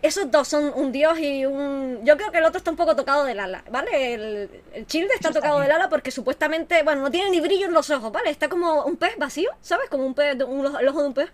esos 0.06 0.30
dos 0.30 0.48
son 0.48 0.72
un 0.74 0.92
dios 0.92 1.18
y 1.18 1.44
un... 1.46 2.00
Yo 2.04 2.16
creo 2.16 2.30
que 2.30 2.38
el 2.38 2.44
otro 2.44 2.58
está 2.58 2.70
un 2.70 2.76
poco 2.76 2.96
tocado 2.96 3.24
del 3.24 3.40
ala, 3.40 3.64
¿vale? 3.70 4.14
El, 4.14 4.50
el 4.72 4.86
Childe 4.86 5.14
está 5.14 5.28
Eso 5.30 5.40
tocado 5.40 5.60
del 5.60 5.70
ala 5.70 5.88
porque 5.88 6.10
supuestamente, 6.10 6.82
bueno, 6.82 7.02
no 7.02 7.10
tiene 7.10 7.30
ni 7.30 7.40
brillo 7.40 7.66
en 7.66 7.72
los 7.72 7.90
ojos, 7.90 8.12
¿vale? 8.12 8.30
Está 8.30 8.48
como 8.48 8.84
un 8.84 8.96
pez 8.96 9.16
vacío, 9.18 9.50
¿sabes? 9.60 9.88
Como 9.90 10.06
un 10.06 10.14
pez, 10.14 10.36
un, 10.44 10.64
el 10.64 10.88
ojo 10.88 11.02
de 11.02 11.08
un 11.08 11.14
pez. 11.14 11.30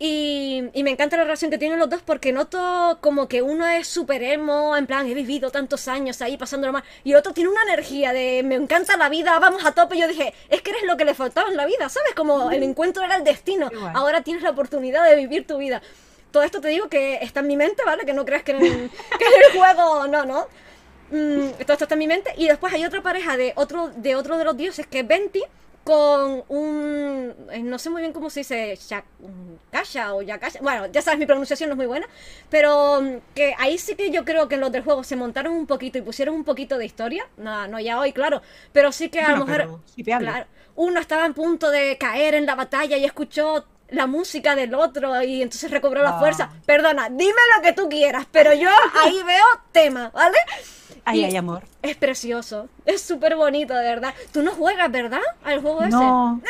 Y, 0.00 0.62
y 0.74 0.84
me 0.84 0.90
encanta 0.90 1.16
la 1.16 1.24
relación 1.24 1.50
que 1.50 1.58
tienen 1.58 1.76
los 1.80 1.90
dos 1.90 2.02
porque 2.02 2.30
noto 2.30 2.98
como 3.00 3.26
que 3.26 3.42
uno 3.42 3.66
es 3.66 3.88
súper 3.88 4.22
emo, 4.22 4.76
en 4.76 4.86
plan, 4.86 5.08
he 5.08 5.14
vivido 5.14 5.50
tantos 5.50 5.88
años 5.88 6.22
ahí 6.22 6.36
pasándolo 6.36 6.72
mal, 6.72 6.84
y 7.02 7.10
el 7.10 7.16
otro 7.16 7.32
tiene 7.32 7.50
una 7.50 7.64
energía 7.64 8.12
de 8.12 8.44
me 8.44 8.54
encanta 8.54 8.96
la 8.96 9.08
vida, 9.08 9.36
vamos 9.40 9.64
a 9.64 9.72
tope. 9.72 9.96
Y 9.96 10.00
yo 10.00 10.06
dije, 10.06 10.34
es 10.50 10.62
que 10.62 10.70
eres 10.70 10.84
lo 10.84 10.96
que 10.96 11.04
le 11.04 11.14
faltaba 11.14 11.48
en 11.48 11.56
la 11.56 11.66
vida, 11.66 11.88
¿sabes? 11.88 12.14
Como 12.14 12.52
el 12.52 12.62
encuentro 12.62 13.02
era 13.02 13.16
el 13.16 13.24
destino, 13.24 13.70
ahora 13.92 14.22
tienes 14.22 14.44
la 14.44 14.50
oportunidad 14.50 15.04
de 15.04 15.16
vivir 15.16 15.48
tu 15.48 15.58
vida. 15.58 15.82
Todo 16.30 16.42
esto 16.42 16.60
te 16.60 16.68
digo 16.68 16.88
que 16.88 17.16
está 17.16 17.40
en 17.40 17.46
mi 17.46 17.56
mente, 17.56 17.82
¿vale? 17.84 18.04
Que 18.04 18.12
no 18.14 18.24
creas 18.24 18.42
que 18.42 18.52
en, 18.52 18.58
que 18.60 18.64
en 18.66 19.42
el 19.52 19.52
juego, 19.58 20.06
no, 20.08 20.24
no. 20.24 20.46
Mm, 21.10 21.50
todo 21.64 21.72
esto 21.72 21.84
está 21.84 21.94
en 21.94 21.98
mi 22.00 22.06
mente. 22.06 22.32
Y 22.36 22.48
después 22.48 22.72
hay 22.72 22.84
otra 22.84 23.02
pareja 23.02 23.36
de 23.36 23.52
otro 23.56 23.88
de, 23.88 24.14
otro 24.16 24.36
de 24.38 24.44
los 24.44 24.56
dioses 24.56 24.86
que 24.86 25.00
es 25.00 25.08
Venti 25.08 25.42
con 25.84 26.44
un... 26.48 27.34
eh, 27.50 27.60
No 27.62 27.78
sé 27.78 27.88
muy 27.88 28.02
bien 28.02 28.12
cómo 28.12 28.28
se 28.28 28.40
dice, 28.40 28.74
Shak- 28.76 29.04
Kasha 29.70 30.14
o 30.14 30.20
Yakasha. 30.20 30.58
Bueno, 30.60 30.86
ya 30.86 31.00
sabes, 31.00 31.18
mi 31.18 31.24
pronunciación 31.24 31.70
no 31.70 31.74
es 31.74 31.76
muy 31.78 31.86
buena. 31.86 32.06
Pero 32.50 33.00
mm, 33.00 33.16
que 33.34 33.54
ahí 33.58 33.78
sí 33.78 33.94
que 33.94 34.10
yo 34.10 34.24
creo 34.26 34.48
que 34.48 34.58
los 34.58 34.70
del 34.70 34.82
juego 34.82 35.02
se 35.02 35.16
montaron 35.16 35.54
un 35.54 35.66
poquito 35.66 35.96
y 35.96 36.02
pusieron 36.02 36.34
un 36.34 36.44
poquito 36.44 36.76
de 36.76 36.84
historia. 36.84 37.26
No, 37.38 37.66
no 37.68 37.80
ya 37.80 37.98
hoy, 37.98 38.12
claro. 38.12 38.42
Pero 38.72 38.92
sí 38.92 39.08
que 39.08 39.20
a 39.20 39.30
lo 39.34 39.46
mejor... 39.46 39.80
Claro, 40.18 40.46
uno 40.76 41.00
estaba 41.00 41.24
en 41.24 41.32
punto 41.34 41.70
de 41.70 41.96
caer 41.98 42.34
en 42.34 42.44
la 42.46 42.54
batalla 42.54 42.96
y 42.98 43.04
escuchó 43.06 43.64
la 43.90 44.06
música 44.06 44.54
del 44.54 44.74
otro 44.74 45.22
y 45.22 45.42
entonces 45.42 45.70
recobró 45.70 46.02
la 46.02 46.16
Ah. 46.16 46.18
fuerza. 46.18 46.50
Perdona, 46.66 47.08
dime 47.10 47.40
lo 47.56 47.62
que 47.62 47.72
tú 47.72 47.88
quieras, 47.88 48.26
pero 48.30 48.52
yo 48.54 48.68
ahí 49.02 49.20
veo 49.26 49.44
tema, 49.72 50.10
¿vale? 50.14 50.36
Ahí 51.04 51.24
hay 51.24 51.36
amor. 51.36 51.62
Es 51.80 51.96
precioso, 51.96 52.68
es 52.84 53.00
súper 53.00 53.34
bonito, 53.34 53.72
de 53.74 53.82
verdad. 53.82 54.12
Tú 54.30 54.42
no 54.42 54.50
juegas, 54.52 54.90
¿verdad? 54.92 55.20
Al 55.42 55.62
juego 55.62 55.80
ese. 55.82 55.90
No, 55.90 56.40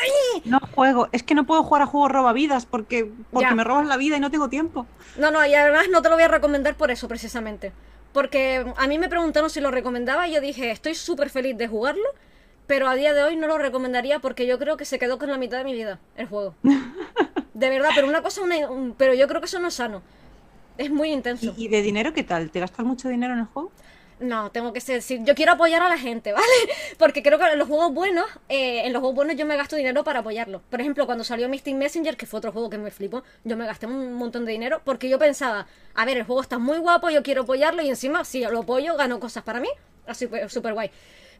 no 0.46 0.58
juego. 0.74 1.08
Es 1.12 1.22
que 1.22 1.36
no 1.36 1.44
puedo 1.44 1.62
jugar 1.62 1.82
a 1.82 1.86
juegos 1.86 2.10
robavidas 2.10 2.66
porque, 2.66 3.08
porque 3.30 3.48
Ya. 3.50 3.54
me 3.54 3.62
robas 3.62 3.86
la 3.86 3.96
vida 3.96 4.16
y 4.16 4.20
no 4.20 4.32
tengo 4.32 4.48
tiempo. 4.48 4.86
No, 5.16 5.30
no, 5.30 5.44
y 5.46 5.54
además 5.54 5.86
no 5.90 6.02
te 6.02 6.08
lo 6.08 6.16
voy 6.16 6.24
a 6.24 6.28
recomendar 6.28 6.74
por 6.74 6.90
eso, 6.90 7.06
precisamente. 7.06 7.72
Porque 8.12 8.64
a 8.76 8.86
mí 8.88 8.98
me 8.98 9.08
preguntaron 9.08 9.48
si 9.50 9.60
lo 9.60 9.70
recomendaba 9.70 10.26
y 10.26 10.32
yo 10.32 10.40
dije, 10.40 10.72
estoy 10.72 10.96
súper 10.96 11.30
feliz 11.30 11.56
de 11.56 11.68
jugarlo, 11.68 12.08
pero 12.68 12.86
a 12.88 12.94
día 12.94 13.12
de 13.14 13.24
hoy 13.24 13.34
no 13.34 13.48
lo 13.48 13.58
recomendaría 13.58 14.20
porque 14.20 14.46
yo 14.46 14.60
creo 14.60 14.76
que 14.76 14.84
se 14.84 15.00
quedó 15.00 15.18
con 15.18 15.28
la 15.30 15.38
mitad 15.38 15.58
de 15.58 15.64
mi 15.64 15.72
vida, 15.72 15.98
el 16.16 16.26
juego. 16.28 16.54
De 17.54 17.68
verdad, 17.70 17.90
pero 17.96 18.06
una 18.06 18.22
cosa, 18.22 18.42
una- 18.42 18.70
un- 18.70 18.94
pero 18.96 19.14
yo 19.14 19.26
creo 19.26 19.40
que 19.40 19.46
eso 19.46 19.58
no 19.58 19.66
es 19.68 19.74
sano. 19.74 20.00
Es 20.76 20.90
muy 20.92 21.10
intenso. 21.10 21.52
¿Y, 21.56 21.64
y 21.64 21.68
de 21.68 21.82
dinero 21.82 22.12
qué 22.12 22.22
tal? 22.22 22.50
¿Te 22.52 22.60
gastas 22.60 22.86
mucho 22.86 23.08
dinero 23.08 23.32
en 23.32 23.40
el 23.40 23.46
juego? 23.46 23.72
No, 24.20 24.50
tengo 24.50 24.72
que 24.72 24.80
decir, 24.80 25.22
yo 25.24 25.34
quiero 25.34 25.52
apoyar 25.52 25.82
a 25.82 25.88
la 25.88 25.98
gente, 25.98 26.32
¿vale? 26.34 26.44
Porque 26.98 27.22
creo 27.22 27.38
que 27.38 27.46
en 27.46 27.58
los 27.58 27.66
juegos 27.66 27.92
buenos, 27.92 28.26
eh, 28.48 28.82
en 28.84 28.92
los 28.92 29.00
juegos 29.00 29.16
buenos 29.16 29.34
yo 29.36 29.44
me 29.46 29.56
gasto 29.56 29.74
dinero 29.74 30.04
para 30.04 30.20
apoyarlo. 30.20 30.62
Por 30.70 30.80
ejemplo, 30.80 31.04
cuando 31.06 31.24
salió 31.24 31.48
Mystic 31.48 31.74
Messenger, 31.74 32.16
que 32.16 32.26
fue 32.26 32.38
otro 32.38 32.52
juego 32.52 32.70
que 32.70 32.78
me 32.78 32.90
flipó, 32.92 33.24
yo 33.44 33.56
me 33.56 33.66
gasté 33.66 33.86
un 33.86 34.12
montón 34.14 34.44
de 34.44 34.52
dinero 34.52 34.80
porque 34.84 35.08
yo 35.08 35.18
pensaba, 35.18 35.66
a 35.94 36.04
ver, 36.04 36.18
el 36.18 36.24
juego 36.24 36.42
está 36.42 36.58
muy 36.58 36.78
guapo, 36.78 37.10
yo 37.10 37.24
quiero 37.24 37.42
apoyarlo 37.42 37.82
y 37.82 37.88
encima, 37.88 38.24
si 38.24 38.42
lo 38.42 38.60
apoyo, 38.60 38.96
gano 38.96 39.18
cosas 39.18 39.42
para 39.42 39.58
mí. 39.58 39.68
Así 40.06 40.28
súper 40.48 40.74
guay. 40.74 40.90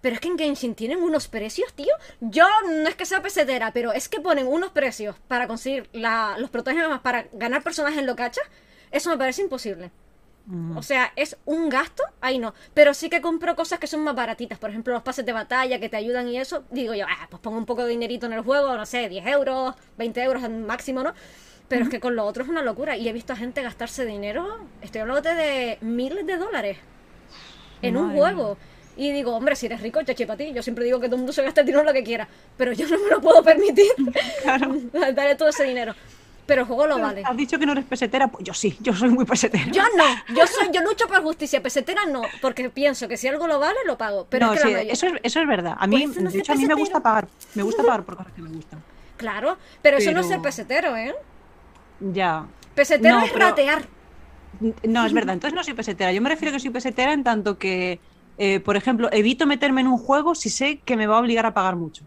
Pero 0.01 0.15
es 0.15 0.21
que 0.21 0.29
en 0.29 0.39
Genshin 0.39 0.75
tienen 0.75 1.03
unos 1.03 1.27
precios, 1.29 1.73
tío. 1.75 1.93
Yo 2.21 2.47
no 2.67 2.89
es 2.89 2.95
que 2.95 3.05
sea 3.07 3.21
pesetera, 3.23 3.73
pero 3.73 3.93
es 3.93 4.09
que 4.09 4.21
ponen 4.21 4.47
unos 4.47 4.71
precios 4.71 5.17
para 5.27 5.49
conseguir 5.49 5.89
la- 5.93 6.37
los 6.39 6.51
protagonistas 6.51 7.01
para 7.01 7.27
ganar 7.33 7.63
personajes 7.63 7.99
en 7.99 8.07
lo 8.07 8.15
cacha. 8.15 8.41
Eso 8.91 9.11
me 9.11 9.19
parece 9.19 9.43
imposible. 9.43 9.91
Mm. 10.47 10.77
O 10.79 10.83
sea, 10.83 11.13
es 11.17 11.37
un 11.45 11.69
gasto, 11.69 12.03
ahí 12.23 12.39
no. 12.39 12.55
Pero 12.73 12.95
sí 12.95 13.11
que 13.11 13.21
compro 13.21 13.55
cosas 13.57 13.79
que 13.79 13.87
son 13.87 14.01
más 14.05 14.15
baratitas. 14.15 14.59
Por 14.59 14.71
ejemplo, 14.71 14.95
los 14.95 15.03
pases 15.03 15.27
de 15.27 15.33
batalla 15.33 15.79
que 15.79 15.89
te 15.91 15.97
ayudan 15.99 16.27
y 16.29 16.39
eso. 16.39 16.65
Digo 16.71 16.95
yo, 16.95 17.05
ah, 17.07 17.27
pues 17.29 17.43
pongo 17.43 17.59
un 17.59 17.67
poco 17.67 17.83
de 17.85 17.91
dinerito 17.91 18.25
en 18.27 18.33
el 18.33 18.41
juego, 18.41 18.75
no 18.77 18.87
sé, 18.87 19.09
10 19.11 19.27
euros, 19.27 19.75
20 19.99 20.23
euros 20.23 20.43
al 20.45 20.53
máximo, 20.59 21.03
¿no? 21.03 21.13
Pero 21.69 21.83
es 21.85 21.91
que 21.91 22.01
con 22.01 22.17
lo 22.17 22.25
otro 22.25 22.45
es 22.45 22.49
una 22.49 22.63
locura. 22.63 22.97
Y 22.97 23.09
he 23.09 23.13
visto 23.13 23.35
a 23.35 23.37
gente 23.37 23.63
gastarse 23.63 24.07
dinero, 24.07 24.59
estoy 24.81 25.03
hablando 25.03 25.21
de 25.29 25.77
miles 25.83 26.25
de 26.25 26.39
dólares 26.39 26.79
en 27.83 27.97
un 27.99 28.15
juego. 28.17 28.57
Y 28.99 29.13
digo, 29.13 29.33
hombre, 29.35 29.55
si 29.55 29.67
eres 29.67 29.81
rico, 29.81 30.03
chachi 30.03 30.27
para 30.27 30.37
ti. 30.37 30.53
Yo 30.53 30.61
siempre 30.61 30.85
digo 30.85 30.99
que 30.99 31.07
todo 31.07 31.15
el 31.15 31.21
mundo 31.21 31.33
se 31.33 31.41
gasta 31.43 31.61
el 31.61 31.67
dinero 31.67 31.85
lo 31.85 31.93
que 31.93 32.03
quiera. 32.03 32.27
Pero 32.57 32.73
yo 32.73 32.87
no 32.89 32.99
me 32.99 33.11
lo 33.11 33.21
puedo 33.21 33.43
permitir. 33.43 33.93
Claro. 34.43 34.75
Darle 34.93 35.37
todo 35.37 35.49
ese 35.51 35.65
dinero. 35.65 35.95
Pero 36.47 36.63
el 36.63 36.67
juego 36.67 36.87
lo 36.87 36.99
vale. 36.99 37.23
Has 37.25 37.37
dicho 37.37 37.59
que 37.59 37.67
no 37.67 37.73
eres 37.73 37.85
pesetera. 37.85 38.27
Pues 38.29 38.43
yo 38.43 38.53
sí, 38.55 38.77
yo 38.81 38.93
soy 38.95 39.11
muy 39.11 39.25
pesetera. 39.25 39.67
Yo 39.71 39.83
no, 39.97 40.05
yo 40.35 40.47
soy, 40.47 40.69
yo 40.73 40.81
lucho 40.83 41.07
por 41.07 41.23
justicia, 41.23 41.63
pesetera 41.63 42.07
no, 42.07 42.23
porque 42.41 42.71
pienso 42.71 43.07
que 43.07 43.17
si 43.17 43.29
algo 43.29 43.47
lo 43.47 43.61
vale, 43.61 43.79
lo 43.87 43.97
pago. 43.97 44.27
Pero 44.29 44.47
no, 44.47 44.55
es 44.55 44.63
que 44.63 44.69
sí, 44.69 44.89
eso, 44.91 45.07
es, 45.07 45.13
eso 45.23 45.41
es 45.41 45.47
verdad. 45.47 45.77
A 45.79 45.87
mí, 45.87 46.07
Pues 46.07 46.21
no 46.21 46.31
de 46.31 46.39
hecho, 46.41 46.53
a 46.53 46.57
mí 46.57 46.67
me 46.67 46.75
gusta 46.75 47.01
pagar. 47.01 47.29
Me 47.55 47.63
gusta 47.63 47.83
pagar 47.83 48.03
por 48.03 48.17
cosas 48.17 48.33
que 48.33 48.43
me 48.43 48.51
gustan. 48.51 48.83
Claro, 49.17 49.59
pero, 49.83 49.99
eso 49.99 50.11
no 50.13 50.21
es 50.21 50.27
ser 50.27 50.41
pesetero, 50.41 50.97
¿eh? 50.97 51.15
Ya. 52.01 52.47
Pesetero 52.75 53.19
No, 53.19 53.25
es 53.27 53.33
pero- 53.33 53.49
ratear. 53.49 53.83
No, 54.85 55.07
es 55.07 55.13
verdad. 55.13 55.35
Entonces 55.35 55.55
no 55.55 55.63
soy 55.63 55.75
pesetera. 55.75 56.13
Yo 56.13 56.21
me 56.23 56.31
refiero 56.31 56.51
a 56.51 56.57
que 56.57 56.61
soy 56.61 56.71
pesetera 56.71 57.13
en 57.13 57.23
tanto 57.23 57.59
que, 57.59 58.01
eh, 58.39 58.61
por 58.61 58.77
ejemplo, 58.77 59.09
evito 59.13 59.47
meterme 59.47 59.81
en 59.83 59.89
un 59.89 59.99
juego 59.99 60.35
si 60.35 60.51
sé 60.51 60.81
que 60.85 60.97
me 60.97 61.07
va 61.07 61.17
a 61.17 61.21
obligar 61.21 61.47
a 61.47 61.55
pagar 61.55 61.77
mucho. 61.77 62.05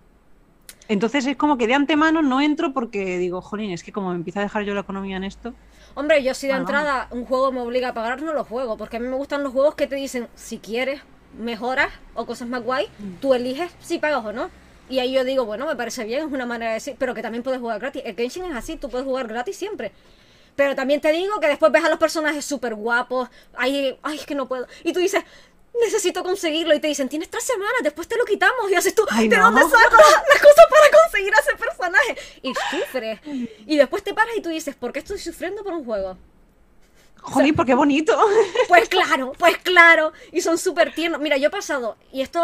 Entonces 0.87 1.25
es 1.25 1.37
como 1.37 1.57
que 1.57 1.67
de 1.67 1.73
antemano 1.73 2.21
no 2.21 2.41
entro 2.41 2.73
porque 2.73 3.17
digo, 3.17 3.41
jolín, 3.41 3.71
es 3.71 3.83
que 3.83 3.91
como 3.93 4.09
me 4.09 4.15
empieza 4.15 4.39
a 4.39 4.43
dejar 4.43 4.63
yo 4.63 4.73
la 4.73 4.81
economía 4.81 5.17
en 5.17 5.23
esto. 5.23 5.53
Hombre, 5.93 6.23
yo 6.23 6.33
si 6.33 6.47
de 6.47 6.53
Ah, 6.53 6.57
entrada 6.57 7.07
un 7.11 7.25
juego 7.25 7.51
me 7.51 7.61
obliga 7.61 7.89
a 7.89 7.93
pagar, 7.93 8.21
no 8.21 8.33
lo 8.33 8.43
juego, 8.43 8.77
porque 8.77 8.97
a 8.97 8.99
mí 8.99 9.07
me 9.07 9.15
gustan 9.15 9.43
los 9.43 9.53
juegos 9.53 9.75
que 9.75 9.87
te 9.87 9.95
dicen, 9.95 10.29
si 10.35 10.59
quieres 10.59 11.01
mejoras 11.37 11.89
o 12.13 12.25
cosas 12.25 12.47
más 12.47 12.63
guay, 12.63 12.87
tú 13.21 13.33
eliges 13.33 13.71
si 13.79 13.99
pagas 13.99 14.25
o 14.25 14.33
no. 14.33 14.49
Y 14.89 14.99
ahí 14.99 15.13
yo 15.13 15.23
digo, 15.23 15.45
bueno, 15.45 15.65
me 15.65 15.75
parece 15.75 16.03
bien, 16.03 16.27
es 16.27 16.33
una 16.33 16.45
manera 16.45 16.71
de 16.71 16.75
decir, 16.75 16.95
pero 16.97 17.13
que 17.13 17.21
también 17.21 17.43
puedes 17.43 17.61
jugar 17.61 17.79
gratis. 17.79 18.03
El 18.05 18.15
Genshin 18.15 18.45
es 18.45 18.55
así, 18.55 18.75
tú 18.75 18.89
puedes 18.89 19.05
jugar 19.07 19.27
gratis 19.27 19.55
siempre. 19.55 19.93
Pero 20.55 20.75
también 20.75 20.99
te 20.99 21.11
digo 21.13 21.39
que 21.39 21.47
después 21.47 21.71
ves 21.71 21.83
a 21.85 21.89
los 21.89 21.99
personajes 21.99 22.43
súper 22.43 22.75
guapos, 22.75 23.29
ay, 23.55 23.97
ay, 24.03 24.17
es 24.17 24.25
que 24.25 24.35
no 24.35 24.47
puedo. 24.49 24.67
Y 24.83 24.91
tú 24.91 24.99
dices, 24.99 25.23
necesito 25.79 26.23
conseguirlo. 26.23 26.73
Y 26.75 26.79
te 26.79 26.88
dicen, 26.88 27.10
tienes 27.10 27.29
tres 27.29 27.43
semanas, 27.43 27.81
después 27.84 28.07
te 28.07 28.17
lo 28.17 28.25
quitamos. 28.25 28.69
Y 28.71 28.75
haces 28.75 28.95
tú, 28.95 29.05
Ay, 29.10 29.27
¿de 29.27 29.38
no. 29.38 29.45
dónde 29.45 29.62
saco 29.62 29.95
las 29.95 30.41
cosas 30.41 30.65
para 30.69 31.03
conseguir 31.03 31.34
a 31.36 31.39
ese 31.39 31.55
personaje? 31.55 32.17
Y 32.41 32.53
sufres. 32.71 33.19
Y 33.65 33.77
después 33.77 34.03
te 34.03 34.13
paras 34.13 34.36
y 34.36 34.41
tú 34.41 34.49
dices, 34.49 34.75
¿por 34.75 34.91
qué 34.91 34.99
estoy 34.99 35.19
sufriendo 35.19 35.63
por 35.63 35.73
un 35.73 35.86
juego? 35.86 36.17
Jolín, 37.21 37.55
porque 37.55 37.75
bonito. 37.75 38.17
Pues 38.67 38.89
claro, 38.89 39.34
pues 39.38 39.57
claro. 39.57 40.12
Y 40.31 40.41
son 40.41 40.57
súper 40.57 40.93
tiernos. 40.93 41.19
Mira, 41.21 41.38
yo 41.38 41.47
he 41.47 41.51
pasado, 41.51 41.97
y 42.12 42.21
esto 42.21 42.41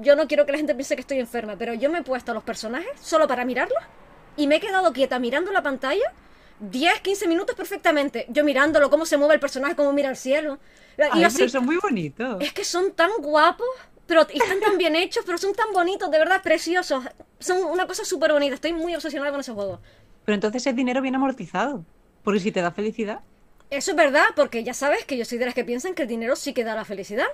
yo 0.00 0.16
no 0.16 0.28
quiero 0.28 0.46
que 0.46 0.52
la 0.52 0.58
gente 0.58 0.74
piense 0.74 0.94
que 0.94 1.00
estoy 1.00 1.18
enferma, 1.18 1.56
pero 1.58 1.74
yo 1.74 1.90
me 1.90 1.98
he 2.00 2.02
puesto 2.02 2.30
a 2.30 2.34
los 2.34 2.44
personajes 2.44 2.90
solo 3.00 3.26
para 3.26 3.44
mirarlos 3.44 3.82
y 4.36 4.46
me 4.46 4.56
he 4.56 4.60
quedado 4.60 4.92
quieta 4.92 5.18
mirando 5.18 5.50
la 5.50 5.62
pantalla 5.62 6.12
10, 6.60 7.00
15 7.00 7.26
minutos 7.26 7.56
perfectamente. 7.56 8.26
Yo 8.28 8.44
mirándolo, 8.44 8.90
cómo 8.90 9.06
se 9.06 9.16
mueve 9.16 9.34
el 9.34 9.40
personaje, 9.40 9.74
cómo 9.74 9.92
mira 9.92 10.08
al 10.10 10.16
cielo. 10.16 10.58
Y 10.98 11.02
Ay, 11.10 11.24
así, 11.24 11.38
pero 11.38 11.48
son 11.50 11.64
muy 11.64 11.76
bonitos. 11.82 12.36
es 12.40 12.52
que 12.52 12.64
son 12.64 12.92
tan 12.92 13.10
guapos, 13.18 13.66
pero 14.06 14.26
y 14.32 14.38
están 14.40 14.60
tan 14.60 14.76
bien 14.78 14.94
hechos, 14.96 15.24
pero 15.24 15.38
son 15.38 15.54
tan 15.54 15.72
bonitos, 15.72 16.10
de 16.10 16.18
verdad, 16.18 16.42
preciosos. 16.42 17.04
Son 17.38 17.64
una 17.64 17.86
cosa 17.86 18.04
súper 18.04 18.32
bonita. 18.32 18.54
Estoy 18.54 18.72
muy 18.72 18.94
obsesionada 18.94 19.30
con 19.30 19.40
ese 19.40 19.52
juego. 19.52 19.80
Pero 20.24 20.34
entonces 20.34 20.66
es 20.66 20.76
dinero 20.76 21.00
bien 21.00 21.14
amortizado. 21.14 21.84
Porque 22.22 22.40
si 22.40 22.52
te 22.52 22.60
da 22.62 22.70
felicidad, 22.70 23.20
Eso 23.70 23.90
es 23.92 23.96
verdad, 23.96 24.26
porque 24.36 24.62
ya 24.64 24.74
sabes 24.74 25.04
que 25.06 25.16
yo 25.16 25.24
soy 25.24 25.38
de 25.38 25.46
las 25.46 25.54
que 25.54 25.64
piensan 25.64 25.94
que 25.94 26.02
el 26.02 26.08
dinero 26.08 26.36
sí 26.36 26.52
que 26.52 26.62
da 26.64 26.74
la 26.74 26.84
felicidad. 26.84 27.26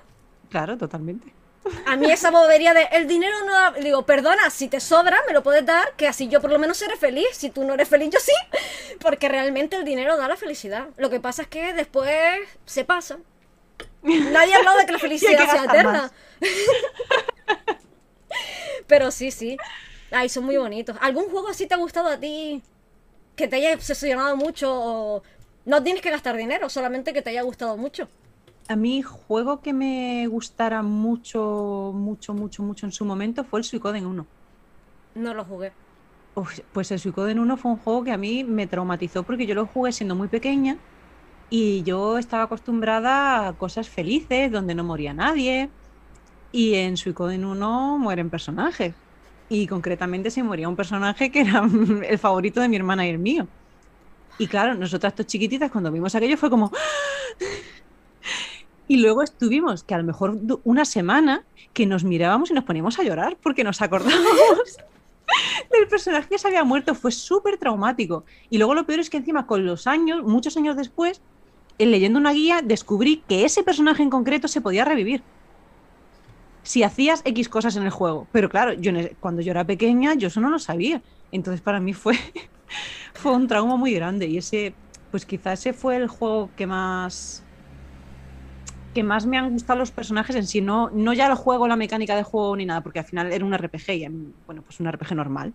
claro, 0.50 0.76
totalmente. 0.78 1.32
A 1.84 1.96
mí 1.96 2.10
esa 2.10 2.30
bobería 2.30 2.72
de 2.72 2.84
el 2.92 3.06
dinero 3.06 3.34
no 3.44 3.52
da- 3.52 3.72
digo, 3.72 4.06
perdona, 4.06 4.48
si 4.48 4.68
te 4.68 4.80
sobra, 4.80 5.18
me 5.26 5.34
lo 5.34 5.42
puedes 5.42 5.66
dar, 5.66 5.92
que 5.96 6.08
así 6.08 6.28
yo 6.28 6.40
por 6.40 6.50
lo 6.50 6.58
menos 6.58 6.78
seré 6.78 6.96
feliz. 6.96 7.26
Si 7.32 7.50
tú 7.50 7.64
no 7.64 7.74
eres 7.74 7.88
feliz, 7.88 8.08
yo 8.10 8.20
sí. 8.20 8.32
Porque 9.00 9.28
realmente 9.28 9.76
el 9.76 9.84
dinero 9.84 10.16
da 10.16 10.28
la 10.28 10.36
felicidad. 10.36 10.86
Lo 10.96 11.10
que 11.10 11.20
pasa 11.20 11.42
es 11.42 11.48
que 11.48 11.74
después 11.74 12.38
se 12.64 12.84
pasa. 12.86 13.18
Nadie 14.02 14.54
ha 14.54 14.58
hablado 14.58 14.78
de 14.78 14.86
que 14.86 14.92
la 14.92 14.98
felicidad 14.98 15.50
sea 15.50 15.64
eterna. 15.64 16.12
Pero 18.86 19.10
sí, 19.10 19.30
sí. 19.30 19.56
Ay, 20.10 20.28
son 20.28 20.44
muy 20.44 20.56
bonitos. 20.56 20.96
¿Algún 21.00 21.28
juego 21.28 21.48
así 21.48 21.66
te 21.66 21.74
ha 21.74 21.78
gustado 21.78 22.08
a 22.08 22.18
ti? 22.18 22.62
Que 23.36 23.48
te 23.48 23.56
haya 23.56 23.74
obsesionado 23.74 24.36
mucho 24.36 24.72
o... 24.72 25.22
No 25.64 25.82
tienes 25.82 26.02
que 26.02 26.10
gastar 26.10 26.36
dinero, 26.36 26.70
solamente 26.70 27.12
que 27.12 27.20
te 27.20 27.30
haya 27.30 27.42
gustado 27.42 27.76
mucho. 27.76 28.08
A 28.68 28.76
mí, 28.76 29.02
juego 29.02 29.60
que 29.60 29.74
me 29.74 30.26
gustara 30.26 30.82
mucho, 30.82 31.92
mucho, 31.94 32.32
mucho, 32.32 32.62
mucho 32.62 32.86
en 32.86 32.92
su 32.92 33.04
momento 33.04 33.44
fue 33.44 33.60
el 33.60 33.64
Suicoden 33.64 34.06
1. 34.06 34.26
No 35.16 35.34
lo 35.34 35.44
jugué. 35.44 35.72
Uf, 36.34 36.58
pues 36.72 36.90
el 36.90 36.98
Suicoden 36.98 37.38
1 37.38 37.56
fue 37.58 37.72
un 37.72 37.76
juego 37.76 38.04
que 38.04 38.12
a 38.12 38.16
mí 38.16 38.44
me 38.44 38.66
traumatizó 38.66 39.24
porque 39.24 39.46
yo 39.46 39.54
lo 39.54 39.66
jugué 39.66 39.92
siendo 39.92 40.14
muy 40.14 40.28
pequeña 40.28 40.78
y 41.50 41.82
yo 41.82 42.18
estaba 42.18 42.44
acostumbrada 42.44 43.48
a 43.48 43.52
cosas 43.54 43.88
felices 43.88 44.52
donde 44.52 44.74
no 44.74 44.84
moría 44.84 45.14
nadie. 45.14 45.70
Y 46.52 46.74
en 46.74 46.96
Suicoden 46.96 47.44
1 47.44 47.98
mueren 47.98 48.30
personajes. 48.30 48.94
Y 49.48 49.66
concretamente 49.66 50.30
se 50.30 50.42
moría 50.42 50.68
un 50.68 50.76
personaje 50.76 51.30
que 51.30 51.40
era 51.40 51.66
el 52.08 52.18
favorito 52.18 52.60
de 52.60 52.68
mi 52.68 52.76
hermana 52.76 53.06
y 53.06 53.10
el 53.10 53.18
mío. 53.18 53.46
Y 54.38 54.46
claro, 54.46 54.74
nosotras 54.74 55.16
dos 55.16 55.26
chiquititas 55.26 55.70
cuando 55.70 55.90
vimos 55.90 56.14
aquello 56.14 56.36
fue 56.36 56.50
como... 56.50 56.70
Y 58.86 58.98
luego 58.98 59.22
estuvimos, 59.22 59.84
que 59.84 59.94
a 59.94 59.98
lo 59.98 60.04
mejor 60.04 60.38
una 60.64 60.86
semana, 60.86 61.44
que 61.74 61.84
nos 61.84 62.04
mirábamos 62.04 62.50
y 62.50 62.54
nos 62.54 62.64
poníamos 62.64 62.98
a 62.98 63.02
llorar 63.02 63.36
porque 63.42 63.62
nos 63.62 63.82
acordábamos 63.82 64.78
del 65.70 65.86
personaje 65.88 66.28
que 66.28 66.38
se 66.38 66.48
había 66.48 66.64
muerto. 66.64 66.94
Fue 66.94 67.12
súper 67.12 67.58
traumático. 67.58 68.24
Y 68.48 68.56
luego 68.56 68.74
lo 68.74 68.86
peor 68.86 69.00
es 69.00 69.10
que 69.10 69.18
encima 69.18 69.46
con 69.46 69.66
los 69.66 69.86
años, 69.86 70.22
muchos 70.22 70.56
años 70.56 70.76
después, 70.76 71.20
leyendo 71.86 72.18
una 72.18 72.32
guía, 72.32 72.60
descubrí 72.62 73.22
que 73.28 73.44
ese 73.44 73.62
personaje 73.62 74.02
en 74.02 74.10
concreto 74.10 74.48
se 74.48 74.60
podía 74.60 74.84
revivir. 74.84 75.22
Si 76.62 76.82
hacías 76.82 77.22
X 77.24 77.48
cosas 77.48 77.76
en 77.76 77.84
el 77.84 77.90
juego. 77.90 78.26
Pero 78.32 78.48
claro, 78.48 78.72
yo 78.74 78.92
cuando 79.20 79.42
yo 79.42 79.52
era 79.52 79.64
pequeña, 79.64 80.14
yo 80.14 80.28
eso 80.28 80.40
no 80.40 80.50
lo 80.50 80.58
sabía. 80.58 81.00
Entonces 81.32 81.60
para 81.60 81.80
mí 81.80 81.94
fue, 81.94 82.16
fue 83.14 83.32
un 83.32 83.46
trauma 83.46 83.76
muy 83.76 83.94
grande. 83.94 84.26
Y 84.26 84.38
ese, 84.38 84.74
pues 85.10 85.24
quizás 85.24 85.60
ese 85.60 85.72
fue 85.72 85.96
el 85.96 86.08
juego 86.08 86.50
que 86.56 86.66
más 86.66 87.44
que 88.94 89.02
más 89.02 89.26
me 89.26 89.38
han 89.38 89.52
gustado 89.52 89.78
los 89.78 89.90
personajes 89.90 90.34
en 90.34 90.46
sí, 90.46 90.60
no, 90.60 90.90
no 90.90 91.12
ya 91.12 91.26
el 91.26 91.34
juego, 91.34 91.68
la 91.68 91.76
mecánica 91.76 92.16
de 92.16 92.22
juego 92.22 92.56
ni 92.56 92.66
nada, 92.66 92.80
porque 92.80 92.98
al 92.98 93.04
final 93.04 93.32
era 93.32 93.44
un 93.44 93.56
RPG 93.56 93.90
y 93.90 94.08
bueno, 94.46 94.62
pues 94.62 94.80
un 94.80 94.90
RPG 94.90 95.14
normal, 95.14 95.54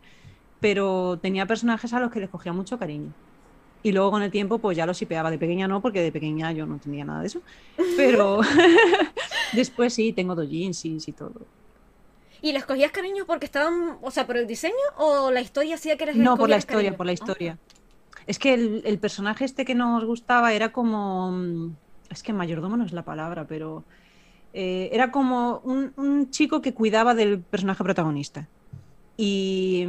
pero 0.59 1.19
tenía 1.21 1.45
personajes 1.45 1.91
a 1.93 1.99
los 1.99 2.11
que 2.11 2.19
les 2.19 2.30
cogía 2.30 2.53
mucho 2.53 2.78
cariño. 2.78 3.11
Y 3.84 3.91
luego 3.91 4.11
con 4.11 4.23
el 4.23 4.31
tiempo 4.31 4.59
pues 4.59 4.77
ya 4.77 4.86
los 4.86 4.97
sipeaba, 4.97 5.29
de 5.29 5.38
pequeña 5.38 5.67
no, 5.67 5.81
porque 5.81 6.01
de 6.01 6.11
pequeña 6.11 6.51
yo 6.53 6.65
no 6.65 6.77
tenía 6.77 7.05
nada 7.05 7.21
de 7.21 7.27
eso, 7.27 7.41
pero 7.97 8.39
después 9.53 9.93
sí, 9.93 10.13
tengo 10.13 10.36
dojins 10.36 10.86
y 10.86 11.11
todo. 11.11 11.41
¿Y 12.41 12.51
les 12.51 12.65
cogías 12.65 12.91
cariño 12.91 13.25
porque 13.25 13.45
estaban, 13.45 13.97
o 14.01 14.11
sea, 14.11 14.27
por 14.27 14.38
el 14.38 14.47
diseño 14.47 14.73
o 14.97 15.31
la 15.31 15.39
historia 15.39 15.75
hacía 15.75 15.97
que 15.97 16.05
les 16.07 16.15
No, 16.15 16.38
por 16.38 16.49
la 16.49 16.57
historia, 16.57 16.95
por 16.95 17.05
la 17.05 17.13
historia. 17.13 17.57
Es 18.27 18.39
que 18.39 18.53
el, 18.53 18.81
el, 18.86 18.99
personaje 18.99 19.45
este 19.45 19.65
que 19.65 19.75
nos 19.75 20.03
gustaba 20.05 20.53
era 20.53 20.71
como 20.71 21.31
mm, 21.31 21.75
es 22.09 22.23
que 22.23 22.31
mayordomo 22.31 22.77
no 22.77 22.86
es 22.86 22.93
la 22.93 23.03
palabra, 23.03 23.45
pero 23.47 23.84
eh, 24.53 24.89
era 24.93 25.11
como 25.11 25.61
un, 25.65 26.29
chico 26.29 26.61
que 26.61 26.73
cuidaba 26.73 27.15
del 27.15 27.39
personaje 27.41 27.84
protagonista. 27.84 28.47
Y, 29.16 29.86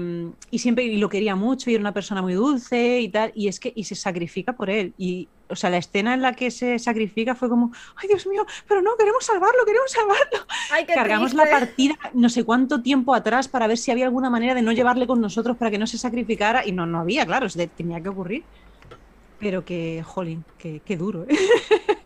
siempre 0.53 0.85
y 0.85 0.99
lo 0.99 1.09
quería 1.09 1.35
mucho 1.35 1.71
y 1.71 1.75
era 1.75 1.81
una 1.81 1.95
persona 1.95 2.21
muy 2.21 2.35
dulce 2.35 3.01
y 3.01 3.09
tal 3.09 3.33
y 3.35 3.49
es 3.49 3.59
que 3.59 3.73
y 3.75 3.85
se 3.85 3.95
sacrifica 3.95 4.53
por 4.53 4.69
él. 4.69 4.93
Y 4.99 5.29
o 5.49 5.57
sea 5.57 5.71
la 5.71 5.79
escena 5.79 6.15
en 6.15 6.23
la 6.23 6.35
que 6.35 6.51
se 6.51 6.79
sacrifica 6.79 7.35
fue 7.35 7.49
como 7.49 7.73
ay 7.97 8.09
Dios 8.09 8.27
mío 8.27 8.47
pero 8.67 8.81
no 8.81 8.97
queremos 8.97 9.27
salvarlo 9.27 9.65
queremos 9.67 9.91
salvarlo 9.91 10.47
cargamos 10.87 11.35
la 11.35 11.45
partida 11.51 11.99
no 12.15 12.31
sé 12.31 12.45
cuánto 12.45 12.81
tiempo 12.81 13.15
atrás 13.15 13.47
para 13.47 13.67
ver 13.67 13.77
si 13.77 13.91
había 13.91 14.07
alguna 14.07 14.31
manera 14.31 14.55
de 14.55 14.63
no 14.63 14.73
llevarle 14.73 15.07
con 15.07 15.21
nosotros 15.21 15.59
para 15.59 15.71
que 15.71 15.77
no 15.79 15.87
se 15.87 15.99
sacrificara 15.99 16.67
y 16.67 16.73
no 16.73 16.87
no 16.87 17.01
había 17.01 17.27
claro 17.27 17.47
tenía 17.77 18.01
que 18.03 18.09
ocurrir. 18.09 18.45
Pero 19.39 19.65
que 19.65 20.03
jolín 20.05 20.45
que, 20.59 20.81
que 20.81 20.97
duro 20.97 21.27
¿eh? 21.29 21.37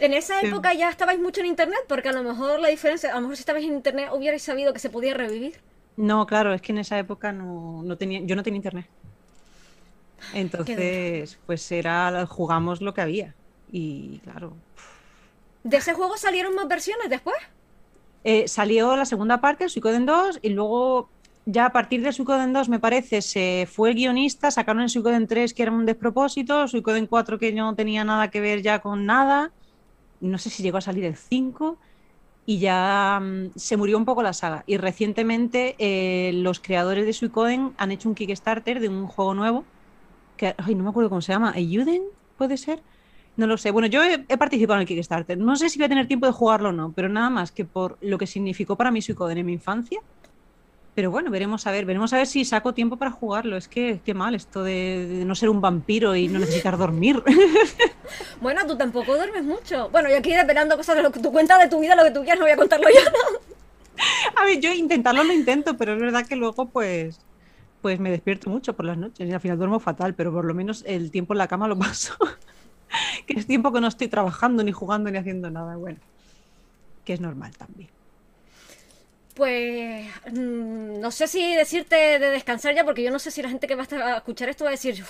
En 0.00 0.12
esa 0.14 0.40
época 0.40 0.74
ya 0.74 0.90
estabais 0.90 1.18
mucho 1.18 1.40
en 1.40 1.46
internet, 1.46 1.80
porque 1.88 2.08
a 2.08 2.12
lo 2.12 2.22
mejor 2.22 2.60
la 2.60 2.68
diferencia, 2.68 3.12
a 3.12 3.14
lo 3.16 3.22
mejor 3.22 3.36
si 3.36 3.40
estabais 3.40 3.64
en 3.64 3.74
internet 3.74 4.10
hubierais 4.12 4.42
sabido 4.42 4.72
que 4.72 4.78
se 4.78 4.90
podía 4.90 5.14
revivir. 5.14 5.60
No, 5.96 6.26
claro, 6.26 6.52
es 6.52 6.60
que 6.60 6.72
en 6.72 6.78
esa 6.78 6.98
época 6.98 7.32
no, 7.32 7.96
tenía, 7.96 8.20
yo 8.20 8.36
no 8.36 8.42
tenía 8.42 8.56
internet. 8.56 8.86
Entonces, 10.34 11.38
pues 11.46 11.70
era, 11.72 12.26
jugamos 12.26 12.80
lo 12.80 12.92
que 12.92 13.00
había. 13.00 13.34
Y 13.70 14.18
claro. 14.20 14.54
¿De 15.64 15.78
ese 15.78 15.94
juego 15.94 16.16
salieron 16.16 16.54
más 16.54 16.68
versiones 16.68 17.08
después? 17.08 17.36
Eh, 18.24 18.48
salió 18.48 18.96
la 18.96 19.04
segunda 19.04 19.40
parte, 19.40 19.68
Suicoden 19.68 20.06
2, 20.06 20.40
y 20.42 20.50
luego 20.50 21.08
ya 21.44 21.66
a 21.66 21.72
partir 21.72 22.02
de 22.02 22.12
Suicoden 22.12 22.52
2, 22.52 22.68
me 22.68 22.80
parece, 22.80 23.22
se 23.22 23.68
fue 23.70 23.90
el 23.90 23.94
guionista, 23.94 24.50
sacaron 24.50 24.82
el 24.82 24.90
Suicoden 24.90 25.26
3 25.26 25.54
que 25.54 25.62
era 25.62 25.72
un 25.72 25.86
despropósito, 25.86 26.66
Suicoden 26.66 27.06
4 27.06 27.38
que 27.38 27.52
no 27.52 27.74
tenía 27.74 28.04
nada 28.04 28.30
que 28.30 28.40
ver 28.40 28.62
ya 28.62 28.80
con 28.80 29.06
nada 29.06 29.52
no 30.20 30.38
sé 30.38 30.50
si 30.50 30.62
llegó 30.62 30.78
a 30.78 30.82
salir 30.82 31.04
el 31.04 31.16
5 31.16 31.78
y 32.46 32.58
ya 32.58 33.20
mm, 33.20 33.50
se 33.56 33.76
murió 33.76 33.98
un 33.98 34.04
poco 34.04 34.22
la 34.22 34.32
saga. 34.32 34.62
Y 34.66 34.76
recientemente 34.78 35.74
eh, 35.78 36.32
los 36.32 36.60
creadores 36.60 37.04
de 37.04 37.12
Suicoden 37.12 37.72
han 37.76 37.90
hecho 37.90 38.08
un 38.08 38.14
Kickstarter 38.14 38.80
de 38.80 38.88
un 38.88 39.06
juego 39.08 39.34
nuevo, 39.34 39.64
que 40.36 40.54
ay, 40.56 40.74
no 40.76 40.84
me 40.84 40.90
acuerdo 40.90 41.10
cómo 41.10 41.20
se 41.20 41.32
llama, 41.32 41.52
¿Ayuden? 41.54 42.02
¿Puede 42.38 42.56
ser? 42.56 42.80
No 43.36 43.46
lo 43.46 43.58
sé. 43.58 43.70
Bueno, 43.70 43.88
yo 43.88 44.02
he, 44.02 44.38
participado 44.38 44.76
en 44.76 44.82
el 44.82 44.86
Kickstarter. 44.86 45.36
No 45.36 45.56
sé 45.56 45.68
si 45.68 45.78
voy 45.78 45.86
a 45.86 45.88
tener 45.88 46.06
tiempo 46.06 46.26
de 46.26 46.32
jugarlo 46.32 46.70
o 46.70 46.72
no, 46.72 46.92
pero 46.92 47.08
nada 47.08 47.28
más 47.28 47.52
que 47.52 47.64
por 47.64 47.98
lo 48.00 48.16
que 48.16 48.26
significó 48.26 48.76
para 48.76 48.90
mí 48.90 49.02
Suicoden 49.02 49.38
en 49.38 49.46
mi 49.46 49.52
infancia, 49.52 50.00
pero 50.96 51.10
bueno, 51.10 51.30
veremos 51.30 51.66
a 51.66 51.72
ver, 51.72 51.84
veremos 51.84 52.14
a 52.14 52.16
ver 52.16 52.26
si 52.26 52.46
saco 52.46 52.72
tiempo 52.72 52.96
para 52.96 53.10
jugarlo. 53.10 53.58
Es 53.58 53.68
que 53.68 54.00
qué 54.02 54.14
mal 54.14 54.34
esto 54.34 54.64
de, 54.64 55.24
no 55.26 55.34
ser 55.34 55.50
un 55.50 55.60
vampiro 55.60 56.16
y 56.16 56.26
no 56.26 56.38
necesitar 56.40 56.76
dormir. 56.76 57.22
Bueno, 58.40 58.64
tú 58.66 58.76
tampoco 58.76 59.16
duermes 59.16 59.44
mucho. 59.44 59.90
Bueno, 59.90 60.08
yo 60.08 60.18
aquí 60.18 60.32
esperando 60.32 60.76
cosas 60.76 60.96
de 60.96 61.02
lo 61.02 61.10
que 61.10 61.18
tú 61.18 61.32
cuentas 61.32 61.58
de 61.58 61.68
tu 61.68 61.80
vida, 61.80 61.96
lo 61.96 62.04
que 62.04 62.12
tú 62.12 62.20
quieras, 62.20 62.38
no 62.38 62.44
voy 62.44 62.52
a 62.52 62.56
contarlo 62.56 62.86
yo, 62.88 63.10
¿no? 63.10 63.40
A 64.40 64.44
ver, 64.44 64.60
yo 64.60 64.72
intentarlo 64.72 65.24
lo 65.24 65.32
intento, 65.32 65.76
pero 65.76 65.94
es 65.94 66.00
verdad 66.00 66.24
que 66.24 66.36
luego 66.36 66.66
pues 66.66 67.18
pues 67.82 67.98
me 67.98 68.10
despierto 68.10 68.48
mucho 68.48 68.76
por 68.76 68.86
las 68.86 68.96
noches 68.96 69.28
y 69.28 69.32
al 69.32 69.40
final 69.40 69.58
duermo 69.58 69.80
fatal, 69.80 70.14
pero 70.14 70.32
por 70.32 70.44
lo 70.44 70.54
menos 70.54 70.84
el 70.86 71.10
tiempo 71.10 71.34
en 71.34 71.38
la 71.38 71.48
cama 71.48 71.66
lo 71.66 71.76
paso. 71.76 72.14
que 73.26 73.34
es 73.38 73.46
tiempo 73.46 73.72
que 73.72 73.80
no 73.80 73.88
estoy 73.88 74.08
trabajando, 74.08 74.62
ni 74.62 74.72
jugando, 74.72 75.10
ni 75.10 75.18
haciendo 75.18 75.50
nada. 75.50 75.76
Bueno, 75.76 75.98
que 77.04 77.12
es 77.12 77.20
normal 77.20 77.56
también. 77.56 77.95
Pues 79.36 80.06
mm, 80.32 80.98
no 80.98 81.10
sé 81.10 81.28
si 81.28 81.54
decirte 81.54 82.18
de 82.18 82.30
descansar 82.30 82.74
ya, 82.74 82.84
porque 82.86 83.02
yo 83.02 83.10
no 83.10 83.18
sé 83.18 83.30
si 83.30 83.42
la 83.42 83.50
gente 83.50 83.66
que 83.66 83.74
va 83.74 83.82
a 83.82 84.16
escuchar 84.16 84.48
esto 84.48 84.64
va 84.64 84.70
a 84.70 84.72
decir, 84.72 85.04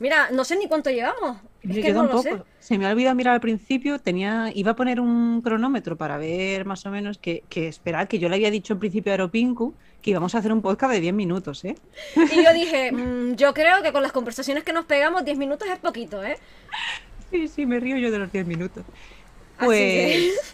mira, 0.00 0.30
no 0.32 0.44
sé 0.44 0.56
ni 0.56 0.66
cuánto 0.66 0.90
llevamos. 0.90 1.36
Es 1.62 1.78
que 1.78 1.92
no 1.92 2.22
Se 2.58 2.76
me 2.76 2.86
ha 2.86 2.90
olvidado 2.90 3.14
mirar 3.14 3.34
al 3.34 3.40
principio, 3.40 4.00
tenía, 4.00 4.50
iba 4.52 4.72
a 4.72 4.76
poner 4.76 4.98
un 4.98 5.42
cronómetro 5.42 5.96
para 5.96 6.18
ver 6.18 6.64
más 6.64 6.84
o 6.86 6.90
menos 6.90 7.18
que, 7.18 7.44
que 7.48 7.68
esperar, 7.68 8.08
que 8.08 8.18
yo 8.18 8.28
le 8.28 8.34
había 8.34 8.50
dicho 8.50 8.72
en 8.72 8.80
principio 8.80 9.12
a 9.12 9.14
Aeropinku 9.14 9.74
que 10.02 10.10
íbamos 10.10 10.34
a 10.34 10.38
hacer 10.38 10.52
un 10.52 10.60
podcast 10.60 10.92
de 10.92 11.00
10 11.00 11.14
minutos, 11.14 11.64
¿eh? 11.64 11.76
Y 12.16 12.44
yo 12.44 12.52
dije, 12.52 12.90
mm, 12.90 13.36
yo 13.36 13.54
creo 13.54 13.80
que 13.82 13.92
con 13.92 14.02
las 14.02 14.10
conversaciones 14.12 14.64
que 14.64 14.72
nos 14.72 14.86
pegamos 14.86 15.24
10 15.24 15.38
minutos 15.38 15.68
es 15.68 15.78
poquito, 15.78 16.24
¿eh? 16.24 16.36
Sí, 17.30 17.46
sí, 17.46 17.64
me 17.64 17.78
río 17.78 17.96
yo 17.96 18.10
de 18.10 18.18
los 18.18 18.32
10 18.32 18.44
minutos. 18.44 18.84
Pues... 19.58 20.47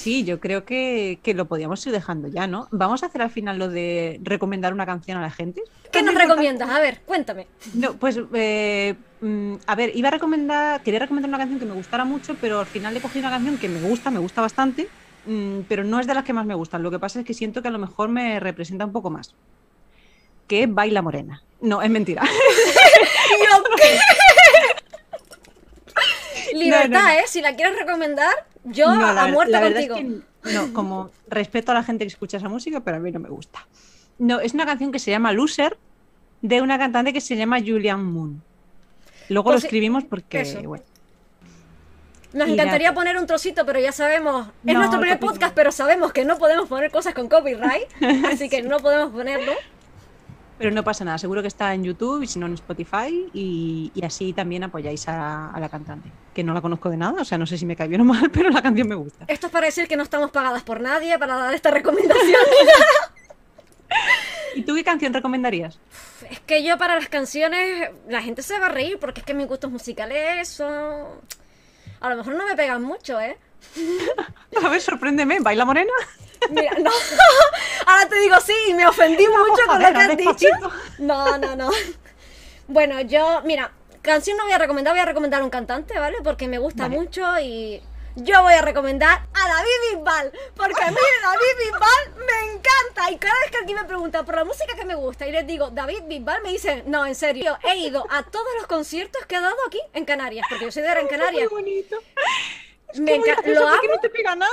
Sí, 0.00 0.24
yo 0.24 0.40
creo 0.40 0.64
que, 0.64 1.20
lo 1.34 1.44
podíamos 1.44 1.86
ir 1.86 1.92
dejando 1.92 2.26
ya, 2.28 2.46
¿no? 2.46 2.68
Vamos 2.70 3.02
a 3.02 3.06
hacer 3.06 3.20
al 3.20 3.28
final 3.28 3.58
lo 3.58 3.68
de 3.68 4.18
recomendar 4.22 4.72
una 4.72 4.86
canción 4.86 5.18
a 5.18 5.20
la 5.20 5.30
gente. 5.30 5.60
¿Qué 5.92 6.02
nos 6.02 6.14
recomiendas? 6.14 6.70
A 6.70 6.80
ver, 6.80 7.02
cuéntame. 7.04 7.46
No, 7.74 7.92
pues, 7.92 8.18
eh, 8.32 8.94
mm, 9.20 9.56
a 9.66 9.74
ver, 9.74 9.94
iba 9.94 10.08
a 10.08 10.12
recomendar, 10.12 10.82
quería 10.82 11.00
recomendar 11.00 11.28
una 11.28 11.36
canción 11.36 11.60
que 11.60 11.66
me 11.66 11.74
gustara 11.74 12.06
mucho, 12.06 12.34
pero 12.40 12.60
al 12.60 12.66
final 12.66 12.96
he 12.96 13.00
cogido 13.02 13.26
una 13.26 13.36
canción 13.36 13.58
que 13.58 13.68
me 13.68 13.78
gusta, 13.86 14.10
me 14.10 14.20
gusta 14.20 14.40
bastante, 14.40 14.88
mm, 15.26 15.60
pero 15.68 15.84
no 15.84 16.00
es 16.00 16.06
de 16.06 16.14
las 16.14 16.24
que 16.24 16.32
más 16.32 16.46
me 16.46 16.54
gustan. 16.54 16.82
Lo 16.82 16.90
que 16.90 16.98
pasa 16.98 17.20
es 17.20 17.26
que 17.26 17.34
siento 17.34 17.60
que 17.60 17.68
a 17.68 17.70
lo 17.70 17.78
mejor 17.78 18.08
me 18.08 18.40
representa 18.40 18.86
un 18.86 18.92
poco 18.92 19.10
más. 19.10 19.34
Que 20.46 20.66
Baila 20.66 21.02
Morena. 21.02 21.42
No, 21.60 21.82
es 21.82 21.90
mentira. 21.90 22.22
Libertad, 26.64 27.18
¿eh? 27.18 27.24
Si 27.26 27.40
la 27.40 27.54
quieres 27.54 27.78
recomendar, 27.78 28.32
yo 28.64 28.88
a 28.88 29.26
muerte 29.28 29.60
contigo. 29.60 30.22
no, 30.52 30.72
como 30.72 31.10
respeto 31.28 31.72
a 31.72 31.74
la 31.74 31.82
gente 31.82 32.04
que 32.04 32.08
escucha 32.08 32.36
esa 32.36 32.48
música, 32.48 32.80
pero 32.80 32.96
a 32.98 33.00
mí 33.00 33.10
no 33.10 33.20
me 33.20 33.28
gusta. 33.28 33.66
No, 34.18 34.40
es 34.40 34.54
una 34.54 34.66
canción 34.66 34.92
que 34.92 34.98
se 34.98 35.10
llama 35.10 35.32
Loser, 35.32 35.78
de 36.42 36.60
una 36.60 36.78
cantante 36.78 37.12
que 37.12 37.20
se 37.20 37.36
llama 37.36 37.58
Julian 37.60 38.04
Moon. 38.04 38.42
Luego 39.28 39.50
lo 39.50 39.54
pues 39.54 39.64
escribimos 39.64 40.04
porque, 40.04 40.42
bueno. 40.66 40.84
Nos 42.32 42.48
encantaría 42.48 42.94
poner 42.94 43.16
un 43.16 43.26
trocito, 43.26 43.66
pero 43.66 43.80
ya 43.80 43.92
sabemos, 43.92 44.48
es 44.64 44.74
nuestro 44.74 45.00
primer 45.00 45.18
podcast, 45.18 45.54
pero 45.54 45.72
sabemos 45.72 46.12
que 46.12 46.24
no 46.24 46.38
podemos 46.38 46.68
poner 46.68 46.90
cosas 46.90 47.12
con 47.12 47.28
copyright, 47.28 47.88
así 48.30 48.48
que 48.48 48.62
no 48.62 48.78
podemos 48.78 49.12
ponerlo. 49.12 49.52
Pero 50.60 50.72
no 50.72 50.84
pasa 50.84 51.06
nada, 51.06 51.16
seguro 51.16 51.40
que 51.40 51.48
está 51.48 51.72
en 51.72 51.84
YouTube 51.84 52.22
y 52.22 52.26
si 52.26 52.38
no 52.38 52.44
en 52.44 52.52
Spotify 52.52 53.30
y, 53.32 53.90
así 54.04 54.34
también 54.34 54.62
apoyáis 54.62 55.08
a, 55.08 55.56
la 55.58 55.70
cantante, 55.70 56.10
que 56.34 56.44
no 56.44 56.52
la 56.52 56.60
conozco 56.60 56.90
de 56.90 56.98
nada, 56.98 57.22
o 57.22 57.24
sea, 57.24 57.38
no 57.38 57.46
sé 57.46 57.56
si 57.56 57.64
me 57.64 57.76
cae 57.76 57.88
bien 57.88 58.02
o 58.02 58.04
mal, 58.04 58.30
pero 58.30 58.50
la 58.50 58.60
canción 58.60 58.86
me 58.86 58.94
gusta. 58.94 59.24
Esto 59.26 59.46
es 59.46 59.52
para 59.52 59.64
decir 59.64 59.88
que 59.88 59.96
no 59.96 60.02
estamos 60.02 60.30
pagadas 60.30 60.62
por 60.62 60.82
nadie 60.82 61.18
para 61.18 61.34
dar 61.36 61.54
esta 61.54 61.70
recomendación. 61.70 62.42
¿Y 64.54 64.62
tú 64.64 64.74
qué 64.74 64.84
canción 64.84 65.14
recomendarías? 65.14 65.78
Es 66.30 66.40
que 66.40 66.62
yo 66.62 66.76
para 66.76 66.94
las 66.94 67.08
canciones 67.08 67.88
la 68.06 68.20
gente 68.20 68.42
se 68.42 68.58
va 68.58 68.66
a 68.66 68.68
reír 68.68 68.98
porque 68.98 69.20
es 69.20 69.26
que 69.26 69.32
mis 69.32 69.46
gustos 69.46 69.70
musicales 69.70 70.46
son... 70.46 71.06
A 72.00 72.10
lo 72.10 72.16
mejor 72.16 72.34
no 72.34 72.46
me 72.46 72.54
pegan 72.54 72.82
mucho, 72.82 73.18
¿eh? 73.18 73.38
a 74.62 74.68
ver, 74.68 74.82
sorpréndeme, 74.82 75.40
¿baila 75.40 75.64
morena? 75.64 75.92
Mira, 76.48 76.72
no. 76.80 76.90
Ahora 77.86 78.08
te 78.08 78.16
digo 78.20 78.36
sí, 78.40 78.74
me 78.74 78.86
ofendí 78.86 79.26
mucho 79.26 79.62
con 79.66 79.82
lo 79.82 79.92
que 79.92 79.98
has 79.98 80.16
dicho. 80.16 80.48
No, 80.98 81.38
no, 81.38 81.56
no. 81.56 81.70
Bueno, 82.66 83.00
yo, 83.00 83.42
mira, 83.44 83.72
canción 84.02 84.36
no 84.36 84.44
voy 84.44 84.52
a 84.52 84.58
recomendar, 84.58 84.94
voy 84.94 85.00
a 85.00 85.04
recomendar 85.04 85.42
un 85.42 85.50
cantante, 85.50 85.98
¿vale? 85.98 86.18
Porque 86.22 86.48
me 86.48 86.58
gusta 86.58 86.88
mucho 86.88 87.38
y 87.40 87.82
yo 88.16 88.42
voy 88.42 88.54
a 88.54 88.62
recomendar 88.62 89.26
a 89.32 89.48
David 89.48 89.96
Bisbal, 89.96 90.32
porque 90.56 90.82
a 90.82 90.90
mí 90.90 90.96
David 91.22 91.64
Bisbal 91.64 92.26
me 92.26 92.52
encanta. 92.52 93.10
Y 93.10 93.18
cada 93.18 93.38
vez 93.40 93.50
que 93.50 93.58
alguien 93.58 93.78
me 93.78 93.84
pregunta 93.84 94.24
por 94.24 94.36
la 94.36 94.44
música 94.44 94.74
que 94.74 94.84
me 94.84 94.94
gusta 94.94 95.26
y 95.26 95.32
les 95.32 95.46
digo 95.46 95.70
David 95.70 96.02
Bisbal, 96.06 96.42
me 96.42 96.50
dicen, 96.50 96.84
no, 96.86 97.06
en 97.06 97.14
serio, 97.14 97.58
he 97.62 97.76
ido 97.76 98.06
a 98.10 98.22
todos 98.24 98.48
los 98.58 98.66
conciertos 98.66 99.24
que 99.26 99.36
ha 99.36 99.40
dado 99.40 99.56
aquí 99.66 99.80
en 99.92 100.04
Canarias, 100.04 100.46
porque 100.48 100.66
yo 100.66 100.72
soy 100.72 100.82
de 100.82 100.90
Gran 100.90 101.06
Canaria. 101.06 101.48
Muy 101.50 101.62
bonito. 101.62 101.96
Me 102.94 103.18
Muy 103.18 103.28
enca- 103.28 103.34
gracioso 103.36 103.60
lo 103.60 103.68
amo. 103.68 103.80
no 103.94 103.98
te 104.00 104.10
pega 104.10 104.34
nada. 104.36 104.50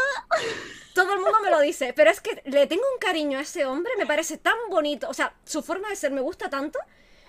Todo 0.94 1.14
el 1.14 1.20
mundo 1.20 1.38
me 1.44 1.52
lo 1.52 1.60
dice, 1.60 1.94
pero 1.96 2.10
es 2.10 2.22
que 2.22 2.42
le 2.46 2.66
tengo 2.68 2.84
un 2.94 3.00
cariño 3.00 3.38
a 3.38 3.42
ese 3.42 3.66
hombre, 3.66 3.92
me 3.98 4.06
parece 4.06 4.38
tan 4.38 4.56
bonito, 4.70 5.08
o 5.10 5.14
sea, 5.14 5.34
su 5.46 5.62
forma 5.62 5.90
de 5.90 5.96
ser 5.96 6.12
me 6.12 6.22
gusta 6.22 6.50
tanto 6.50 6.80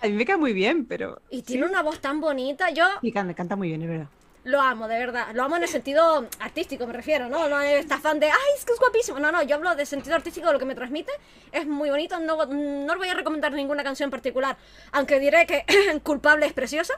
A 0.01 0.07
mí 0.07 0.13
me 0.13 0.25
cae 0.25 0.37
muy 0.37 0.53
bien, 0.53 0.85
pero. 0.85 1.21
y 1.29 1.43
tiene 1.43 1.65
una 1.65 1.83
voz 1.83 1.99
tan 1.99 2.19
bonita, 2.19 2.71
yo 2.71 2.85
Y 3.01 3.11
canta, 3.11 3.33
canta 3.35 3.55
muy 3.55 3.67
bien, 3.67 3.83
es 3.83 3.89
verdad. 3.89 4.07
lo 4.45 4.59
amo, 4.59 4.87
de 4.87 4.97
verdad, 4.97 5.27
lo 5.33 5.43
amo 5.43 5.57
en 5.57 5.63
el 5.63 5.69
sentido 5.69 6.27
artístico, 6.39 6.87
me 6.87 6.93
refiero, 6.93 7.29
¿no? 7.29 7.47
No 7.47 7.61
es 7.61 7.81
esta 7.81 7.99
fan 7.99 8.19
de, 8.19 8.25
ay, 8.31 8.51
es 8.57 8.65
que 8.65 8.73
es 8.73 8.79
guapísimo, 8.79 9.19
no, 9.19 9.31
no, 9.31 9.43
yo 9.43 9.55
hablo 9.57 9.75
de 9.75 9.85
sentido 9.85 10.15
artístico, 10.15 10.51
lo 10.51 10.57
que 10.57 10.65
me 10.65 10.73
transmite 10.73 11.11
es 11.51 11.67
muy 11.67 11.91
bonito, 11.91 12.19
no, 12.19 12.43
no 12.47 12.91
os 12.93 12.97
voy 12.97 13.09
a 13.09 13.13
recomendar 13.13 13.51
ninguna 13.51 13.83
canción 13.83 14.07
en 14.07 14.11
particular, 14.11 14.57
aunque 14.93 15.19
diré 15.19 15.45
que 15.45 15.63
Culpable 16.03 16.47
es 16.47 16.53
preciosa, 16.53 16.95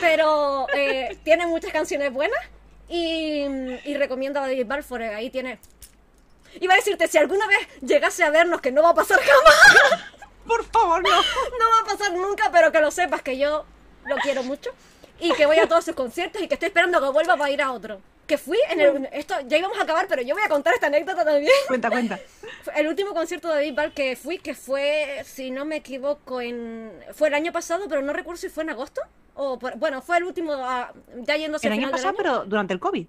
pero 0.00 0.66
eh, 0.74 1.18
tiene 1.22 1.46
muchas 1.46 1.70
canciones 1.72 2.12
buenas 2.12 2.38
y, 2.88 3.44
y 3.84 3.96
recomiendo 3.96 4.40
a 4.40 4.42
David 4.46 4.66
Balfour, 4.66 5.02
eh, 5.02 5.14
ahí 5.14 5.30
tiene... 5.30 5.58
Iba 6.60 6.74
a 6.74 6.76
decirte, 6.76 7.06
si 7.08 7.18
alguna 7.18 7.46
vez 7.46 7.58
llegase 7.82 8.24
a 8.24 8.30
vernos, 8.30 8.60
que 8.60 8.72
no 8.72 8.82
va 8.82 8.90
a 8.90 8.94
pasar 8.94 9.18
jamás, 9.20 10.04
Por 10.46 10.64
favor, 10.64 11.02
no. 11.02 11.10
no 11.10 11.70
va 11.74 11.80
a 11.82 11.96
pasar 11.96 12.12
nunca, 12.14 12.50
pero 12.50 12.72
que 12.72 12.80
lo 12.80 12.90
sepas 12.90 13.20
que 13.20 13.36
yo 13.36 13.66
lo 14.06 14.16
quiero 14.16 14.42
mucho 14.42 14.70
y 15.20 15.32
que 15.34 15.44
voy 15.44 15.58
a 15.58 15.68
todos 15.68 15.84
sus 15.84 15.94
conciertos 15.94 16.40
y 16.40 16.48
que 16.48 16.54
estoy 16.54 16.68
esperando 16.68 17.00
que 17.00 17.10
vuelva 17.10 17.36
para 17.36 17.50
ir 17.50 17.60
a 17.60 17.72
otro. 17.72 18.00
Que 18.28 18.38
fui 18.38 18.58
en 18.70 18.80
el... 18.80 19.08
Esto 19.10 19.34
ya 19.46 19.56
íbamos 19.58 19.78
a 19.78 19.82
acabar, 19.82 20.06
pero 20.06 20.22
yo 20.22 20.34
voy 20.34 20.44
a 20.44 20.48
contar 20.48 20.74
esta 20.74 20.86
anécdota 20.88 21.24
también. 21.24 21.50
Cuenta, 21.66 21.88
cuenta. 21.90 22.20
El 22.76 22.86
último 22.86 23.14
concierto 23.14 23.48
de 23.48 23.72
Ball 23.72 23.92
que 23.94 24.14
fui, 24.16 24.38
que 24.38 24.54
fue, 24.54 25.22
si 25.24 25.50
no 25.50 25.64
me 25.64 25.76
equivoco, 25.76 26.40
en... 26.42 26.92
Fue 27.14 27.28
el 27.28 27.34
año 27.34 27.52
pasado, 27.52 27.86
pero 27.88 28.02
no 28.02 28.12
recuerdo 28.12 28.38
si 28.38 28.50
fue 28.50 28.62
en 28.64 28.70
agosto. 28.70 29.00
O 29.34 29.58
por- 29.58 29.76
bueno, 29.78 30.02
fue 30.02 30.18
el 30.18 30.24
último, 30.24 30.52
ah, 30.52 30.92
ya 31.16 31.36
yéndose 31.36 31.66
El 31.68 31.72
al 31.72 31.78
año 31.78 31.86
final 31.88 31.92
del 32.02 32.02
pasado, 32.02 32.08
año. 32.08 32.16
pero 32.18 32.44
durante 32.48 32.74
el 32.74 32.80
COVID. 32.80 33.06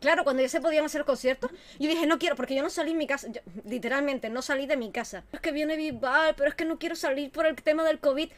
Claro, 0.00 0.22
cuando 0.24 0.42
ya 0.42 0.48
se 0.48 0.60
podían 0.60 0.84
hacer 0.84 1.04
conciertos, 1.04 1.50
yo 1.78 1.88
dije, 1.88 2.06
no 2.06 2.18
quiero, 2.18 2.36
porque 2.36 2.54
yo 2.54 2.62
no 2.62 2.70
salí 2.70 2.90
en 2.92 2.98
mi 2.98 3.06
casa, 3.06 3.28
yo, 3.30 3.40
literalmente, 3.64 4.30
no 4.30 4.42
salí 4.42 4.66
de 4.66 4.76
mi 4.76 4.90
casa. 4.92 5.24
Es 5.32 5.40
que 5.40 5.50
viene 5.52 5.76
Bisbal, 5.76 6.34
pero 6.36 6.48
es 6.48 6.54
que 6.54 6.64
no 6.64 6.78
quiero 6.78 6.94
salir 6.94 7.30
por 7.32 7.46
el 7.46 7.56
tema 7.56 7.84
del 7.84 7.98
COVID. 7.98 8.30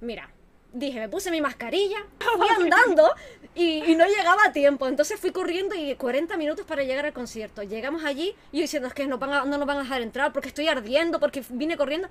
Mira, 0.00 0.30
dije, 0.78 1.00
me 1.00 1.08
puse 1.08 1.30
mi 1.30 1.40
mascarilla, 1.40 1.98
fui 2.36 2.48
andando 2.48 3.14
y, 3.54 3.84
y 3.90 3.94
no 3.96 4.06
llegaba 4.06 4.44
a 4.46 4.52
tiempo. 4.52 4.86
Entonces 4.88 5.18
fui 5.18 5.32
corriendo 5.32 5.74
y 5.74 5.94
40 5.94 6.36
minutos 6.36 6.64
para 6.66 6.82
llegar 6.84 7.06
al 7.06 7.12
concierto. 7.12 7.62
Llegamos 7.62 8.04
allí 8.04 8.34
y 8.52 8.58
yo 8.58 8.62
diciendo, 8.62 8.88
es 8.88 8.94
que 8.94 9.06
no, 9.06 9.18
van 9.18 9.32
a- 9.32 9.44
no 9.44 9.58
nos 9.58 9.66
van 9.66 9.78
a 9.78 9.82
dejar 9.82 10.02
entrar 10.02 10.32
porque 10.32 10.48
estoy 10.48 10.68
ardiendo, 10.68 11.18
porque 11.20 11.42
vine 11.48 11.76
corriendo. 11.76 12.08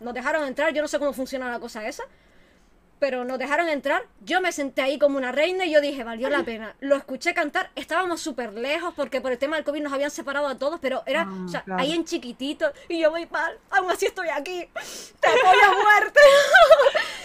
Nos 0.00 0.12
dejaron 0.14 0.46
entrar, 0.46 0.72
yo 0.74 0.82
no 0.82 0.88
sé 0.88 0.98
cómo 0.98 1.12
funciona 1.12 1.50
la 1.50 1.58
cosa 1.60 1.86
esa 1.88 2.04
pero 2.98 3.24
nos 3.24 3.38
dejaron 3.38 3.68
entrar. 3.68 4.02
Yo 4.24 4.40
me 4.40 4.52
senté 4.52 4.82
ahí 4.82 4.98
como 4.98 5.18
una 5.18 5.32
reina 5.32 5.64
y 5.66 5.72
yo 5.72 5.80
dije, 5.80 6.02
valió 6.04 6.28
la 6.30 6.42
pena. 6.44 6.74
Lo 6.80 6.96
escuché 6.96 7.34
cantar, 7.34 7.70
estábamos 7.74 8.20
súper 8.20 8.52
lejos 8.54 8.94
porque 8.94 9.20
por 9.20 9.32
el 9.32 9.38
tema 9.38 9.56
del 9.56 9.64
COVID 9.64 9.82
nos 9.82 9.92
habían 9.92 10.10
separado 10.10 10.46
a 10.48 10.58
todos, 10.58 10.80
pero 10.80 11.02
era 11.06 11.22
Ah, 11.28 11.44
o 11.44 11.48
sea, 11.48 11.62
claro. 11.62 11.80
ahí 11.82 11.92
en 11.92 12.04
chiquitito 12.04 12.72
y 12.88 13.00
yo 13.00 13.10
voy 13.10 13.26
mal, 13.30 13.58
aún 13.70 13.90
así 13.90 14.06
estoy 14.06 14.28
aquí. 14.28 14.68
Te 15.20 15.28
apoyo 15.28 15.64
a 15.64 15.82
muerte. 15.82 16.20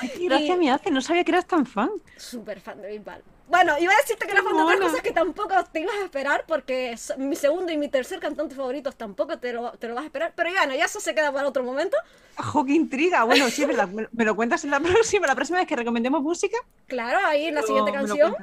Ay, 0.01 0.09
qué 0.17 0.25
gracia 0.25 0.55
Y- 0.55 0.57
me 0.57 0.71
hace. 0.71 0.91
No 0.91 1.01
sabía 1.01 1.23
que 1.23 1.31
eras 1.31 1.45
tan 1.47 1.65
fan. 1.65 1.89
Súper 2.17 2.59
fan 2.59 2.81
de 2.81 2.89
Bisbal. 2.89 3.21
Bueno, 3.51 3.77
iba 3.79 3.91
a 3.93 3.97
decirte 3.97 4.25
que 4.25 4.31
era 4.31 4.43
fan 4.43 4.55
de 4.55 4.63
otras 4.63 4.79
cosas 4.79 5.01
que 5.01 5.11
tampoco 5.11 5.53
te 5.73 5.81
ibas 5.81 5.95
a 5.97 6.05
esperar 6.05 6.45
porque 6.47 6.95
mi 7.17 7.35
segundo 7.35 7.73
y 7.73 7.77
mi 7.77 7.89
tercer 7.89 8.21
cantante 8.21 8.55
favoritos 8.55 8.95
tampoco 8.95 9.39
te 9.39 9.51
lo, 9.51 9.73
te 9.73 9.89
lo 9.89 9.93
vas 9.93 10.03
a 10.03 10.05
esperar. 10.05 10.31
Pero 10.37 10.51
bueno, 10.51 10.73
ya 10.73 10.85
eso 10.85 11.01
se 11.01 11.13
queda 11.13 11.33
para 11.33 11.49
otro 11.49 11.61
momento. 11.61 11.97
¡Jo, 12.37 12.63
qué 12.63 12.71
intriga! 12.71 13.25
Bueno, 13.25 13.49
sí, 13.49 13.63
es 13.63 13.67
verdad. 13.67 13.89
Me, 13.89 14.07
me 14.13 14.23
lo 14.23 14.37
cuentas 14.37 14.63
en 14.63 14.71
la 14.71 14.79
próxima. 14.79 15.27
La 15.27 15.35
próxima 15.35 15.59
vez 15.59 15.67
que 15.67 15.75
recomendemos 15.75 16.21
música. 16.21 16.57
Claro, 16.87 17.19
ahí 17.27 17.47
en 17.47 17.55
la 17.55 17.61
siguiente 17.63 17.91
canción. 17.91 18.37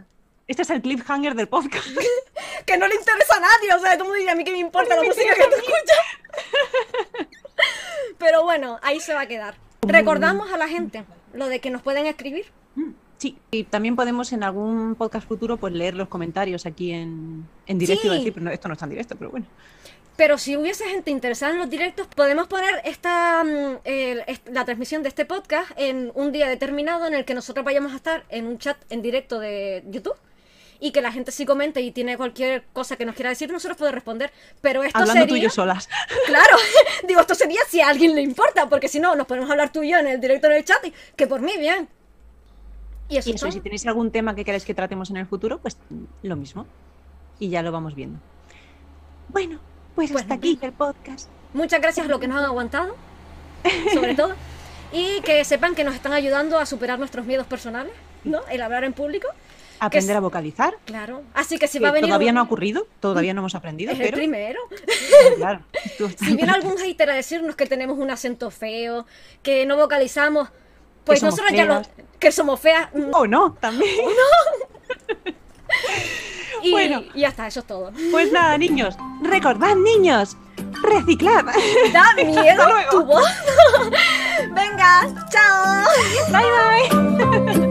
Este 0.47 0.61
es 0.61 0.69
el 0.71 0.83
cliffhanger 0.83 1.35
del 1.35 1.49
podcast. 1.49 1.87
que 2.67 2.77
no 2.77 2.87
le 2.87 2.95
interesa 2.95 3.37
a 3.37 3.41
nadie, 3.41 3.73
o 3.75 3.79
sea, 3.79 3.97
tú 3.97 4.05
me 4.05 4.19
dirías 4.19 4.35
a 4.35 4.37
mí 4.37 4.45
que 4.45 4.53
me 4.53 4.59
importa 4.59 4.95
la 4.95 5.03
música 5.09 5.35
que 5.35 5.45
tú 5.45 5.57
escuchas. 5.57 5.99
Pero 8.19 8.43
bueno, 8.43 8.79
ahí 8.83 9.01
se 9.01 9.15
va 9.15 9.23
a 9.23 9.27
quedar. 9.27 9.55
Recordamos 9.81 10.53
a 10.53 10.59
la 10.59 10.69
gente 10.69 11.07
lo 11.33 11.49
de 11.49 11.61
que 11.61 11.71
nos 11.71 11.81
pueden 11.81 12.05
escribir. 12.05 12.53
Sí, 13.19 13.37
y 13.51 13.65
también 13.65 13.97
podemos 13.97 14.33
en 14.33 14.43
algún 14.45 14.95
podcast 14.95 15.27
futuro 15.29 15.57
pues 15.57 15.73
leer 15.75 15.95
los 15.95 16.09
comentarios 16.09 16.65
aquí 16.67 16.93
en, 16.93 17.47
en 17.67 17.79
directo. 17.79 18.05
Sí. 18.05 18.09
Decir, 18.19 18.33
pero 18.33 18.45
no, 18.45 18.51
esto 18.51 18.69
no 18.69 18.75
está 18.75 18.87
en 18.87 18.91
directo, 18.91 19.17
pero 19.17 19.31
bueno. 19.31 19.47
Pero 20.17 20.37
si 20.39 20.57
hubiese 20.57 20.85
gente 20.85 21.11
interesada 21.13 21.53
en 21.53 21.59
los 21.59 21.71
directos, 21.71 22.07
podemos 22.09 22.47
poner 22.49 22.81
esta 22.85 23.45
est- 23.85 24.49
la 24.49 24.65
transmisión 24.65 25.03
de 25.03 25.09
este 25.09 25.25
podcast 25.25 25.71
en 25.77 26.11
un 26.15 26.33
día 26.33 26.49
determinado 26.49 27.07
en 27.07 27.15
el 27.15 27.25
que 27.25 27.35
nosotros 27.35 27.65
vayamos 27.65 27.93
a 27.93 27.97
estar 27.97 28.25
en 28.29 28.47
un 28.47 28.59
chat 28.59 28.77
en 28.91 29.03
directo 29.03 29.39
de 29.39 29.85
YouTube. 29.87 30.17
Y 30.81 30.93
que 30.93 31.01
la 31.03 31.11
gente 31.11 31.33
sí 31.33 31.45
comente 31.45 31.81
y 31.81 31.91
tiene 31.91 32.17
cualquier 32.17 32.63
cosa 32.73 32.95
que 32.97 33.05
nos 33.05 33.17
quiera 33.17 33.31
decir, 33.31 33.51
nosotros 33.51 33.77
podemos 33.77 33.97
responder. 33.97 34.31
Pero 34.61 34.85
esto 34.85 34.97
Hablando 35.01 35.27
tú 35.27 35.35
y 35.35 35.41
yo 35.41 35.51
solas. 35.51 35.89
Claro, 36.27 36.57
digo, 37.09 37.21
esto 37.21 37.35
sería 37.35 37.61
si 37.69 37.81
a 37.81 37.89
alguien 37.89 38.15
le 38.15 38.23
importa, 38.23 38.69
porque 38.69 38.87
si 38.87 39.01
no, 39.01 39.17
nos 39.17 39.27
podemos 39.27 39.51
hablar 39.51 39.73
tú 39.73 39.83
y 39.83 39.91
yo 39.91 39.99
en 39.99 40.07
el 40.07 40.21
directo 40.21 40.47
en 40.47 40.53
el 40.53 40.65
chat, 40.65 40.85
y 40.87 40.93
que 41.17 41.27
por 41.27 41.41
mí, 41.41 41.53
bien. 41.59 41.89
Y 43.09 43.17
eso, 43.17 43.31
Y 43.31 43.35
es 43.35 43.43
eso, 43.43 43.51
si 43.51 43.61
tenéis 43.61 43.87
algún 43.87 44.11
tema 44.11 44.35
que 44.35 44.45
queráis 44.45 44.65
que 44.65 44.75
tratemos 44.75 45.11
en 45.11 45.17
el 45.17 45.27
futuro, 45.27 45.59
pues 45.59 45.79
lo 46.23 46.37
mismo. 46.37 46.67
Y 47.39 47.49
ya 47.49 47.63
lo 47.63 47.73
vamos 47.73 47.95
viendo. 47.95 48.19
Bueno, 49.29 49.59
pues 49.95 50.11
Pues 50.13 50.23
hasta 50.23 50.35
aquí 50.35 50.59
el 50.63 50.73
podcast. 50.73 51.29
Muchas 51.55 51.81
gracias 51.81 52.07
a 52.07 52.09
los 52.09 52.21
que 52.21 52.29
nos 52.29 52.39
han 52.39 52.45
aguantado, 52.45 52.95
sobre 53.95 54.15
todo. 54.15 54.35
Y 54.93 55.21
que 55.23 55.45
sepan 55.45 55.75
que 55.75 55.85
nos 55.85 55.95
están 55.95 56.13
ayudando 56.13 56.59
a 56.59 56.67
superar 56.67 56.99
nuestros 56.99 57.27
miedos 57.27 57.47
personales, 57.47 57.93
¿no? 58.25 58.41
El 58.51 58.63
hablar 58.63 58.85
en 58.85 58.93
público. 58.93 59.29
Aprender 59.81 60.17
a 60.17 60.21
vocalizar. 60.21 60.75
Claro. 60.87 61.23
Así 61.35 61.57
que 61.57 61.69
si 61.69 61.79
que 61.79 61.85
va 61.85 61.91
a 61.91 61.93
venir. 61.93 62.09
todavía 62.09 62.31
un- 62.31 62.35
no 62.37 62.41
ha 62.41 62.45
ocurrido, 62.45 62.87
todavía 63.01 63.33
no 63.33 63.43
hemos 63.43 63.55
aprendido, 63.55 63.93
Es 63.93 64.01
el 64.01 64.05
pero 64.07 64.17
primero. 64.17 64.61
claro. 65.37 65.61
Si 66.19 66.35
viene 66.37 66.51
algún 66.53 66.77
hater 66.79 67.11
a 67.11 67.15
decirnos 67.15 67.55
que 67.55 67.67
tenemos 67.67 67.97
un 67.99 68.11
acento 68.11 68.51
feo, 68.51 69.07
que 69.43 69.67
no 69.67 69.77
vocalizamos, 69.77 70.49
pues 71.05 71.23
nosotros 71.23 71.51
ya 71.53 71.65
lo. 71.65 71.75
feas. 71.85 71.89
que 72.19 72.33
somos 72.33 72.61
feas. 72.61 72.89
mm, 72.95 73.11
O 73.15 73.27
no, 73.27 73.53
también. 73.55 73.91
Y, 76.63 76.73
Bueno. 76.73 77.03
y 77.15 77.21
ya 77.21 77.29
está, 77.29 77.47
eso 77.47 77.61
es 77.61 77.67
todo. 77.67 77.93
Pues 78.11 78.33
nada, 78.33 78.59
niños, 78.59 78.97
recordad, 79.23 79.77
niños, 79.77 80.37
reciclad. 80.83 81.45
Da 81.93 82.15
miedo 82.25 82.67
tu 82.91 83.05
voz. 83.05 83.29
Venga, 84.51 85.27
chao. 85.31 85.85
Bye, 86.33 87.49
bye. 87.59 87.68